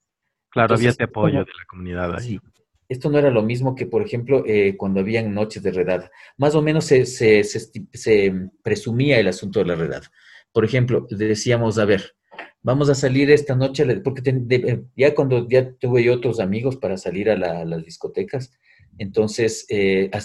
Claro, 0.51 0.75
había 0.75 0.91
este 0.91 1.05
apoyo 1.05 1.41
de 1.41 1.45
la 1.45 1.65
comunidad 1.69 2.17
ahí. 2.17 2.41
esto 2.89 3.11
no 3.11 3.19
era 3.19 3.31
lo 3.31 3.43
mismo 3.43 3.75
que, 3.75 3.87
por 3.87 4.03
ejemplo, 4.03 4.43
eh, 4.47 4.77
cuando 4.77 5.01
habían 5.01 5.35
noches 5.35 5.63
de 5.63 5.71
redada. 5.71 6.11
Más 6.39 6.55
o 6.55 6.63
menos 6.63 6.87
se, 6.87 7.05
se, 7.05 7.45
se, 7.45 8.51
presumía 8.63 9.21
el 9.21 9.29
asunto 9.29 9.59
de 9.59 9.67
la 9.67 9.75
redada. 9.75 10.11
Por 10.53 10.65
ejemplo, 10.65 11.07
decíamos, 11.11 11.79
a 11.79 11.85
ver, 11.85 12.17
vamos 12.63 12.89
a 12.89 12.95
salir 12.95 13.31
esta 13.31 13.55
noche, 13.55 13.85
porque 14.01 14.23
eh, 14.25 14.83
ya 14.97 15.15
cuando 15.15 15.47
ya 15.47 15.71
tuve 15.75 16.03
yo 16.03 16.15
otros 16.15 16.41
amigos 16.41 16.77
para 16.77 16.97
salir 16.97 17.29
a, 17.31 17.37
las 17.37 17.85
discotecas, 17.85 18.51
entonces 18.97 19.67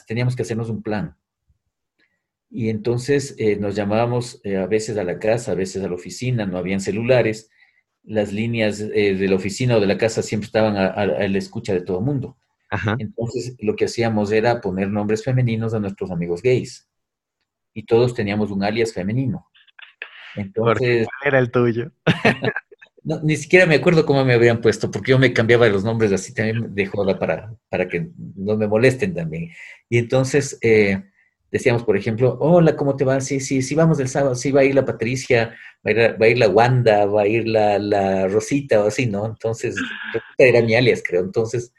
teníamos 0.07 0.35
que 0.35 0.43
hacernos 0.43 0.69
un 0.69 0.81
plan 0.81 1.17
y 2.55 2.69
entonces 2.69 3.35
eh, 3.39 3.55
nos 3.55 3.75
llamábamos 3.75 4.39
eh, 4.43 4.57
a 4.57 4.67
veces 4.67 4.95
a 4.97 5.03
la 5.03 5.17
casa, 5.17 5.53
a 5.53 5.55
veces 5.55 5.83
a 5.83 5.87
la 5.87 5.95
oficina, 5.95 6.45
no 6.45 6.59
habían 6.59 6.81
celulares, 6.81 7.49
las 8.03 8.31
líneas 8.31 8.79
eh, 8.79 9.15
de 9.15 9.27
la 9.27 9.35
oficina 9.35 9.75
o 9.75 9.79
de 9.79 9.87
la 9.87 9.97
casa 9.97 10.21
siempre 10.21 10.45
estaban 10.45 10.77
a, 10.77 11.05
la 11.05 11.37
escucha 11.37 11.73
de 11.73 11.81
todo 11.81 11.97
el 11.97 12.05
mundo. 12.05 12.37
Entonces 12.99 13.55
lo 13.59 13.75
que 13.75 13.85
hacíamos 13.85 14.31
era 14.31 14.61
poner 14.61 14.89
nombres 14.89 15.23
femeninos 15.23 15.73
a 15.73 15.79
nuestros 15.79 16.11
amigos 16.11 16.43
gays 16.43 16.87
y 17.73 17.85
todos 17.85 18.13
teníamos 18.13 18.51
un 18.51 18.63
alias 18.63 18.93
femenino. 18.93 19.47
Entonces, 20.35 21.07
¿Cuál 21.07 21.27
era 21.27 21.39
el 21.39 21.49
tuyo? 21.49 21.91
ni 23.23 23.35
siquiera 23.35 23.65
me 23.65 23.75
acuerdo 23.75 24.05
cómo 24.05 24.23
me 24.25 24.33
habían 24.33 24.61
puesto, 24.61 24.91
porque 24.91 25.11
yo 25.11 25.19
me 25.19 25.33
cambiaba 25.33 25.67
los 25.69 25.83
nombres 25.83 26.11
así 26.11 26.35
también 26.35 26.73
de 26.73 26.85
joda 26.85 27.17
para, 27.17 27.55
para 27.69 27.87
que 27.87 28.11
no 28.35 28.57
me 28.57 28.67
molesten 28.67 29.15
también. 29.15 29.49
Y 29.89 29.97
entonces 29.97 30.59
decíamos, 31.53 31.83
por 31.83 31.95
ejemplo, 31.95 32.35
hola, 32.39 32.75
¿cómo 32.75 32.95
te 32.95 33.05
va? 33.05 33.21
Sí, 33.21 33.39
sí, 33.39 33.61
sí, 33.61 33.75
vamos 33.75 33.99
del 33.99 34.07
sábado, 34.07 34.33
sí, 34.33 34.51
va 34.51 34.61
a 34.61 34.63
ir 34.63 34.73
la 34.73 34.85
Patricia, 34.85 35.55
va 35.85 35.91
a 36.19 36.27
ir, 36.27 36.39
la 36.39 36.49
Wanda, 36.49 37.05
va 37.05 37.21
a 37.21 37.27
ir 37.27 37.47
la, 37.47 38.27
Rosita 38.27 38.83
o 38.83 38.87
así, 38.87 39.05
¿no? 39.05 39.27
Entonces, 39.27 39.75
era 40.39 40.63
mi 40.63 40.73
alias, 40.73 41.03
creo. 41.07 41.21
Entonces, 41.21 41.71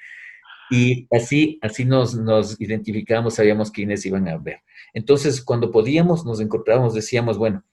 y 0.70 1.08
así, 1.10 1.58
así 1.60 1.84
nos, 1.84 2.14
nos 2.14 2.60
identificábamos, 2.60 3.34
sabíamos 3.34 3.72
quiénes 3.72 4.06
iban 4.06 4.28
a 4.28 4.38
ver. 4.38 4.60
Entonces, 4.92 5.42
cuando 5.42 5.72
podíamos, 5.72 6.24
nos 6.24 6.40
encontrábamos, 6.40 6.94
decíamos, 6.94 7.36
bueno, 7.36 7.64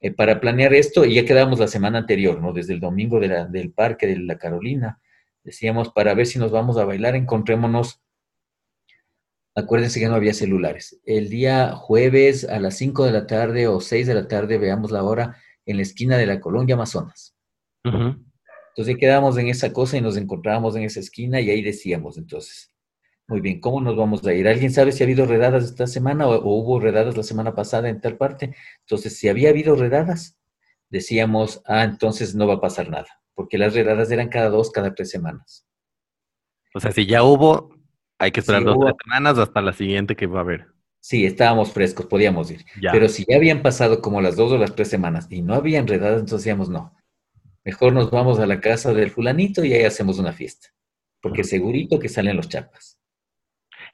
eh, 0.00 0.10
para 0.10 0.40
planear 0.40 0.74
esto, 0.74 1.04
y 1.04 1.14
ya 1.14 1.24
quedábamos 1.24 1.60
la 1.60 1.68
semana 1.68 1.98
anterior, 1.98 2.42
¿no? 2.42 2.52
Desde 2.52 2.74
el 2.74 2.80
domingo 2.80 3.20
del 3.20 3.70
parque 3.70 4.08
de 4.08 4.18
la 4.18 4.36
Carolina, 4.36 5.00
decíamos, 5.44 5.90
para 5.90 6.12
ver 6.12 6.26
si 6.26 6.40
nos 6.40 6.50
vamos 6.50 6.76
a 6.76 6.84
bailar, 6.84 7.14
encontrémonos 7.14 8.02
Acuérdense 9.58 9.98
que 9.98 10.08
no 10.08 10.14
había 10.14 10.34
celulares. 10.34 11.00
El 11.06 11.30
día 11.30 11.72
jueves 11.72 12.44
a 12.44 12.60
las 12.60 12.76
5 12.76 13.06
de 13.06 13.12
la 13.12 13.26
tarde 13.26 13.66
o 13.66 13.80
6 13.80 14.06
de 14.06 14.14
la 14.14 14.28
tarde, 14.28 14.58
veamos 14.58 14.90
la 14.90 15.02
hora, 15.02 15.38
en 15.64 15.76
la 15.76 15.82
esquina 15.82 16.18
de 16.18 16.26
la 16.26 16.40
Colombia 16.40 16.74
Amazonas. 16.74 17.34
Entonces 17.82 18.96
quedábamos 19.00 19.38
en 19.38 19.48
esa 19.48 19.72
cosa 19.72 19.96
y 19.96 20.02
nos 20.02 20.18
encontrábamos 20.18 20.76
en 20.76 20.82
esa 20.82 21.00
esquina 21.00 21.40
y 21.40 21.48
ahí 21.48 21.62
decíamos 21.62 22.18
entonces, 22.18 22.70
muy 23.26 23.40
bien, 23.40 23.60
¿cómo 23.60 23.80
nos 23.80 23.96
vamos 23.96 24.24
a 24.26 24.34
ir? 24.34 24.46
¿Alguien 24.46 24.72
sabe 24.72 24.92
si 24.92 25.02
ha 25.02 25.06
habido 25.06 25.24
redadas 25.24 25.64
esta 25.64 25.86
semana 25.86 26.28
o, 26.28 26.38
hubo 26.44 26.78
redadas 26.78 27.16
la 27.16 27.22
semana 27.22 27.54
pasada 27.54 27.88
en 27.88 28.02
tal 28.02 28.18
parte? 28.18 28.54
Entonces, 28.80 29.18
si 29.18 29.28
había 29.28 29.48
habido 29.48 29.74
redadas, 29.74 30.38
decíamos, 30.90 31.62
ah, 31.64 31.82
entonces 31.82 32.34
no 32.34 32.46
va 32.46 32.54
a 32.54 32.60
pasar 32.60 32.90
nada, 32.90 33.08
porque 33.34 33.56
las 33.56 33.74
redadas 33.74 34.10
eran 34.10 34.28
cada 34.28 34.50
dos, 34.50 34.70
cada 34.70 34.94
tres 34.94 35.10
semanas. 35.10 35.66
O 36.74 36.80
sea, 36.80 36.92
si 36.92 37.06
ya 37.06 37.22
hubo, 37.22 37.70
hay 38.18 38.30
que 38.30 38.40
esperar 38.40 38.64
dos 38.64 38.76
semanas 39.04 39.38
hasta 39.38 39.60
la 39.60 39.72
siguiente 39.72 40.16
que 40.16 40.26
va 40.26 40.40
a 40.40 40.42
haber. 40.42 40.66
Sí, 41.00 41.24
estábamos 41.24 41.72
frescos, 41.72 42.06
podíamos 42.06 42.50
ir. 42.50 42.64
Pero 42.90 43.08
si 43.08 43.24
ya 43.28 43.36
habían 43.36 43.62
pasado 43.62 44.00
como 44.00 44.20
las 44.20 44.34
dos 44.34 44.50
o 44.52 44.58
las 44.58 44.74
tres 44.74 44.88
semanas 44.88 45.28
y 45.30 45.42
no 45.42 45.54
había 45.54 45.78
enredadas, 45.78 46.20
entonces 46.20 46.38
decíamos 46.44 46.68
no. 46.68 46.94
Mejor 47.64 47.92
nos 47.92 48.10
vamos 48.10 48.38
a 48.38 48.46
la 48.46 48.60
casa 48.60 48.92
del 48.92 49.10
fulanito 49.10 49.64
y 49.64 49.72
ahí 49.72 49.84
hacemos 49.84 50.18
una 50.18 50.32
fiesta. 50.32 50.68
Porque 51.20 51.44
segurito 51.44 51.98
que 51.98 52.08
salen 52.08 52.36
los 52.36 52.48
chapas. 52.48 52.98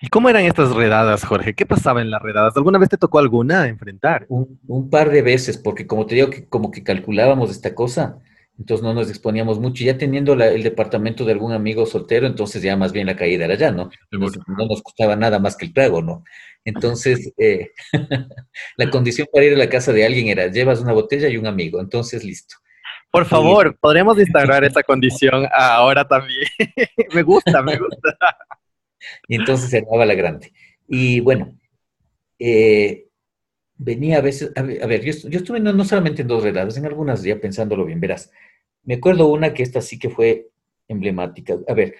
¿Y 0.01 0.09
cómo 0.09 0.29
eran 0.29 0.45
estas 0.45 0.75
redadas, 0.75 1.25
Jorge? 1.25 1.55
¿Qué 1.55 1.64
pasaba 1.64 2.03
en 2.03 2.11
las 2.11 2.20
redadas? 2.20 2.57
¿Alguna 2.57 2.79
vez 2.79 2.89
te 2.89 2.97
tocó 2.97 3.18
alguna 3.18 3.68
enfrentar? 3.68 4.27
Un, 4.29 4.91
par 4.91 5.11
de 5.11 5.23
veces, 5.23 5.59
porque 5.59 5.87
como 5.87 6.07
te 6.07 6.16
digo, 6.16 6.29
que 6.29 6.49
como 6.49 6.70
que 6.70 6.83
calculábamos 6.83 7.51
esta 7.51 7.75
cosa, 7.75 8.18
entonces 8.63 8.85
no 8.85 8.95
nos 8.95 9.09
exponíamos 9.11 9.59
mucho. 9.59 9.83
Ya 9.83 9.99
teniendo 9.99 10.35
el 10.35 10.63
departamento 10.63 11.25
de 11.25 11.33
algún 11.33 11.53
amigo 11.53 11.85
soltero, 11.85 12.29
entonces 12.29 12.63
ya 12.63 12.77
más 12.77 12.93
bien 12.93 13.09
la 13.09 13.17
caída 13.17 13.45
era 13.45 13.55
allá, 13.55 13.73
¿no? 13.73 13.91
no 14.13 14.67
nos 14.67 14.83
costaba 14.83 15.17
nada 15.17 15.41
más 15.41 15.57
que 15.57 15.67
el 15.67 15.73
trago, 15.73 16.01
¿no? 16.01 16.23
Entonces, 16.65 17.33
eh, 17.39 17.73
la 18.77 18.89
condición 18.89 19.27
para 19.33 19.47
ir 19.47 19.55
a 19.55 19.59
la 19.59 19.69
casa 19.69 19.93
de 19.93 20.07
alguien 20.07 20.29
era, 20.29 20.47
llevas 20.47 20.81
una 20.81 20.93
botella 20.93 21.29
y 21.29 21.37
un 21.37 21.49
amigo, 21.49 21.81
entonces 21.81 22.23
listo. 22.23 22.55
Por 23.11 23.27
favor, 23.27 23.77
podremos 23.81 24.17
instaurar 24.17 24.63
esa 24.65 24.85
condición 24.85 25.45
ahora 25.53 26.07
también. 26.07 26.47
me 27.13 27.23
gusta, 27.23 27.63
me 27.63 27.77
gusta. 27.77 28.17
y 29.27 29.35
entonces 29.35 29.71
se 29.71 29.83
daba 29.91 30.07
la 30.07 30.15
grande. 30.15 30.53
Y 30.87 31.19
bueno, 31.19 31.59
eh, 32.39 33.09
venía 33.77 34.19
a 34.19 34.21
veces, 34.21 34.53
a 34.55 34.63
ver, 34.63 35.03
yo, 35.03 35.11
estuve 35.11 35.59
no, 35.59 35.85
solamente 35.85 36.23
en 36.23 36.29
dos 36.29 36.45
redadas, 36.45 36.77
en 36.77 36.87
algunas 36.87 37.25
ya 37.25 37.41
pensándolo 37.41 37.85
bien, 37.85 38.01
verás. 38.01 38.31
Me 38.85 38.95
acuerdo 38.95 39.28
una 39.28 39.55
que 39.55 39.62
esta 39.62 39.80
sí 39.80 39.99
que 39.99 40.11
fue 40.11 40.51
emblemática. 40.89 41.59
A 41.68 41.74
ver, 41.74 41.95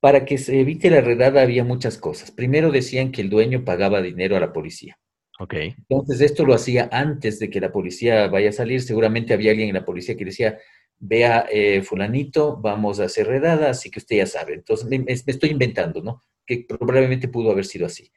para 0.00 0.24
que 0.24 0.38
se 0.38 0.58
evite 0.58 0.90
la 0.90 1.00
redada 1.00 1.42
había 1.42 1.64
muchas 1.64 1.98
cosas. 1.98 2.30
Primero 2.30 2.70
decían 2.70 3.12
que 3.12 3.20
el 3.20 3.30
dueño 3.30 3.64
pagaba 3.64 4.02
dinero 4.02 4.36
a 4.36 4.40
la 4.40 4.52
policía. 4.52 4.98
Ok. 5.38 5.54
Entonces 5.54 6.20
esto 6.20 6.44
lo 6.44 6.54
hacía 6.54 6.88
antes 6.92 7.38
de 7.38 7.50
que 7.50 7.60
la 7.60 7.72
policía 7.72 8.26
vaya 8.28 8.50
a 8.50 8.52
salir. 8.52 8.82
Seguramente 8.82 9.34
había 9.34 9.52
alguien 9.52 9.68
en 9.68 9.74
la 9.74 9.84
policía 9.84 10.16
que 10.16 10.24
decía, 10.24 10.58
vea, 10.98 11.46
eh, 11.50 11.82
fulanito, 11.82 12.56
vamos 12.58 13.00
a 13.00 13.04
hacer 13.04 13.26
redada, 13.26 13.70
así 13.70 13.90
que 13.90 13.98
usted 13.98 14.16
ya 14.16 14.26
sabe. 14.26 14.54
Entonces 14.54 14.86
me, 14.88 14.98
me, 14.98 15.12
estoy 15.12 15.50
inventando, 15.50 16.02
¿no? 16.02 16.24
Que 16.46 16.66
probablemente 16.68 17.28
pudo 17.28 17.50
haber 17.50 17.64
sido 17.64 17.86
así. 17.86 18.10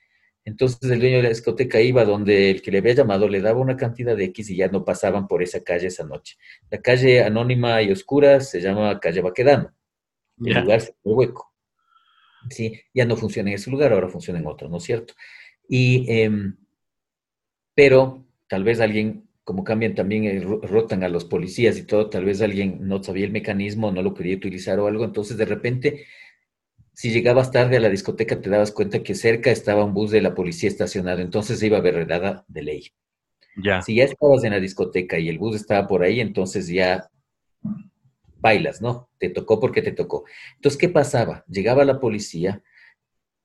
Entonces 0.46 0.90
el 0.92 1.00
dueño 1.00 1.18
de 1.18 1.24
la 1.24 1.30
discoteca 1.30 1.80
iba 1.80 2.04
donde 2.04 2.52
el 2.52 2.62
que 2.62 2.72
le 2.72 2.80
había 2.80 2.94
llamado 2.94 3.30
le 3.30 3.42
daba 3.42 3.60
una 3.60 3.78
cantidad 3.78 4.16
de 4.16 4.26
X 4.26 4.50
y 4.50 4.58
ya 4.58 4.68
no 4.68 4.84
pasaban 4.84 5.28
por 5.28 5.42
esa 5.42 5.64
calle 5.64 5.88
esa 5.88 6.04
noche. 6.04 6.38
La 6.70 6.82
calle 6.82 7.24
anónima 7.24 7.82
y 7.82 7.92
oscura 7.92 8.42
se 8.42 8.60
llama 8.60 9.00
calle 9.00 9.22
Baquedano. 9.22 9.74
El 10.44 10.62
lugar 10.62 10.82
se 10.82 10.94
fue 11.02 11.14
hueco. 11.14 11.54
Sí, 12.50 12.82
ya 12.94 13.06
no 13.06 13.16
funciona 13.16 13.50
en 13.50 13.56
ese 13.56 13.72
lugar, 13.72 13.94
ahora 13.94 14.10
funciona 14.10 14.40
en 14.40 14.48
otro, 14.48 14.68
¿no 14.68 14.78
es 14.78 14.84
cierto? 14.84 15.14
Y, 15.68 16.06
em, 16.12 16.58
pero 17.76 18.26
tal 18.48 18.64
vez 18.64 18.80
alguien, 18.82 19.28
como 19.44 19.64
cambian 19.64 19.96
también, 19.96 20.26
eh, 20.26 20.40
rotan 20.42 21.04
a 21.04 21.10
los 21.10 21.26
policías 21.26 21.78
y 21.78 21.86
todo, 21.86 22.10
tal 22.10 22.26
vez 22.26 22.42
alguien 22.42 22.80
no 22.82 23.02
sabía 23.04 23.26
el 23.26 23.32
mecanismo, 23.32 23.92
no 23.92 24.02
lo 24.02 24.14
quería 24.14 24.36
utilizar 24.36 24.80
o 24.80 24.88
algo, 24.88 25.06
entonces 25.06 25.38
de 25.38 25.46
repente 25.46 26.06
si 26.94 27.12
llegabas 27.12 27.52
tarde 27.52 27.78
a 27.78 27.80
la 27.80 27.90
discoteca 27.90 28.40
te 28.40 28.50
dabas 28.50 28.72
cuenta 28.72 29.04
que 29.04 29.16
cerca 29.16 29.52
estaba 29.52 29.84
un 29.84 29.94
bus 29.94 30.12
de 30.12 30.22
la 30.22 30.36
policía 30.36 30.70
estacionado, 30.70 31.22
entonces 31.22 31.62
iba 31.64 31.78
a 31.78 31.80
haber 31.80 31.96
redada 31.96 32.46
de 32.48 32.64
ley. 32.64 32.88
Ya. 33.64 33.82
Si 33.82 33.96
ya 33.96 34.06
estabas 34.06 34.44
en 34.44 34.52
la 34.52 34.60
discoteca 34.60 35.20
y 35.20 35.30
el 35.30 35.38
bus 35.38 35.56
estaba 35.56 35.88
por 35.88 36.04
ahí, 36.04 36.20
entonces 36.20 36.68
ya 36.68 37.10
bailas, 38.38 38.82
¿no? 38.82 39.10
Te 39.18 39.30
tocó 39.30 39.60
porque 39.60 39.82
te 39.82 39.92
tocó. 39.92 40.26
Entonces, 40.56 40.80
¿qué 40.80 40.90
pasaba? 40.90 41.46
Llegaba 41.48 41.86
la 41.86 42.00
policía, 42.00 42.62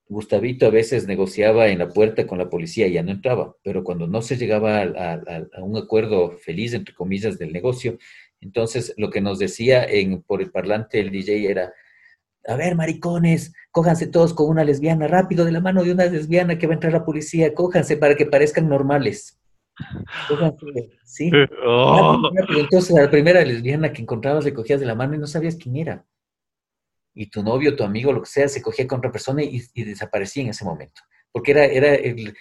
Gustavito 0.08 0.66
a 0.66 0.70
veces 0.70 1.06
negociaba 1.06 1.68
en 1.68 1.80
la 1.80 1.88
puerta 1.90 2.26
con 2.26 2.38
la 2.38 2.48
policía 2.48 2.86
y 2.86 2.94
ya 2.94 3.02
no 3.02 3.10
entraba, 3.10 3.54
pero 3.62 3.84
cuando 3.84 4.06
no 4.06 4.22
se 4.22 4.38
llegaba 4.38 4.80
a, 4.80 5.62
un 5.62 5.76
acuerdo 5.76 6.30
feliz, 6.38 6.72
entre 6.72 6.94
comillas, 6.94 7.38
del 7.38 7.52
negocio, 7.52 7.98
entonces 8.40 8.94
lo 8.96 9.10
que 9.10 9.20
nos 9.20 9.38
decía 9.38 9.84
en, 9.84 10.22
por 10.22 10.40
el 10.40 10.50
parlante 10.50 10.98
el 10.98 11.10
DJ 11.10 11.50
era, 11.50 11.74
a 12.48 12.56
ver, 12.56 12.74
maricones, 12.74 13.52
cójanse 13.70 14.06
todos 14.06 14.32
con 14.32 14.48
una 14.48 14.64
lesbiana, 14.64 15.06
rápido, 15.06 15.44
de 15.44 15.52
la 15.52 15.60
mano 15.60 15.84
de 15.84 15.92
una 15.92 16.06
lesbiana 16.06 16.56
que 16.56 16.66
va 16.66 16.72
a 16.72 16.76
entrar 16.76 16.94
la 16.94 17.04
policía, 17.04 17.54
cójanse 17.54 17.98
para 17.98 18.16
que 18.16 18.24
parezcan 18.24 18.68
normales. 18.68 19.38
Cójanse, 20.28 20.66
¿sí? 21.04 21.30
Oh. 21.66 22.30
Entonces, 22.56 22.96
a 22.96 23.02
la 23.02 23.10
primera 23.10 23.44
lesbiana 23.44 23.92
que 23.92 24.00
encontrabas 24.00 24.46
le 24.46 24.54
cogías 24.54 24.80
de 24.80 24.86
la 24.86 24.94
mano 24.94 25.14
y 25.14 25.18
no 25.18 25.26
sabías 25.26 25.56
quién 25.56 25.76
era. 25.76 26.06
Y 27.14 27.26
tu 27.26 27.42
novio, 27.42 27.76
tu 27.76 27.84
amigo, 27.84 28.12
lo 28.12 28.22
que 28.22 28.30
sea, 28.30 28.48
se 28.48 28.62
cogía 28.62 28.86
con 28.86 28.98
otra 28.98 29.12
persona 29.12 29.42
y, 29.42 29.62
desaparecía 29.74 30.42
en 30.42 30.48
ese 30.48 30.64
momento. 30.64 31.02
Porque 31.30 31.50
era, 31.50 31.66
era 31.66 31.94
el, 31.94 32.34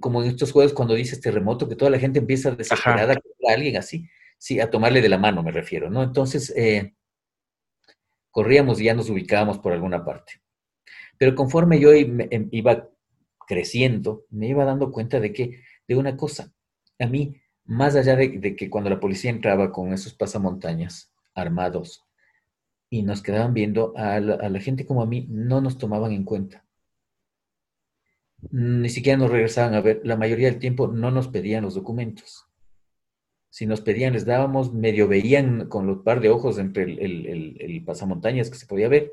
como 0.00 0.22
en 0.22 0.30
estos 0.30 0.52
juegos 0.52 0.72
cuando 0.72 0.94
dices 0.94 1.20
terremoto, 1.20 1.68
que 1.68 1.76
toda 1.76 1.90
la 1.90 1.98
gente 1.98 2.18
empieza 2.18 2.52
desesperada 2.52 3.12
a 3.12 3.52
alguien 3.52 3.76
así, 3.76 4.08
sí, 4.38 4.58
a 4.58 4.70
tomarle 4.70 5.02
de 5.02 5.10
la 5.10 5.18
mano 5.18 5.42
me 5.42 5.50
refiero, 5.50 5.90
¿no? 5.90 6.02
Entonces, 6.02 6.50
eh, 6.56 6.94
corríamos 8.32 8.80
y 8.80 8.84
ya 8.84 8.94
nos 8.94 9.08
ubicábamos 9.10 9.58
por 9.58 9.72
alguna 9.72 10.04
parte. 10.04 10.42
Pero 11.18 11.36
conforme 11.36 11.78
yo 11.78 11.92
em, 11.92 12.48
iba 12.50 12.88
creciendo, 13.46 14.24
me 14.30 14.48
iba 14.48 14.64
dando 14.64 14.90
cuenta 14.90 15.20
de 15.20 15.32
que, 15.32 15.62
de 15.86 15.96
una 15.96 16.16
cosa, 16.16 16.52
a 16.98 17.06
mí, 17.06 17.36
más 17.64 17.94
allá 17.94 18.16
de, 18.16 18.56
que 18.56 18.68
cuando 18.68 18.90
la 18.90 18.98
policía 18.98 19.30
entraba 19.30 19.70
con 19.70 19.92
esos 19.92 20.14
pasamontañas 20.14 21.12
armados 21.34 22.04
y 22.90 23.02
nos 23.02 23.22
quedaban 23.22 23.54
viendo, 23.54 23.92
a 23.96 24.18
la, 24.18 24.34
a 24.34 24.48
la 24.48 24.60
gente 24.60 24.86
como 24.86 25.02
a 25.02 25.06
mí 25.06 25.26
no 25.30 25.60
nos 25.60 25.78
tomaban 25.78 26.12
en 26.12 26.24
cuenta. 26.24 26.64
Ni 28.50 28.88
siquiera 28.88 29.18
nos 29.18 29.30
regresaban 29.30 29.74
a 29.74 29.80
ver, 29.80 30.00
la 30.04 30.16
mayoría 30.16 30.50
del 30.50 30.58
tiempo 30.58 30.88
no 30.88 31.12
nos 31.12 31.28
pedían 31.28 31.62
los 31.62 31.74
documentos 31.74 32.46
si 33.52 33.66
nos 33.66 33.82
pedían, 33.82 34.14
les 34.14 34.24
dábamos, 34.24 34.72
medio 34.72 35.08
veían 35.08 35.68
con 35.68 35.86
los 35.86 35.98
par 35.98 36.22
de 36.22 36.30
ojos 36.30 36.58
entre 36.58 36.84
el, 36.84 37.82
pasamontañas 37.84 38.48
que 38.48 38.56
se 38.56 38.64
podía 38.64 38.88
ver, 38.88 39.12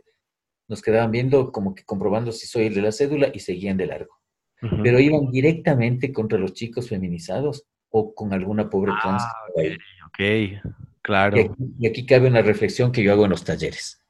nos 0.70 0.82
quedaban 0.82 1.12
viendo 1.12 1.52
como 1.52 1.76
que 1.76 1.84
comprobando 1.84 2.32
si 2.32 2.48
soy 2.48 2.68
el 2.68 2.74
de 2.74 2.82
la 2.82 2.94
cédula 2.94 3.32
y 3.34 3.40
seguían 3.40 3.76
de 3.76 3.88
largo. 3.88 4.18
Pero 4.82 4.98
iban 5.02 5.30
directamente 5.30 6.14
contra 6.14 6.40
los 6.40 6.54
chicos 6.54 6.88
feminizados 6.88 7.66
o 7.90 8.14
con 8.16 8.32
alguna 8.32 8.70
pobre 8.70 8.94
ah, 8.96 9.00
trans. 9.04 9.24
ok, 10.08 10.72
claro. 11.02 11.56
Y 11.78 11.88
aquí, 11.88 12.06
cabe 12.06 12.30
una 12.30 12.42
reflexión 12.42 12.94
que 12.94 13.04
yo 13.04 13.12
hago 13.12 13.26
en 13.26 13.32
los 13.32 13.44
talleres. 13.44 14.02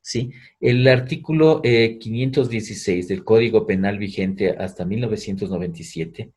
¿sí? 0.00 0.30
El 0.60 0.86
artículo 0.86 1.60
516 1.60 3.04
eh, 3.04 3.08
del 3.08 3.24
Código 3.24 3.66
Penal 3.66 3.98
vigente 3.98 4.50
hasta 4.50 4.84
1997, 4.84 6.30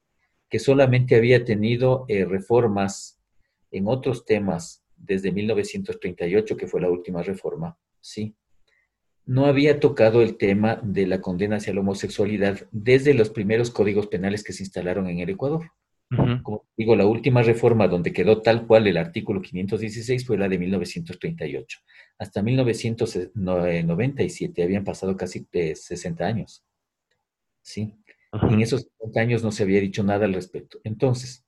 que 0.50 0.60
solamente 0.60 1.16
había 1.16 1.46
tenido 1.46 2.06
eh, 2.08 2.26
reformas 2.26 3.14
en 3.72 3.88
otros 3.88 4.26
temas 4.26 4.84
desde 4.95 5.32
1938, 5.32 6.57
que 6.57 6.68
fue 6.68 6.82
la 6.82 6.89
última 6.89 7.22
reforma, 7.22 7.78
¿sí? 7.99 8.36
No 9.26 9.45
había 9.45 9.80
tocado 9.80 10.22
el 10.22 10.38
tema 10.38 10.80
de 10.84 11.07
la 11.07 11.22
condena 11.22 11.57
hacia 11.57 11.74
la 11.74 11.80
homosexualidad 11.80 12.68
desde 12.72 13.13
los 13.13 13.30
primeros 13.30 13.72
códigos 13.72 14.07
penales 14.07 14.43
que 14.43 14.53
se 14.53 14.63
instalaron 14.63 15.09
en 15.09 15.20
el 15.20 15.30
Ecuador. 15.30 15.72
Como 16.43 16.66
digo, 16.78 16.95
la 16.95 17.07
última 17.07 17.41
reforma 17.41 17.88
donde 17.88 18.13
quedó 18.13 18.41
tal 18.41 18.68
cual 18.68 18.86
el 18.86 18.97
artículo 18.97 19.41
516 19.41 20.26
fue 20.26 20.38
la 20.38 20.47
de 20.47 20.59
1938. 20.59 21.80
Hasta 22.20 22.43
1997 22.43 24.63
habían 24.63 24.84
pasado 24.84 25.18
casi 25.18 25.47
60 25.51 26.24
eh, 26.24 26.28
años. 26.28 26.63
¿Sí? 27.61 27.95
En 28.32 28.61
esos 28.61 28.88
60 28.99 29.20
años 29.20 29.43
no 29.43 29.51
se 29.51 29.63
había 29.63 29.82
dicho 29.82 30.03
nada 30.03 30.26
al 30.26 30.34
respecto. 30.34 30.80
Entonces, 30.84 31.45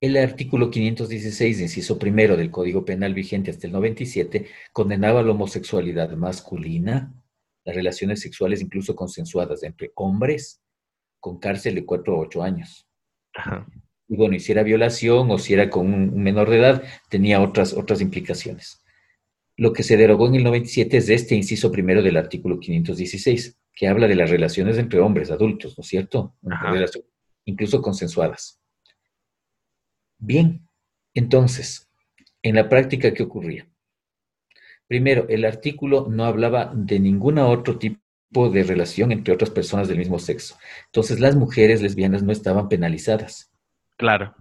el 0.00 0.16
artículo 0.16 0.70
516, 0.70 1.60
inciso 1.60 1.98
primero 1.98 2.36
del 2.36 2.50
Código 2.50 2.84
Penal 2.84 3.14
vigente 3.14 3.50
hasta 3.50 3.66
el 3.66 3.72
97, 3.72 4.46
condenaba 4.72 5.22
la 5.22 5.32
homosexualidad 5.32 6.10
masculina, 6.16 7.14
las 7.64 7.74
relaciones 7.74 8.20
sexuales 8.20 8.60
incluso 8.60 8.94
consensuadas 8.94 9.62
entre 9.62 9.92
hombres, 9.94 10.60
con 11.18 11.38
cárcel 11.38 11.74
de 11.74 11.86
4 11.86 12.14
a 12.14 12.18
8 12.18 12.42
años. 12.42 12.86
Y 14.08 14.16
bueno, 14.16 14.36
y 14.36 14.40
si 14.40 14.52
era 14.52 14.62
violación 14.62 15.30
o 15.30 15.38
si 15.38 15.54
era 15.54 15.68
con 15.68 15.92
un 15.92 16.22
menor 16.22 16.50
de 16.50 16.58
edad, 16.58 16.84
tenía 17.10 17.40
otras, 17.40 17.72
otras 17.72 18.00
implicaciones. 18.00 18.82
Lo 19.56 19.72
que 19.72 19.82
se 19.82 19.96
derogó 19.96 20.28
en 20.28 20.36
el 20.36 20.44
97 20.44 20.98
es 20.98 21.08
este 21.08 21.34
inciso 21.34 21.72
primero 21.72 22.02
del 22.02 22.18
artículo 22.18 22.60
516, 22.60 23.58
que 23.72 23.88
habla 23.88 24.06
de 24.06 24.14
las 24.14 24.30
relaciones 24.30 24.76
entre 24.78 25.00
hombres 25.00 25.30
adultos, 25.30 25.76
¿no 25.76 25.82
es 25.82 25.88
cierto? 25.88 26.36
Incluso 27.46 27.80
consensuadas. 27.80 28.60
Bien, 30.18 30.66
entonces, 31.14 31.88
en 32.42 32.56
la 32.56 32.68
práctica, 32.68 33.12
¿qué 33.12 33.22
ocurría? 33.22 33.68
Primero, 34.86 35.26
el 35.28 35.44
artículo 35.44 36.06
no 36.08 36.24
hablaba 36.24 36.72
de 36.74 37.00
ningún 37.00 37.38
otro 37.38 37.78
tipo 37.78 38.50
de 38.50 38.62
relación 38.62 39.12
entre 39.12 39.34
otras 39.34 39.50
personas 39.50 39.88
del 39.88 39.98
mismo 39.98 40.18
sexo. 40.18 40.56
Entonces, 40.86 41.20
las 41.20 41.36
mujeres 41.36 41.82
lesbianas 41.82 42.22
no 42.22 42.32
estaban 42.32 42.68
penalizadas. 42.68 43.50
Claro. 43.96 44.34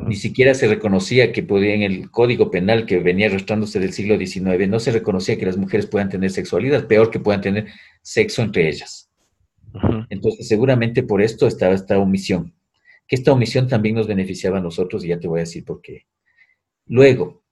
Ni 0.00 0.16
siquiera 0.16 0.54
se 0.54 0.66
reconocía 0.66 1.32
que 1.32 1.42
podía 1.42 1.74
en 1.74 1.82
el 1.82 2.10
código 2.10 2.50
penal 2.50 2.86
que 2.86 2.98
venía 2.98 3.28
arrastrándose 3.28 3.78
del 3.78 3.92
siglo 3.92 4.18
XIX, 4.18 4.68
no 4.68 4.80
se 4.80 4.90
reconocía 4.90 5.38
que 5.38 5.46
las 5.46 5.56
mujeres 5.56 5.86
puedan 5.86 6.08
tener 6.08 6.30
sexualidad, 6.30 6.88
peor 6.88 7.10
que 7.10 7.20
puedan 7.20 7.40
tener 7.40 7.66
sexo 8.02 8.42
entre 8.42 8.68
ellas. 8.68 9.10
Entonces, 10.10 10.48
seguramente 10.48 11.02
por 11.02 11.22
esto 11.22 11.46
estaba 11.46 11.74
esta 11.74 11.98
omisión 11.98 12.55
que 13.06 13.16
esta 13.16 13.32
omisión 13.32 13.68
también 13.68 13.94
nos 13.94 14.06
beneficiaba 14.06 14.58
a 14.58 14.62
nosotros 14.62 15.04
y 15.04 15.08
ya 15.08 15.20
te 15.20 15.28
voy 15.28 15.40
a 15.40 15.44
decir 15.44 15.64
por 15.64 15.80
qué. 15.80 16.06
Luego, 16.86 17.44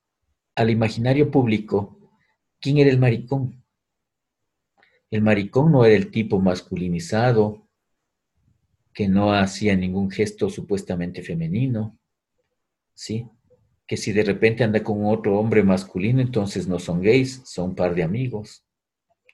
al 0.55 0.71
imaginario 0.71 1.31
público, 1.31 1.99
¿quién 2.61 2.79
era 2.79 2.91
el 2.91 2.99
maricón? 2.99 3.65
El 5.11 5.23
maricón 5.23 5.73
no 5.73 5.85
era 5.85 5.95
el 5.95 6.11
tipo 6.11 6.41
masculinizado, 6.41 7.69
que 8.93 9.09
no 9.09 9.33
hacía 9.33 9.77
ningún 9.77 10.11
gesto 10.11 10.49
supuestamente 10.49 11.23
femenino, 11.23 11.99
¿sí? 12.95 13.29
que 13.87 13.97
si 13.97 14.13
de 14.13 14.23
repente 14.23 14.65
anda 14.65 14.83
con 14.83 15.05
otro 15.05 15.39
hombre 15.39 15.63
masculino, 15.63 16.21
entonces 16.21 16.67
no 16.67 16.79
son 16.79 17.03
gays, 17.03 17.43
son 17.45 17.71
un 17.71 17.75
par 17.75 17.95
de 17.95 18.03
amigos. 18.03 18.65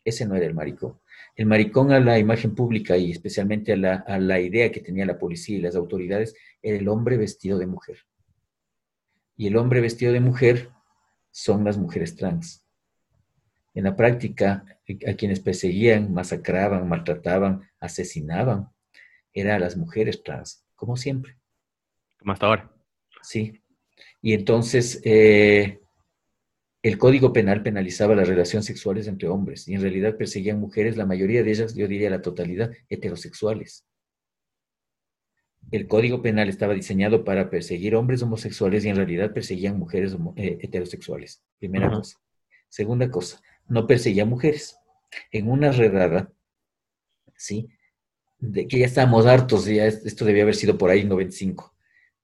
Ese 0.04 0.26
no 0.26 0.34
era 0.34 0.46
el 0.46 0.54
maricón. 0.54 0.98
El 1.41 1.47
maricón 1.47 1.91
a 1.91 2.01
la 2.01 2.18
imagen 2.18 2.55
pública 2.55 2.99
y 2.99 3.11
especialmente 3.11 3.72
a 3.72 3.76
la, 3.78 3.95
a 4.07 4.18
la 4.18 4.38
idea 4.38 4.70
que 4.70 4.80
tenía 4.80 5.07
la 5.07 5.18
policía 5.18 5.57
y 5.57 5.62
las 5.62 5.74
autoridades 5.74 6.34
era 6.61 6.76
el 6.76 6.86
hombre 6.86 7.16
vestido 7.16 7.57
de 7.57 7.66
mujer. 7.66 8.05
Y 9.38 9.47
el 9.47 9.57
hombre 9.57 9.80
vestido 9.80 10.12
de 10.12 10.20
mujer 10.20 10.68
son 11.30 11.64
las 11.64 11.78
mujeres 11.78 12.14
trans. 12.14 12.66
En 13.72 13.84
la 13.84 13.97
práctica, 13.97 14.66
a 15.09 15.14
quienes 15.14 15.41
perseguían, 15.41 16.12
masacraban, 16.12 16.86
maltrataban, 16.86 17.62
asesinaban, 17.80 18.68
eran 19.32 19.62
las 19.62 19.78
mujeres 19.78 20.22
trans, 20.22 20.66
como 20.74 20.99
siempre. 20.99 21.38
Como 22.18 22.32
hasta 22.32 22.49
ahora. 22.49 22.70
Sí. 23.22 23.62
Y 24.20 24.34
entonces 24.34 25.01
eh, 25.05 25.80
el 26.83 26.97
Código 26.97 27.33
Penal 27.33 27.62
penalizaba 27.62 28.14
las 28.14 28.28
relaciones 28.28 28.64
sexuales 28.64 29.07
entre 29.07 29.28
hombres 29.28 29.68
y 29.68 29.74
en 29.74 29.83
realidad 29.83 30.16
perseguían 30.16 30.59
mujeres, 30.59 30.97
la 30.97 31.05
mayoría 31.05 31.43
de 31.43 31.51
ellas, 31.51 31.74
yo 31.74 31.87
diría 31.87 32.09
la 32.09 32.22
totalidad, 32.22 32.72
heterosexuales. 32.89 33.87
El 35.70 35.87
Código 35.87 36.22
Penal 36.22 36.49
estaba 36.49 36.72
diseñado 36.72 37.22
para 37.22 37.51
perseguir 37.51 37.95
hombres 37.95 38.22
homosexuales 38.22 38.85
y 38.85 38.89
en 38.89 38.97
realidad 38.97 39.33
perseguían 39.33 39.78
mujeres 39.78 40.16
eh, 40.37 40.59
heterosexuales. 40.62 41.43
Primera 41.59 41.91
cosa. 41.91 42.18
Segunda 42.68 43.11
cosa, 43.11 43.43
no 43.68 43.87
perseguía 43.87 44.24
mujeres. 44.24 44.76
En 45.31 45.51
una 45.51 45.72
redada, 45.72 46.33
¿sí? 47.37 47.68
De 48.39 48.66
que 48.66 48.78
ya 48.78 48.87
estábamos 48.87 49.26
hartos, 49.26 49.66
ya 49.66 49.87
esto 49.87 50.24
debía 50.24 50.45
haber 50.45 50.55
sido 50.55 50.78
por 50.78 50.89
ahí 50.89 51.01
en 51.01 51.09
95 51.09 51.74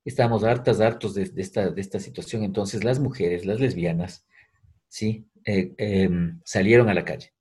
estábamos 0.07 0.45
hartas, 0.45 0.81
hartos 0.81 1.15
de, 1.15 1.29
esta, 1.37 1.69
de 1.69 1.81
esta 1.81 1.99
situación. 1.99 2.45
Entonces 2.45 2.85
las 2.85 3.01
mujeres, 3.01 3.45
las 3.45 3.59
lesbianas, 3.59 4.25
¿sí? 4.89 5.28
Eh, 5.45 5.74
em, 5.78 6.41
salieron 6.45 6.89
a 6.89 6.95
la 6.95 7.05
calle 7.05 7.32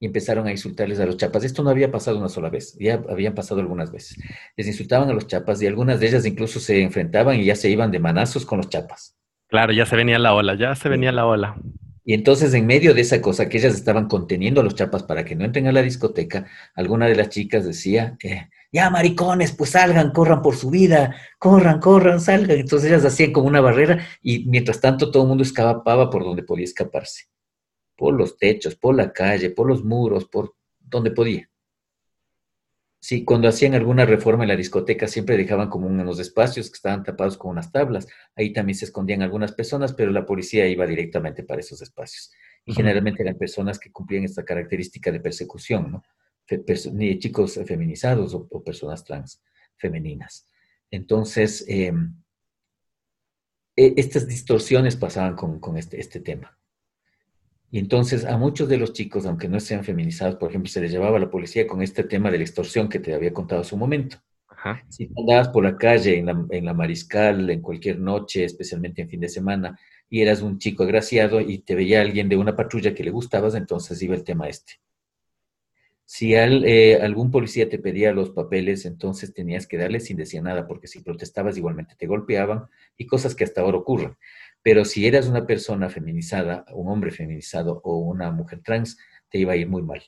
y 0.00 0.06
empezaron 0.06 0.46
a 0.46 0.50
insultarles 0.50 1.00
a 1.00 1.06
los 1.06 1.16
chapas. 1.16 1.44
Esto 1.44 1.62
no 1.62 1.70
había 1.70 1.90
pasado 1.90 2.18
una 2.18 2.28
sola 2.28 2.50
vez, 2.50 2.76
ya 2.78 3.02
habían 3.08 3.34
pasado 3.34 3.60
algunas 3.60 3.90
veces. 3.90 4.18
Les 4.56 4.66
insultaban 4.66 5.08
a 5.10 5.12
los 5.12 5.26
chapas 5.26 5.60
y 5.62 5.66
algunas 5.66 6.00
de 6.00 6.08
ellas 6.08 6.26
incluso 6.26 6.60
se 6.60 6.82
enfrentaban 6.82 7.40
y 7.40 7.44
ya 7.44 7.56
se 7.56 7.70
iban 7.70 7.90
de 7.90 7.98
manazos 7.98 8.44
con 8.46 8.58
los 8.58 8.68
chapas. 8.68 9.16
Claro, 9.48 9.72
ya 9.72 9.86
se 9.86 9.96
venía 9.96 10.18
la 10.18 10.34
ola, 10.34 10.56
ya 10.56 10.74
se 10.74 10.88
venía 10.88 11.10
la 11.10 11.26
ola. 11.26 11.56
Y 12.04 12.14
entonces, 12.14 12.54
en 12.54 12.66
medio 12.66 12.94
de 12.94 13.02
esa 13.02 13.20
cosa 13.20 13.48
que 13.48 13.58
ellas 13.58 13.74
estaban 13.74 14.08
conteniendo 14.08 14.60
a 14.60 14.64
los 14.64 14.74
chapas 14.74 15.02
para 15.02 15.24
que 15.24 15.34
no 15.34 15.44
entren 15.44 15.66
a 15.66 15.72
la 15.72 15.82
discoteca, 15.82 16.46
alguna 16.74 17.06
de 17.06 17.14
las 17.14 17.28
chicas 17.28 17.66
decía, 17.66 18.16
eh, 18.22 18.48
ya 18.70 18.90
maricones, 18.90 19.52
pues 19.52 19.70
salgan, 19.70 20.10
corran 20.12 20.42
por 20.42 20.56
su 20.56 20.70
vida, 20.70 21.16
corran, 21.38 21.80
corran, 21.80 22.20
salgan. 22.20 22.58
Entonces 22.58 22.90
ellas 22.90 23.04
hacían 23.04 23.32
como 23.32 23.48
una 23.48 23.60
barrera 23.60 24.06
y 24.22 24.44
mientras 24.48 24.80
tanto 24.80 25.10
todo 25.10 25.22
el 25.22 25.28
mundo 25.28 25.42
escapaba 25.42 26.10
por 26.10 26.24
donde 26.24 26.42
podía 26.42 26.64
escaparse, 26.64 27.24
por 27.96 28.14
los 28.14 28.36
techos, 28.36 28.76
por 28.76 28.94
la 28.94 29.12
calle, 29.12 29.50
por 29.50 29.66
los 29.66 29.84
muros, 29.84 30.26
por 30.26 30.54
donde 30.78 31.10
podía. 31.10 31.48
Sí, 33.00 33.24
cuando 33.24 33.48
hacían 33.48 33.74
alguna 33.74 34.04
reforma 34.04 34.42
en 34.42 34.48
la 34.48 34.56
discoteca 34.56 35.06
siempre 35.06 35.36
dejaban 35.36 35.70
como 35.70 35.86
unos 35.86 36.18
espacios 36.18 36.68
que 36.68 36.74
estaban 36.74 37.04
tapados 37.04 37.38
con 37.38 37.52
unas 37.52 37.70
tablas. 37.70 38.08
Ahí 38.34 38.52
también 38.52 38.76
se 38.76 38.86
escondían 38.86 39.22
algunas 39.22 39.52
personas, 39.52 39.92
pero 39.92 40.10
la 40.10 40.26
policía 40.26 40.66
iba 40.66 40.84
directamente 40.84 41.44
para 41.44 41.60
esos 41.60 41.80
espacios. 41.80 42.32
Y 42.64 42.74
generalmente 42.74 43.22
eran 43.22 43.38
personas 43.38 43.78
que 43.78 43.92
cumplían 43.92 44.24
esta 44.24 44.44
característica 44.44 45.12
de 45.12 45.20
persecución, 45.20 45.92
¿no? 45.92 46.02
Ni 46.92 47.18
chicos 47.18 47.60
feminizados 47.66 48.34
o, 48.34 48.62
personas 48.62 49.04
trans 49.04 49.42
femeninas. 49.76 50.46
Entonces, 50.90 51.64
em, 51.68 52.14
e, 53.76 53.94
estas 53.96 54.26
distorsiones 54.26 54.96
pasaban 54.96 55.36
con, 55.36 55.76
este, 55.76 56.00
este, 56.00 56.20
tema. 56.20 56.58
Y 57.70 57.78
entonces 57.78 58.24
a 58.24 58.38
muchos 58.38 58.68
de 58.68 58.78
los 58.78 58.92
chicos, 58.94 59.26
aunque 59.26 59.48
no 59.48 59.60
sean 59.60 59.84
feminizados, 59.84 60.36
por 60.36 60.48
ejemplo, 60.48 60.70
se 60.70 60.80
les 60.80 60.90
llevaba 60.90 61.18
a 61.18 61.20
la 61.20 61.30
policía 61.30 61.66
con 61.66 61.82
este 61.82 62.02
tema 62.04 62.30
de 62.30 62.38
la 62.38 62.44
extorsión 62.44 62.88
que 62.88 62.98
te 62.98 63.14
había 63.14 63.32
contado 63.32 63.60
hace 63.60 63.74
un 63.74 63.80
momento. 63.80 64.18
Si 64.88 65.08
andabas 65.16 65.48
por 65.50 65.62
la 65.64 65.76
calle, 65.76 66.18
en 66.18 66.26
la, 66.26 66.46
en 66.50 66.64
la, 66.64 66.74
mariscal, 66.74 67.48
en 67.48 67.62
cualquier 67.62 68.00
noche, 68.00 68.44
especialmente 68.44 69.02
en 69.02 69.08
fin 69.08 69.20
de 69.20 69.28
semana, 69.28 69.78
y 70.10 70.20
eras 70.20 70.42
un 70.42 70.58
chico 70.58 70.82
agraciado 70.82 71.40
y 71.40 71.58
te 71.58 71.74
veía 71.74 72.00
alguien 72.00 72.28
de 72.28 72.36
una 72.36 72.56
patrulla 72.56 72.94
que 72.94 73.04
le 73.04 73.10
gustabas, 73.10 73.54
entonces 73.54 74.02
iba 74.02 74.14
el 74.14 74.24
tema 74.24 74.48
este. 74.48 74.74
Si 76.10 76.34
eh, 76.34 76.98
algún 77.02 77.30
policía 77.30 77.68
te 77.68 77.78
pedía 77.78 78.14
los 78.14 78.30
papeles, 78.30 78.86
entonces 78.86 79.34
tenías 79.34 79.66
que 79.66 79.76
darle 79.76 80.00
sin 80.00 80.16
decir 80.16 80.42
nada, 80.42 80.66
porque 80.66 80.86
si 80.86 81.00
protestabas 81.00 81.58
igualmente 81.58 81.96
te 81.98 82.06
golpeaban 82.06 82.64
y 82.96 83.06
cosas 83.06 83.34
que 83.34 83.44
hasta 83.44 83.60
ahora 83.60 83.76
ocurren. 83.76 84.16
Pero 84.62 84.86
si 84.86 85.06
eras 85.06 85.28
una 85.28 85.46
persona 85.46 85.90
feminizada, 85.90 86.64
un 86.72 86.88
hombre 86.88 87.10
feminizado 87.10 87.82
o 87.84 87.98
una 87.98 88.30
mujer 88.30 88.62
trans, 88.64 88.96
te 89.28 89.36
iba 89.36 89.52
a 89.52 89.56
ir 89.56 89.68
muy 89.68 89.82
mal. 89.82 90.02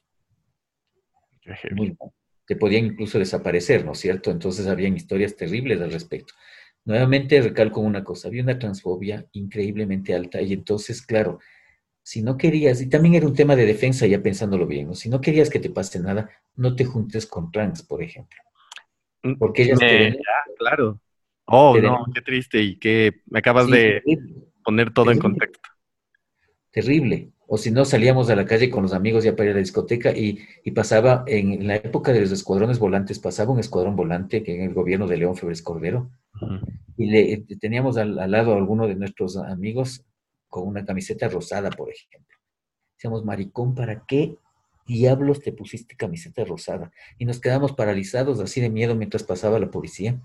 Muy 1.73 1.89
mal. 2.01 2.11
Te 2.47 2.57
podían 2.57 2.87
incluso 2.87 3.19
desaparecer, 3.19 3.85
¿no 3.85 3.93
es 3.93 3.99
cierto? 3.99 4.31
Entonces 4.31 4.69
habían 4.69 4.97
historias 4.97 5.37
terribles 5.37 5.83
al 5.83 5.93
respecto. 5.93 6.33
Nuevamente 6.87 7.43
recalco 7.43 7.81
una 7.81 8.05
cosa, 8.05 8.29
había 8.29 8.43
una 8.43 8.59
transfobia 8.59 9.27
increíblemente 9.33 10.15
alta 10.15 10.41
y 10.41 10.55
entonces, 10.55 11.03
claro, 11.03 11.41
si 12.11 12.23
no 12.23 12.37
querías, 12.37 12.83
y 12.83 12.89
también 12.89 13.15
era 13.15 13.25
un 13.25 13.37
tema 13.37 13.55
de 13.55 13.65
defensa 13.65 14.05
ya 14.05 14.21
pensándolo 14.21 14.67
bien, 14.67 14.89
¿no? 14.89 14.95
si 14.97 15.09
no 15.09 15.21
querías 15.21 15.49
que 15.49 15.61
te 15.61 15.71
pase 15.71 16.01
nada, 16.01 16.29
no 16.57 16.75
te 16.75 16.85
juntes 16.85 17.25
con 17.25 17.53
trans, 17.53 17.85
por 17.85 18.03
ejemplo. 18.03 18.37
Mm, 19.23 19.35
Porque 19.35 19.63
ellas 19.63 19.79
te 19.79 20.19
claro. 20.59 20.99
Oh, 21.45 21.79
no, 21.81 22.05
qué 22.13 22.21
triste 22.21 22.61
y 22.61 22.81
que 22.81 23.23
me 23.27 23.39
acabas 23.39 23.69
de 23.69 24.03
poner 24.65 24.93
todo 24.93 25.13
en 25.13 25.21
contexto. 25.21 25.69
Terrible. 26.73 27.31
O 27.47 27.57
si 27.57 27.71
no, 27.71 27.85
salíamos 27.85 28.29
a 28.29 28.35
la 28.35 28.45
calle 28.45 28.71
con 28.71 28.83
los 28.83 28.93
amigos 28.93 29.23
ya 29.23 29.37
para 29.37 29.45
ir 29.45 29.51
a 29.53 29.55
la 29.55 29.61
discoteca 29.61 30.11
y, 30.11 30.41
pasaba, 30.75 31.23
en 31.29 31.65
la 31.69 31.77
época 31.77 32.13
de 32.13 32.23
los 32.23 32.33
escuadrones 32.33 32.81
volantes, 32.81 33.21
pasaba 33.21 33.53
un 33.53 33.61
escuadrón 33.61 33.95
volante 33.95 34.43
que 34.43 34.57
en 34.57 34.63
el 34.63 34.75
gobierno 34.75 35.07
de 35.07 35.17
León 35.17 35.37
Febres 35.37 35.63
Cordero. 35.63 36.11
Y 36.97 37.07
le, 37.07 37.45
teníamos 37.61 37.97
al, 37.99 38.19
al, 38.19 38.33
lado 38.33 38.53
a 38.53 38.57
alguno 38.57 38.89
de 38.89 38.97
nuestros 38.97 39.37
amigos 39.37 40.05
con 40.51 40.67
una 40.67 40.85
camiseta 40.85 41.29
rosada, 41.29 41.71
por 41.71 41.89
ejemplo. 41.91 42.37
Decíamos, 42.97 43.25
maricón, 43.25 43.75
¿para 43.75 44.05
qué 44.05 44.37
diablos 44.87 45.41
te 45.41 45.53
pusiste 45.53 45.97
camiseta 45.97 46.45
rosada? 46.45 46.93
Y 47.17 47.25
nos 47.25 47.41
quedamos 47.41 47.73
paralizados 47.73 48.41
así 48.41 48.61
de 48.61 48.69
miedo 48.69 48.95
mientras 48.95 49.23
pasaba 49.23 49.59
la 49.59 49.71
policía. 49.71 50.21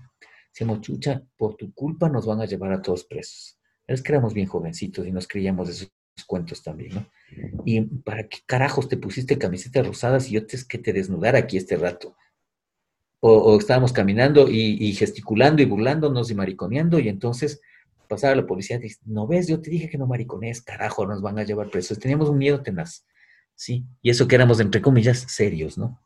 Decíamos, 0.52 0.82
chucha, 0.82 1.22
por 1.38 1.56
tu 1.56 1.72
culpa 1.72 2.10
nos 2.10 2.26
van 2.26 2.42
a 2.42 2.44
llevar 2.44 2.72
a 2.72 2.82
todos 2.82 3.04
presos. 3.04 3.58
Es 3.86 4.02
que 4.02 4.12
éramos 4.12 4.34
bien 4.34 4.48
jovencitos 4.48 5.06
y 5.06 5.12
nos 5.12 5.28
creíamos 5.28 5.70
esos 5.70 5.92
cuentos 6.26 6.62
también, 6.62 6.94
¿no? 6.94 7.06
¿Y 7.64 7.80
para 7.82 8.28
qué 8.28 8.38
carajos 8.46 8.88
te 8.88 8.96
pusiste 8.96 9.38
camiseta 9.38 9.82
rosada 9.82 10.18
si 10.18 10.32
yo 10.32 10.46
te, 10.46 10.58
que 10.68 10.78
te 10.78 10.92
desnudara 10.92 11.38
aquí 11.38 11.56
este 11.56 11.76
rato? 11.76 12.16
O, 13.20 13.58
estábamos 13.58 13.92
caminando 13.92 14.48
y, 14.48 14.76
y, 14.78 14.92
gesticulando 14.92 15.62
y 15.62 15.64
burlándonos 15.64 16.30
y 16.30 16.34
mariconeando 16.34 16.98
y 16.98 17.08
entonces 17.08 17.60
pasaba 18.06 18.34
la 18.34 18.46
policía, 18.46 18.78
dice, 18.78 19.00
no 19.04 19.26
ves, 19.26 19.48
yo 19.48 19.60
te 19.60 19.70
dije 19.70 19.88
que 19.88 19.98
no 19.98 20.06
maricones, 20.06 20.62
carajo, 20.62 21.06
nos 21.06 21.22
van 21.22 21.38
a 21.38 21.44
llevar 21.44 21.70
presos. 21.70 21.98
Teníamos 21.98 22.28
un 22.28 22.38
miedo 22.38 22.62
tenaz, 22.62 23.06
¿sí? 23.54 23.84
Y 24.02 24.10
eso 24.10 24.28
que 24.28 24.34
éramos, 24.34 24.60
entre 24.60 24.82
comillas, 24.82 25.26
serios, 25.28 25.78
¿no? 25.78 26.00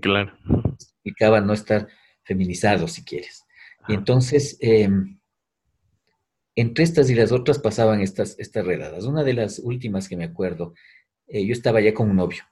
Claro. 0.00 0.32
Explicaba 0.74 1.40
no 1.40 1.52
estar 1.52 1.88
feminizados, 2.24 2.92
si 2.92 3.04
quieres. 3.04 3.44
Y 3.88 3.94
entonces, 3.94 4.58
em, 4.60 5.20
entre 6.56 6.84
estas 6.84 7.08
y 7.10 7.14
las 7.14 7.32
otras 7.32 7.58
pasaban 7.58 8.00
estas, 8.00 8.36
estas 8.38 8.66
redadas. 8.66 9.04
Una 9.04 9.22
de 9.22 9.34
las 9.34 9.58
últimas 9.58 10.08
que 10.08 10.16
me 10.16 10.24
acuerdo, 10.24 10.74
eh, 11.28 11.44
yo 11.46 11.52
estaba 11.52 11.80
ya 11.80 11.94
con 11.94 12.10
un 12.10 12.16
novio. 12.16 12.42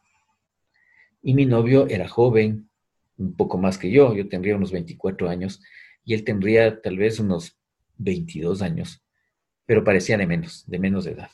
Y 1.23 1.35
mi 1.35 1.47
novio 1.47 1.89
era 1.89 2.07
joven, 2.07 2.69
un 3.17 3.37
poco 3.37 3.59
más 3.59 3.79
que 3.79 3.91
yo, 3.91 4.15
yo 4.15 4.29
tendría 4.29 4.57
unos 4.57 4.73
24 4.73 5.29
años, 5.29 5.63
y 6.05 6.15
él 6.15 6.25
tendría 6.25 6.81
tal 6.83 6.99
vez 6.99 7.19
unos 7.19 7.59
22 7.99 8.63
años, 8.63 9.03
pero 9.67 9.85
parecía 9.85 10.17
de 10.17 10.27
menos, 10.27 10.65
de 10.67 10.79
menos 10.79 11.05
de 11.05 11.13
edad. 11.13 11.31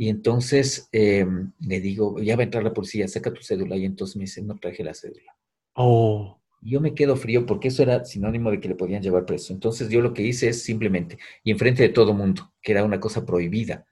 Y 0.00 0.08
entonces 0.08 0.88
eh, 0.92 1.26
le 1.58 1.80
digo, 1.80 2.18
ya 2.20 2.34
va 2.34 2.40
a 2.40 2.44
entrar 2.44 2.64
la 2.64 2.72
policía, 2.72 3.06
saca 3.06 3.34
tu 3.34 3.42
cédula. 3.42 3.76
Y 3.76 3.84
entonces 3.84 4.16
me 4.16 4.22
dice, 4.22 4.40
no 4.40 4.56
traje 4.56 4.82
la 4.82 4.94
cédula. 4.94 5.36
Oh. 5.74 6.40
yo 6.62 6.80
me 6.80 6.94
quedo 6.94 7.16
frío 7.16 7.46
porque 7.46 7.68
eso 7.68 7.82
era 7.82 8.04
sinónimo 8.04 8.50
de 8.50 8.60
que 8.60 8.68
le 8.68 8.76
podían 8.76 9.02
llevar 9.02 9.26
preso. 9.26 9.52
Entonces 9.52 9.90
yo 9.90 10.00
lo 10.00 10.14
que 10.14 10.22
hice 10.22 10.48
es 10.48 10.62
simplemente, 10.62 11.18
y 11.44 11.50
enfrente 11.50 11.82
de 11.82 11.90
todo 11.90 12.14
mundo, 12.14 12.50
que 12.62 12.72
era 12.72 12.82
una 12.82 12.98
cosa 12.98 13.26
prohibida, 13.26 13.86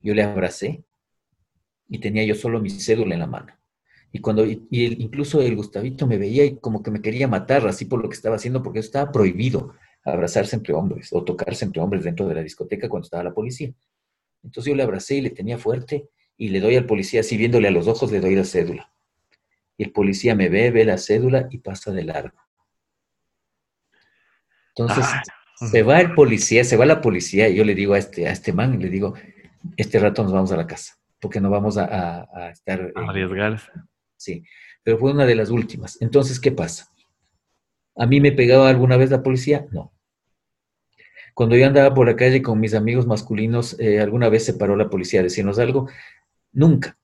yo 0.00 0.14
le 0.14 0.22
abracé 0.22 0.84
y 1.86 1.98
tenía 1.98 2.24
yo 2.24 2.34
solo 2.34 2.58
mi 2.58 2.70
cédula 2.70 3.12
en 3.12 3.20
la 3.20 3.26
mano. 3.26 3.52
Y 4.10 4.20
cuando, 4.20 4.46
y, 4.46 4.66
incluso 4.70 5.42
el 5.42 5.54
Gustavito 5.54 6.06
me 6.06 6.16
veía 6.16 6.46
y 6.46 6.56
como 6.56 6.82
que 6.82 6.90
me 6.90 7.02
quería 7.02 7.28
matar 7.28 7.66
así 7.66 7.84
por 7.84 8.02
lo 8.02 8.08
que 8.08 8.16
estaba 8.16 8.36
haciendo, 8.36 8.62
porque 8.62 8.78
eso 8.78 8.86
estaba 8.86 9.12
prohibido 9.12 9.74
abrazarse 10.04 10.56
entre 10.56 10.74
hombres 10.74 11.08
o 11.12 11.22
tocarse 11.24 11.64
entre 11.64 11.80
hombres 11.80 12.04
dentro 12.04 12.26
de 12.26 12.34
la 12.34 12.42
discoteca 12.42 12.88
cuando 12.88 13.04
estaba 13.04 13.24
la 13.24 13.34
policía. 13.34 13.72
Entonces 14.42 14.70
yo 14.70 14.76
le 14.76 14.82
abracé 14.82 15.16
y 15.16 15.20
le 15.20 15.30
tenía 15.30 15.58
fuerte 15.58 16.08
y 16.36 16.48
le 16.48 16.60
doy 16.60 16.76
al 16.76 16.86
policía, 16.86 17.20
así 17.20 17.36
viéndole 17.36 17.68
a 17.68 17.70
los 17.70 17.86
ojos, 17.86 18.10
le 18.10 18.20
doy 18.20 18.34
la 18.34 18.44
cédula. 18.44 18.92
Y 19.76 19.84
el 19.84 19.92
policía 19.92 20.34
me 20.34 20.48
ve, 20.48 20.70
ve 20.70 20.84
la 20.84 20.98
cédula 20.98 21.48
y 21.50 21.58
pasa 21.58 21.92
de 21.92 22.04
largo. 22.04 22.38
Entonces 24.74 25.04
Se 25.70 25.82
va 25.82 26.00
el 26.00 26.14
policía, 26.14 26.64
se 26.64 26.76
va 26.76 26.86
la 26.86 27.00
policía 27.00 27.48
y 27.48 27.54
yo 27.54 27.64
le 27.64 27.74
digo 27.74 27.94
a 27.94 27.98
este, 27.98 28.26
a 28.26 28.32
este 28.32 28.52
man, 28.52 28.80
le 28.80 28.88
digo, 28.88 29.14
este 29.76 29.98
rato 30.00 30.22
nos 30.24 30.32
vamos 30.32 30.50
a 30.50 30.56
la 30.56 30.66
casa, 30.66 30.98
porque 31.20 31.40
no 31.40 31.50
vamos 31.50 31.76
a, 31.78 32.50
estar... 32.50 32.92
A 32.96 33.10
arriesgarse. 33.10 33.70
Sí, 34.16 34.44
pero 34.82 34.98
fue 34.98 35.12
una 35.12 35.24
de 35.24 35.36
las 35.36 35.50
últimas. 35.50 36.00
Entonces, 36.00 36.40
¿qué 36.40 36.50
pasa? 36.50 36.91
¿A 37.96 38.06
mí 38.06 38.20
me 38.20 38.32
pegaba 38.32 38.68
alguna 38.68 38.96
vez 38.96 39.10
la 39.10 39.22
policía? 39.22 39.66
No. 39.70 39.92
Cuando 41.34 41.56
yo 41.56 41.66
andaba 41.66 41.94
por 41.94 42.06
la 42.06 42.16
calle 42.16 42.42
con 42.42 42.60
mis 42.60 42.74
amigos 42.74 43.06
masculinos, 43.06 43.78
eh, 43.78 44.00
¿alguna 44.00 44.28
vez 44.28 44.44
se 44.44 44.54
paró 44.54 44.76
la 44.76 44.90
policía 44.90 45.20
a 45.20 45.22
decirnos 45.22 45.58
algo? 45.58 45.88
Nunca. 46.52 46.98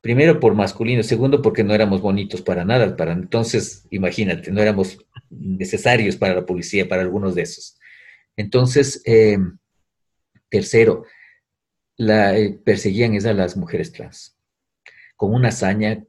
Primero 0.00 0.40
por 0.40 0.54
masculino, 0.54 1.02
segundo 1.02 1.42
porque 1.42 1.62
no 1.62 1.74
éramos 1.74 2.00
bonitos 2.00 2.40
para 2.40 2.64
nada, 2.64 2.96
para 2.96 3.12
entonces, 3.12 3.86
imagínate, 3.90 4.50
no 4.50 4.62
éramos 4.62 4.98
necesarios 5.28 6.16
para 6.16 6.34
la 6.34 6.46
policía, 6.46 6.88
para 6.88 7.02
algunos 7.02 7.34
de 7.34 7.42
esos. 7.42 7.78
Entonces, 8.36 9.02
eh, 9.04 9.38
tercero, 10.48 11.04
la, 11.96 12.36
eh, 12.38 12.58
perseguían 12.64 13.14
a 13.26 13.32
las 13.34 13.56
mujeres 13.58 13.92
trans 13.92 14.38
con 15.16 15.34
una 15.34 15.48
hazaña. 15.48 16.02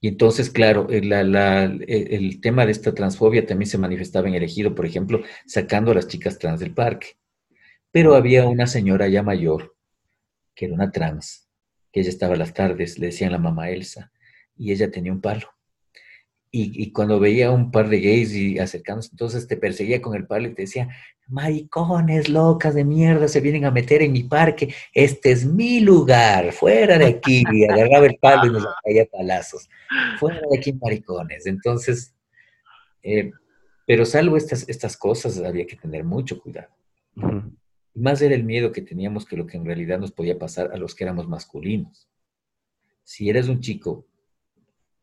Y 0.00 0.08
entonces, 0.08 0.48
claro, 0.48 0.88
el 0.90 2.40
tema 2.40 2.64
de 2.64 2.72
esta 2.72 2.94
transfobia 2.94 3.46
también 3.46 3.68
se 3.68 3.76
manifestaba 3.76 4.28
en 4.28 4.34
el 4.34 4.42
ejido, 4.42 4.74
por 4.74 4.86
ejemplo, 4.86 5.22
sacando 5.46 5.90
a 5.90 5.94
las 5.94 6.08
chicas 6.08 6.38
trans 6.38 6.58
del 6.60 6.72
parque. 6.72 7.18
Pero 7.90 8.14
había 8.14 8.46
una 8.46 8.66
señora 8.66 9.08
ya 9.08 9.22
mayor, 9.22 9.76
que 10.54 10.66
era 10.66 10.74
una 10.74 10.90
trans, 10.90 11.48
que 11.92 12.00
ella 12.00 12.08
estaba 12.08 12.34
a 12.34 12.38
las 12.38 12.54
tardes, 12.54 12.98
le 12.98 13.06
decían 13.06 13.32
la 13.32 13.38
mamá 13.38 13.70
Elsa, 13.70 14.10
y 14.56 14.72
ella 14.72 14.90
tenía 14.90 15.12
un 15.12 15.20
palo. 15.20 15.48
Y, 16.52 16.90
cuando 16.90 17.20
veía 17.20 17.52
un 17.52 17.70
par 17.70 17.88
de 17.88 18.00
gays 18.00 18.34
y 18.34 18.58
acercándose, 18.58 19.10
entonces 19.12 19.46
te 19.46 19.56
perseguía 19.56 20.02
con 20.02 20.16
el 20.16 20.26
palo 20.26 20.48
y 20.48 20.54
te 20.54 20.62
decía, 20.62 20.88
maricones 21.28 22.28
locas 22.28 22.74
de 22.74 22.84
mierda 22.84 23.28
se 23.28 23.40
vienen 23.40 23.64
a 23.66 23.70
meter 23.70 24.02
en 24.02 24.10
mi 24.10 24.24
parque, 24.24 24.74
este 24.92 25.30
es 25.30 25.44
mi 25.44 25.78
lugar, 25.78 26.52
fuera 26.52 26.98
de 26.98 27.06
aquí. 27.06 27.44
Y 27.52 27.64
agarraba 27.66 28.06
el 28.06 28.16
palo 28.16 28.46
y 28.46 28.50
nos 28.50 28.66
caía 28.82 29.06
palazos. 29.06 29.68
Fuera 30.18 30.40
de 30.50 30.58
aquí, 30.58 30.72
maricones. 30.72 31.46
Entonces, 31.46 32.14
eh, 33.04 33.30
pero 33.86 34.04
salvo 34.04 34.36
estas, 34.36 34.68
estas 34.68 34.96
cosas, 34.96 35.38
había 35.38 35.66
que 35.66 35.76
tener 35.76 36.02
mucho 36.02 36.40
cuidado. 36.40 36.68
Más 37.94 38.22
era 38.22 38.34
el 38.34 38.44
miedo 38.44 38.72
que 38.72 38.82
teníamos 38.82 39.24
que 39.24 39.36
lo 39.36 39.46
que 39.46 39.56
en 39.56 39.64
realidad 39.64 40.00
nos 40.00 40.10
podía 40.10 40.38
pasar 40.38 40.70
a 40.72 40.76
los 40.76 40.96
que 40.96 41.04
éramos 41.04 41.28
masculinos. 41.28 42.08
Si 43.04 43.28
eres 43.28 43.48
un 43.48 43.60
chico 43.60 44.06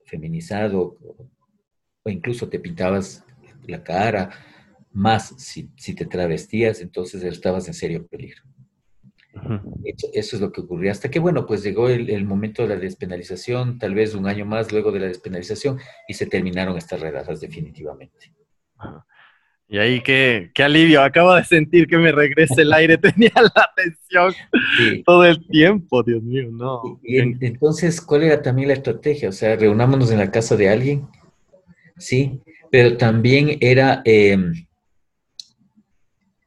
feminizado 0.06 0.98
o 2.08 2.10
incluso 2.10 2.48
te 2.48 2.58
pintabas 2.58 3.26
la 3.68 3.84
cara, 3.84 4.30
más 4.94 5.36
si, 5.38 5.68
te 5.94 6.06
travestías, 6.06 6.80
entonces 6.82 7.22
estabas 7.24 7.68
en 7.68 7.74
serio 7.74 8.08
peligro. 8.08 8.42
eso, 10.14 10.36
es 10.38 10.42
lo 10.42 10.52
que 10.54 10.62
ocurrió. 10.62 10.90
Hasta 10.90 11.10
que, 11.12 11.20
bueno, 11.20 11.46
pues 11.46 11.64
llegó 11.64 11.90
el, 11.90 12.24
momento 12.24 12.62
de 12.62 12.70
la 12.70 12.78
despenalización, 12.78 13.78
tal 13.78 13.94
vez 13.94 14.16
un 14.16 14.26
año 14.26 14.46
más 14.46 14.72
luego 14.72 14.92
de 14.94 15.02
la 15.02 15.08
despenalización, 15.08 15.80
y 16.08 16.14
se 16.14 16.28
terminaron 16.28 16.78
estas 16.78 17.02
redadas 17.02 17.42
definitivamente. 17.42 18.32
Y 19.70 19.80
ahí 19.80 20.02
qué, 20.02 20.50
qué 20.54 20.64
alivio, 20.64 21.04
acabo 21.04 21.36
de 21.36 21.44
sentir 21.44 21.88
que 21.88 21.98
me 21.98 22.14
regrese 22.14 22.62
el 22.62 22.72
aire, 22.72 22.98
tenía 22.98 23.34
la 23.36 23.70
atención 23.70 24.34
todo 25.06 25.26
el 25.26 25.46
tiempo, 25.48 26.04
Dios 26.04 26.24
mío, 26.24 26.48
no. 26.50 27.02
Y, 27.04 27.18
entonces, 27.46 28.00
¿cuál 28.00 28.24
era 28.24 28.42
también 28.42 28.70
la 28.70 28.76
estrategia? 28.76 29.28
O 29.28 29.34
sea, 29.34 29.58
reunámonos 29.58 30.10
en 30.12 30.20
la 30.20 30.32
casa 30.32 30.56
de 30.56 30.70
alguien, 30.70 31.06
sí, 31.98 32.42
pero 32.72 32.98
también 32.98 33.58
era, 33.62 34.02
em, 34.06 34.54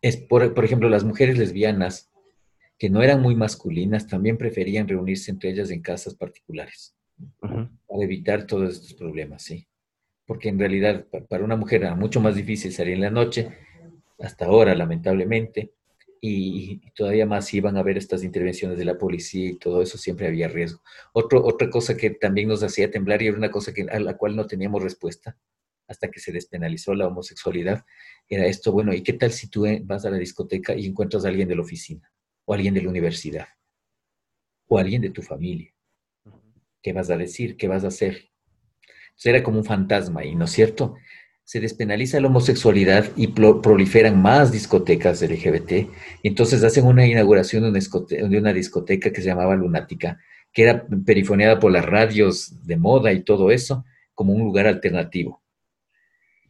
es 0.02 0.16
por, 0.16 0.54
por, 0.54 0.64
ejemplo, 0.64 0.88
las 0.88 1.04
mujeres 1.04 1.38
lesbianas, 1.38 2.10
que 2.78 2.90
no 2.90 3.02
eran 3.02 3.20
muy 3.20 3.34
masculinas, 3.34 4.06
también 4.06 4.38
preferían 4.38 4.88
reunirse 4.88 5.30
entre 5.30 5.50
ellas 5.50 5.70
en 5.70 5.82
casas 5.82 6.14
particulares, 6.14 6.94
para 7.40 7.68
evitar 8.02 8.46
todos 8.46 8.74
estos 8.74 8.94
problemas, 8.94 9.42
sí. 9.42 9.66
Porque 10.26 10.48
en 10.48 10.58
realidad 10.58 11.06
para 11.28 11.44
una 11.44 11.56
mujer 11.56 11.82
era 11.82 11.94
mucho 11.94 12.20
más 12.20 12.36
difícil 12.36 12.72
salir 12.72 12.94
en 12.94 13.00
la 13.02 13.10
noche, 13.10 13.50
hasta 14.18 14.46
ahora 14.46 14.74
lamentablemente, 14.74 15.72
y, 16.20 16.90
todavía 16.92 17.26
más 17.26 17.46
si 17.46 17.58
iban 17.58 17.76
a 17.76 17.82
ver 17.82 17.96
estas 17.96 18.22
intervenciones 18.24 18.78
de 18.78 18.84
la 18.84 18.98
policía 18.98 19.50
y 19.50 19.56
todo 19.56 19.82
eso, 19.82 19.96
siempre 19.96 20.26
había 20.26 20.48
riesgo. 20.48 20.82
Otro, 21.12 21.44
otra 21.44 21.70
cosa 21.70 21.96
que 21.96 22.10
también 22.10 22.48
nos 22.48 22.62
hacía 22.62 22.90
temblar 22.90 23.22
y 23.22 23.28
era 23.28 23.36
una 23.36 23.50
cosa 23.50 23.72
que, 23.72 23.82
a 23.82 24.00
la 24.00 24.16
cual 24.16 24.36
no 24.36 24.46
teníamos 24.46 24.82
respuesta 24.82 25.38
hasta 25.88 26.08
que 26.08 26.20
se 26.20 26.30
despenalizó 26.30 26.94
la 26.94 27.08
homosexualidad, 27.08 27.84
era 28.28 28.46
esto, 28.46 28.70
bueno, 28.70 28.94
¿y 28.94 29.02
qué 29.02 29.12
tal 29.14 29.32
si 29.32 29.48
tú 29.48 29.66
eh, 29.66 29.82
vas 29.84 30.04
a 30.04 30.10
la 30.10 30.18
discoteca 30.18 30.72
y 30.76 30.86
encuentras 30.86 31.24
a 31.24 31.28
alguien 31.28 31.48
de 31.48 31.56
la 31.56 31.62
oficina, 31.62 32.12
o 32.44 32.54
alguien 32.54 32.74
de 32.74 32.82
la 32.82 32.90
universidad, 32.90 33.48
o 34.68 34.78
alguien 34.78 35.02
de 35.02 35.10
tu 35.10 35.20
familia? 35.20 35.74
¿Qué 36.80 36.92
vas 36.92 37.10
a 37.10 37.16
decir? 37.16 37.56
¿Qué 37.56 37.66
vas 37.66 37.82
a 37.84 37.88
hacer? 37.88 38.30
era 39.22 39.42
como 39.42 39.58
un 39.58 39.64
fantasma 39.64 40.20
ahí, 40.20 40.34
¿no 40.34 40.46
es 40.46 40.52
cierto? 40.52 40.94
Se 41.50 41.58
despenaliza 41.58 42.20
la 42.20 42.28
homosexualidad 42.28 43.06
y 43.16 43.26
proliferan 43.26 44.22
más 44.22 44.52
discotecas 44.52 45.20
LGBT. 45.20 45.90
Entonces 46.22 46.62
hacen 46.62 46.86
una 46.86 47.04
inauguración 47.04 47.64
de 47.64 48.38
una, 48.38 48.52
discoteca 48.52 49.12
que 49.12 49.20
se 49.20 49.26
llamaba 49.26 49.56
Lunática, 49.56 50.20
que 50.52 50.62
era 50.62 50.86
perifoneada 51.04 51.58
por 51.58 51.72
las 51.72 51.84
radios 51.84 52.64
de 52.64 52.76
moda 52.76 53.12
y 53.12 53.24
todo 53.24 53.50
eso, 53.50 53.84
como 54.14 54.32
un 54.32 54.44
lugar 54.44 54.68
alternativo. 54.68 55.42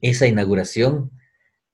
Esa 0.02 0.26
inauguración, 0.26 1.10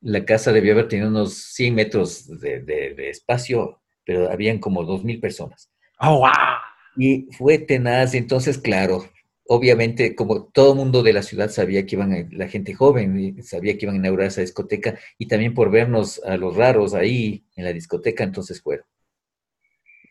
la 0.01 0.25
casa 0.25 0.53
debió 0.53 0.75
haber 0.75 0.87
tenido 0.87 1.09
unos 1.09 1.35
100 1.35 1.75
metros 1.75 2.29
de, 2.41 2.95
espacio, 3.11 3.81
pero 4.05 4.31
habían 4.31 4.61
como 4.61 4.85
2.000 4.85 5.21
personas. 5.21 5.69
¡Oh, 5.99 6.19
wow! 6.19 6.31
Y 6.97 7.27
fue 7.33 7.59
tenaz, 7.59 8.15
entonces, 8.15 8.57
claro, 8.57 9.05
obviamente, 9.49 10.15
como 10.15 10.47
todo 10.47 10.75
mundo 10.75 11.03
de 11.03 11.13
la 11.13 11.23
ciudad 11.23 11.51
sabía 11.51 11.87
que 11.87 11.97
iban, 11.97 12.29
la 12.33 12.49
gente 12.49 12.75
joven 12.75 13.43
sabía 13.43 13.77
que 13.77 13.85
iban 13.85 13.97
a 13.97 13.99
inaugurar 13.99 14.29
esa 14.29 14.41
discoteca 14.41 14.99
y 15.19 15.27
también 15.29 15.55
por 15.55 15.71
vernos 15.71 16.21
a 16.25 16.37
los 16.37 16.57
raros 16.57 16.95
ahí 16.95 17.45
en 17.57 17.65
la 17.65 17.73
discoteca, 17.73 18.25
entonces 18.25 18.61
fueron. 18.61 18.87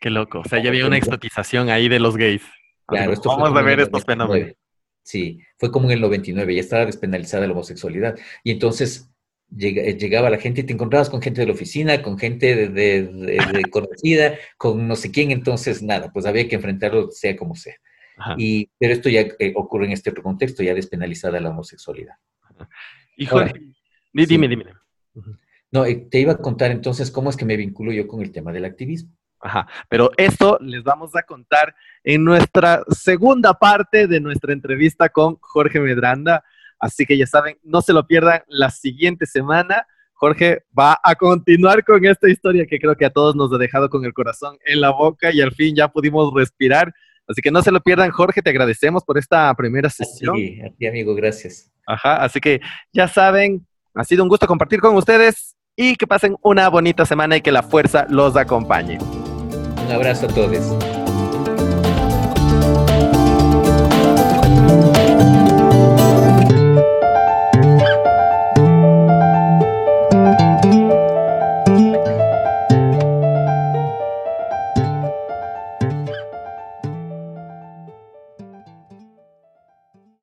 Qué 0.00 0.10
loco. 0.10 0.40
O 0.40 0.44
sea, 0.44 0.62
ya 0.62 0.68
había 0.68 0.86
una 0.86 0.98
exotización 0.98 1.70
ahí 1.70 1.88
de 1.88 2.00
los 2.00 2.16
gays. 2.16 2.42
Claro, 2.86 3.12
esto 3.12 3.28
Vamos 3.28 3.56
a 3.56 3.62
ver 3.62 3.80
estos 3.80 4.04
fenómenos. 4.04 4.54
Sí, 5.02 5.40
fue 5.58 5.70
como 5.70 5.86
en 5.86 5.92
el 5.92 6.00
99, 6.00 6.54
ya 6.54 6.60
estaba 6.60 6.86
despenalizada 6.86 7.46
la 7.46 7.52
homosexualidad. 7.52 8.18
Y 8.42 8.50
entonces 8.50 9.08
eh, 9.58 9.96
llegaba 9.96 10.30
la 10.30 10.38
gente 10.38 10.62
y 10.62 10.64
te 10.64 10.72
encontrabas 10.72 11.08
con 11.08 11.22
gente 11.22 11.40
de 11.40 11.46
la 11.46 11.52
oficina, 11.52 12.02
con 12.02 12.18
gente 12.18 12.68
de 12.68 13.62
conocida, 13.70 14.36
con 14.58 14.88
no 14.88 14.96
sé 14.96 15.10
quién. 15.12 15.30
Entonces, 15.30 15.82
nada, 15.82 16.10
pues 16.12 16.26
había 16.26 16.48
que 16.48 16.56
enfrentarlo 16.56 17.10
sea 17.10 17.36
como 17.36 17.54
sea. 17.54 17.76
Y, 18.38 18.70
pero 18.78 18.92
esto 18.92 19.08
ya 19.08 19.20
eh, 19.20 19.52
ocurre 19.54 19.86
en 19.86 19.92
este 19.92 20.10
otro 20.10 20.22
contexto, 20.22 20.62
ya 20.62 20.74
despenalizada 20.74 21.40
la 21.40 21.50
homosexualidad. 21.50 22.14
Hijo, 23.16 23.40
dime, 24.12 24.48
dime. 24.48 24.64
No, 25.70 25.84
eh, 25.84 26.06
te 26.10 26.20
iba 26.20 26.32
a 26.32 26.38
contar 26.38 26.70
entonces 26.70 27.10
cómo 27.10 27.30
es 27.30 27.36
que 27.36 27.44
me 27.44 27.56
vinculo 27.56 27.92
yo 27.92 28.06
con 28.06 28.22
el 28.22 28.32
tema 28.32 28.52
del 28.52 28.64
activismo. 28.64 29.10
Ajá, 29.40 29.68
pero 29.88 30.10
esto 30.16 30.58
les 30.60 30.82
vamos 30.82 31.14
a 31.14 31.22
contar 31.22 31.74
en 32.02 32.24
nuestra 32.24 32.82
segunda 32.88 33.52
parte 33.54 34.06
de 34.06 34.18
nuestra 34.20 34.52
entrevista 34.52 35.08
con 35.08 35.36
Jorge 35.40 35.78
Medranda. 35.78 36.42
Así 36.78 37.04
que 37.04 37.16
ya 37.16 37.26
saben, 37.26 37.58
no 37.62 37.82
se 37.82 37.92
lo 37.92 38.06
pierdan 38.06 38.42
la 38.48 38.70
siguiente 38.70 39.26
semana. 39.26 39.86
Jorge 40.14 40.64
va 40.78 40.98
a 41.02 41.14
continuar 41.14 41.84
con 41.84 42.04
esta 42.06 42.28
historia 42.28 42.66
que 42.66 42.78
creo 42.78 42.96
que 42.96 43.04
a 43.04 43.10
todos 43.10 43.36
nos 43.36 43.52
ha 43.52 43.58
dejado 43.58 43.90
con 43.90 44.04
el 44.06 44.14
corazón 44.14 44.58
en 44.64 44.80
la 44.80 44.90
boca 44.90 45.30
y 45.30 45.42
al 45.42 45.52
fin 45.52 45.76
ya 45.76 45.88
pudimos 45.88 46.32
respirar 46.32 46.94
Así 47.28 47.42
que 47.42 47.50
no 47.50 47.62
se 47.62 47.72
lo 47.72 47.80
pierdan, 47.80 48.10
Jorge, 48.10 48.42
te 48.42 48.50
agradecemos 48.50 49.04
por 49.04 49.18
esta 49.18 49.52
primera 49.54 49.90
sesión. 49.90 50.36
Sí, 50.36 50.60
a 50.60 50.70
ti, 50.70 50.86
amigo, 50.86 51.14
gracias. 51.14 51.70
Ajá, 51.86 52.22
así 52.22 52.40
que 52.40 52.60
ya 52.92 53.08
saben, 53.08 53.66
ha 53.94 54.04
sido 54.04 54.22
un 54.22 54.28
gusto 54.28 54.46
compartir 54.46 54.80
con 54.80 54.94
ustedes 54.96 55.56
y 55.76 55.96
que 55.96 56.06
pasen 56.06 56.36
una 56.42 56.68
bonita 56.68 57.04
semana 57.04 57.36
y 57.36 57.40
que 57.40 57.52
la 57.52 57.62
fuerza 57.62 58.06
los 58.08 58.36
acompañe. 58.36 58.98
Un 58.98 59.92
abrazo 59.92 60.26
a 60.26 60.28
todos. 60.28 60.95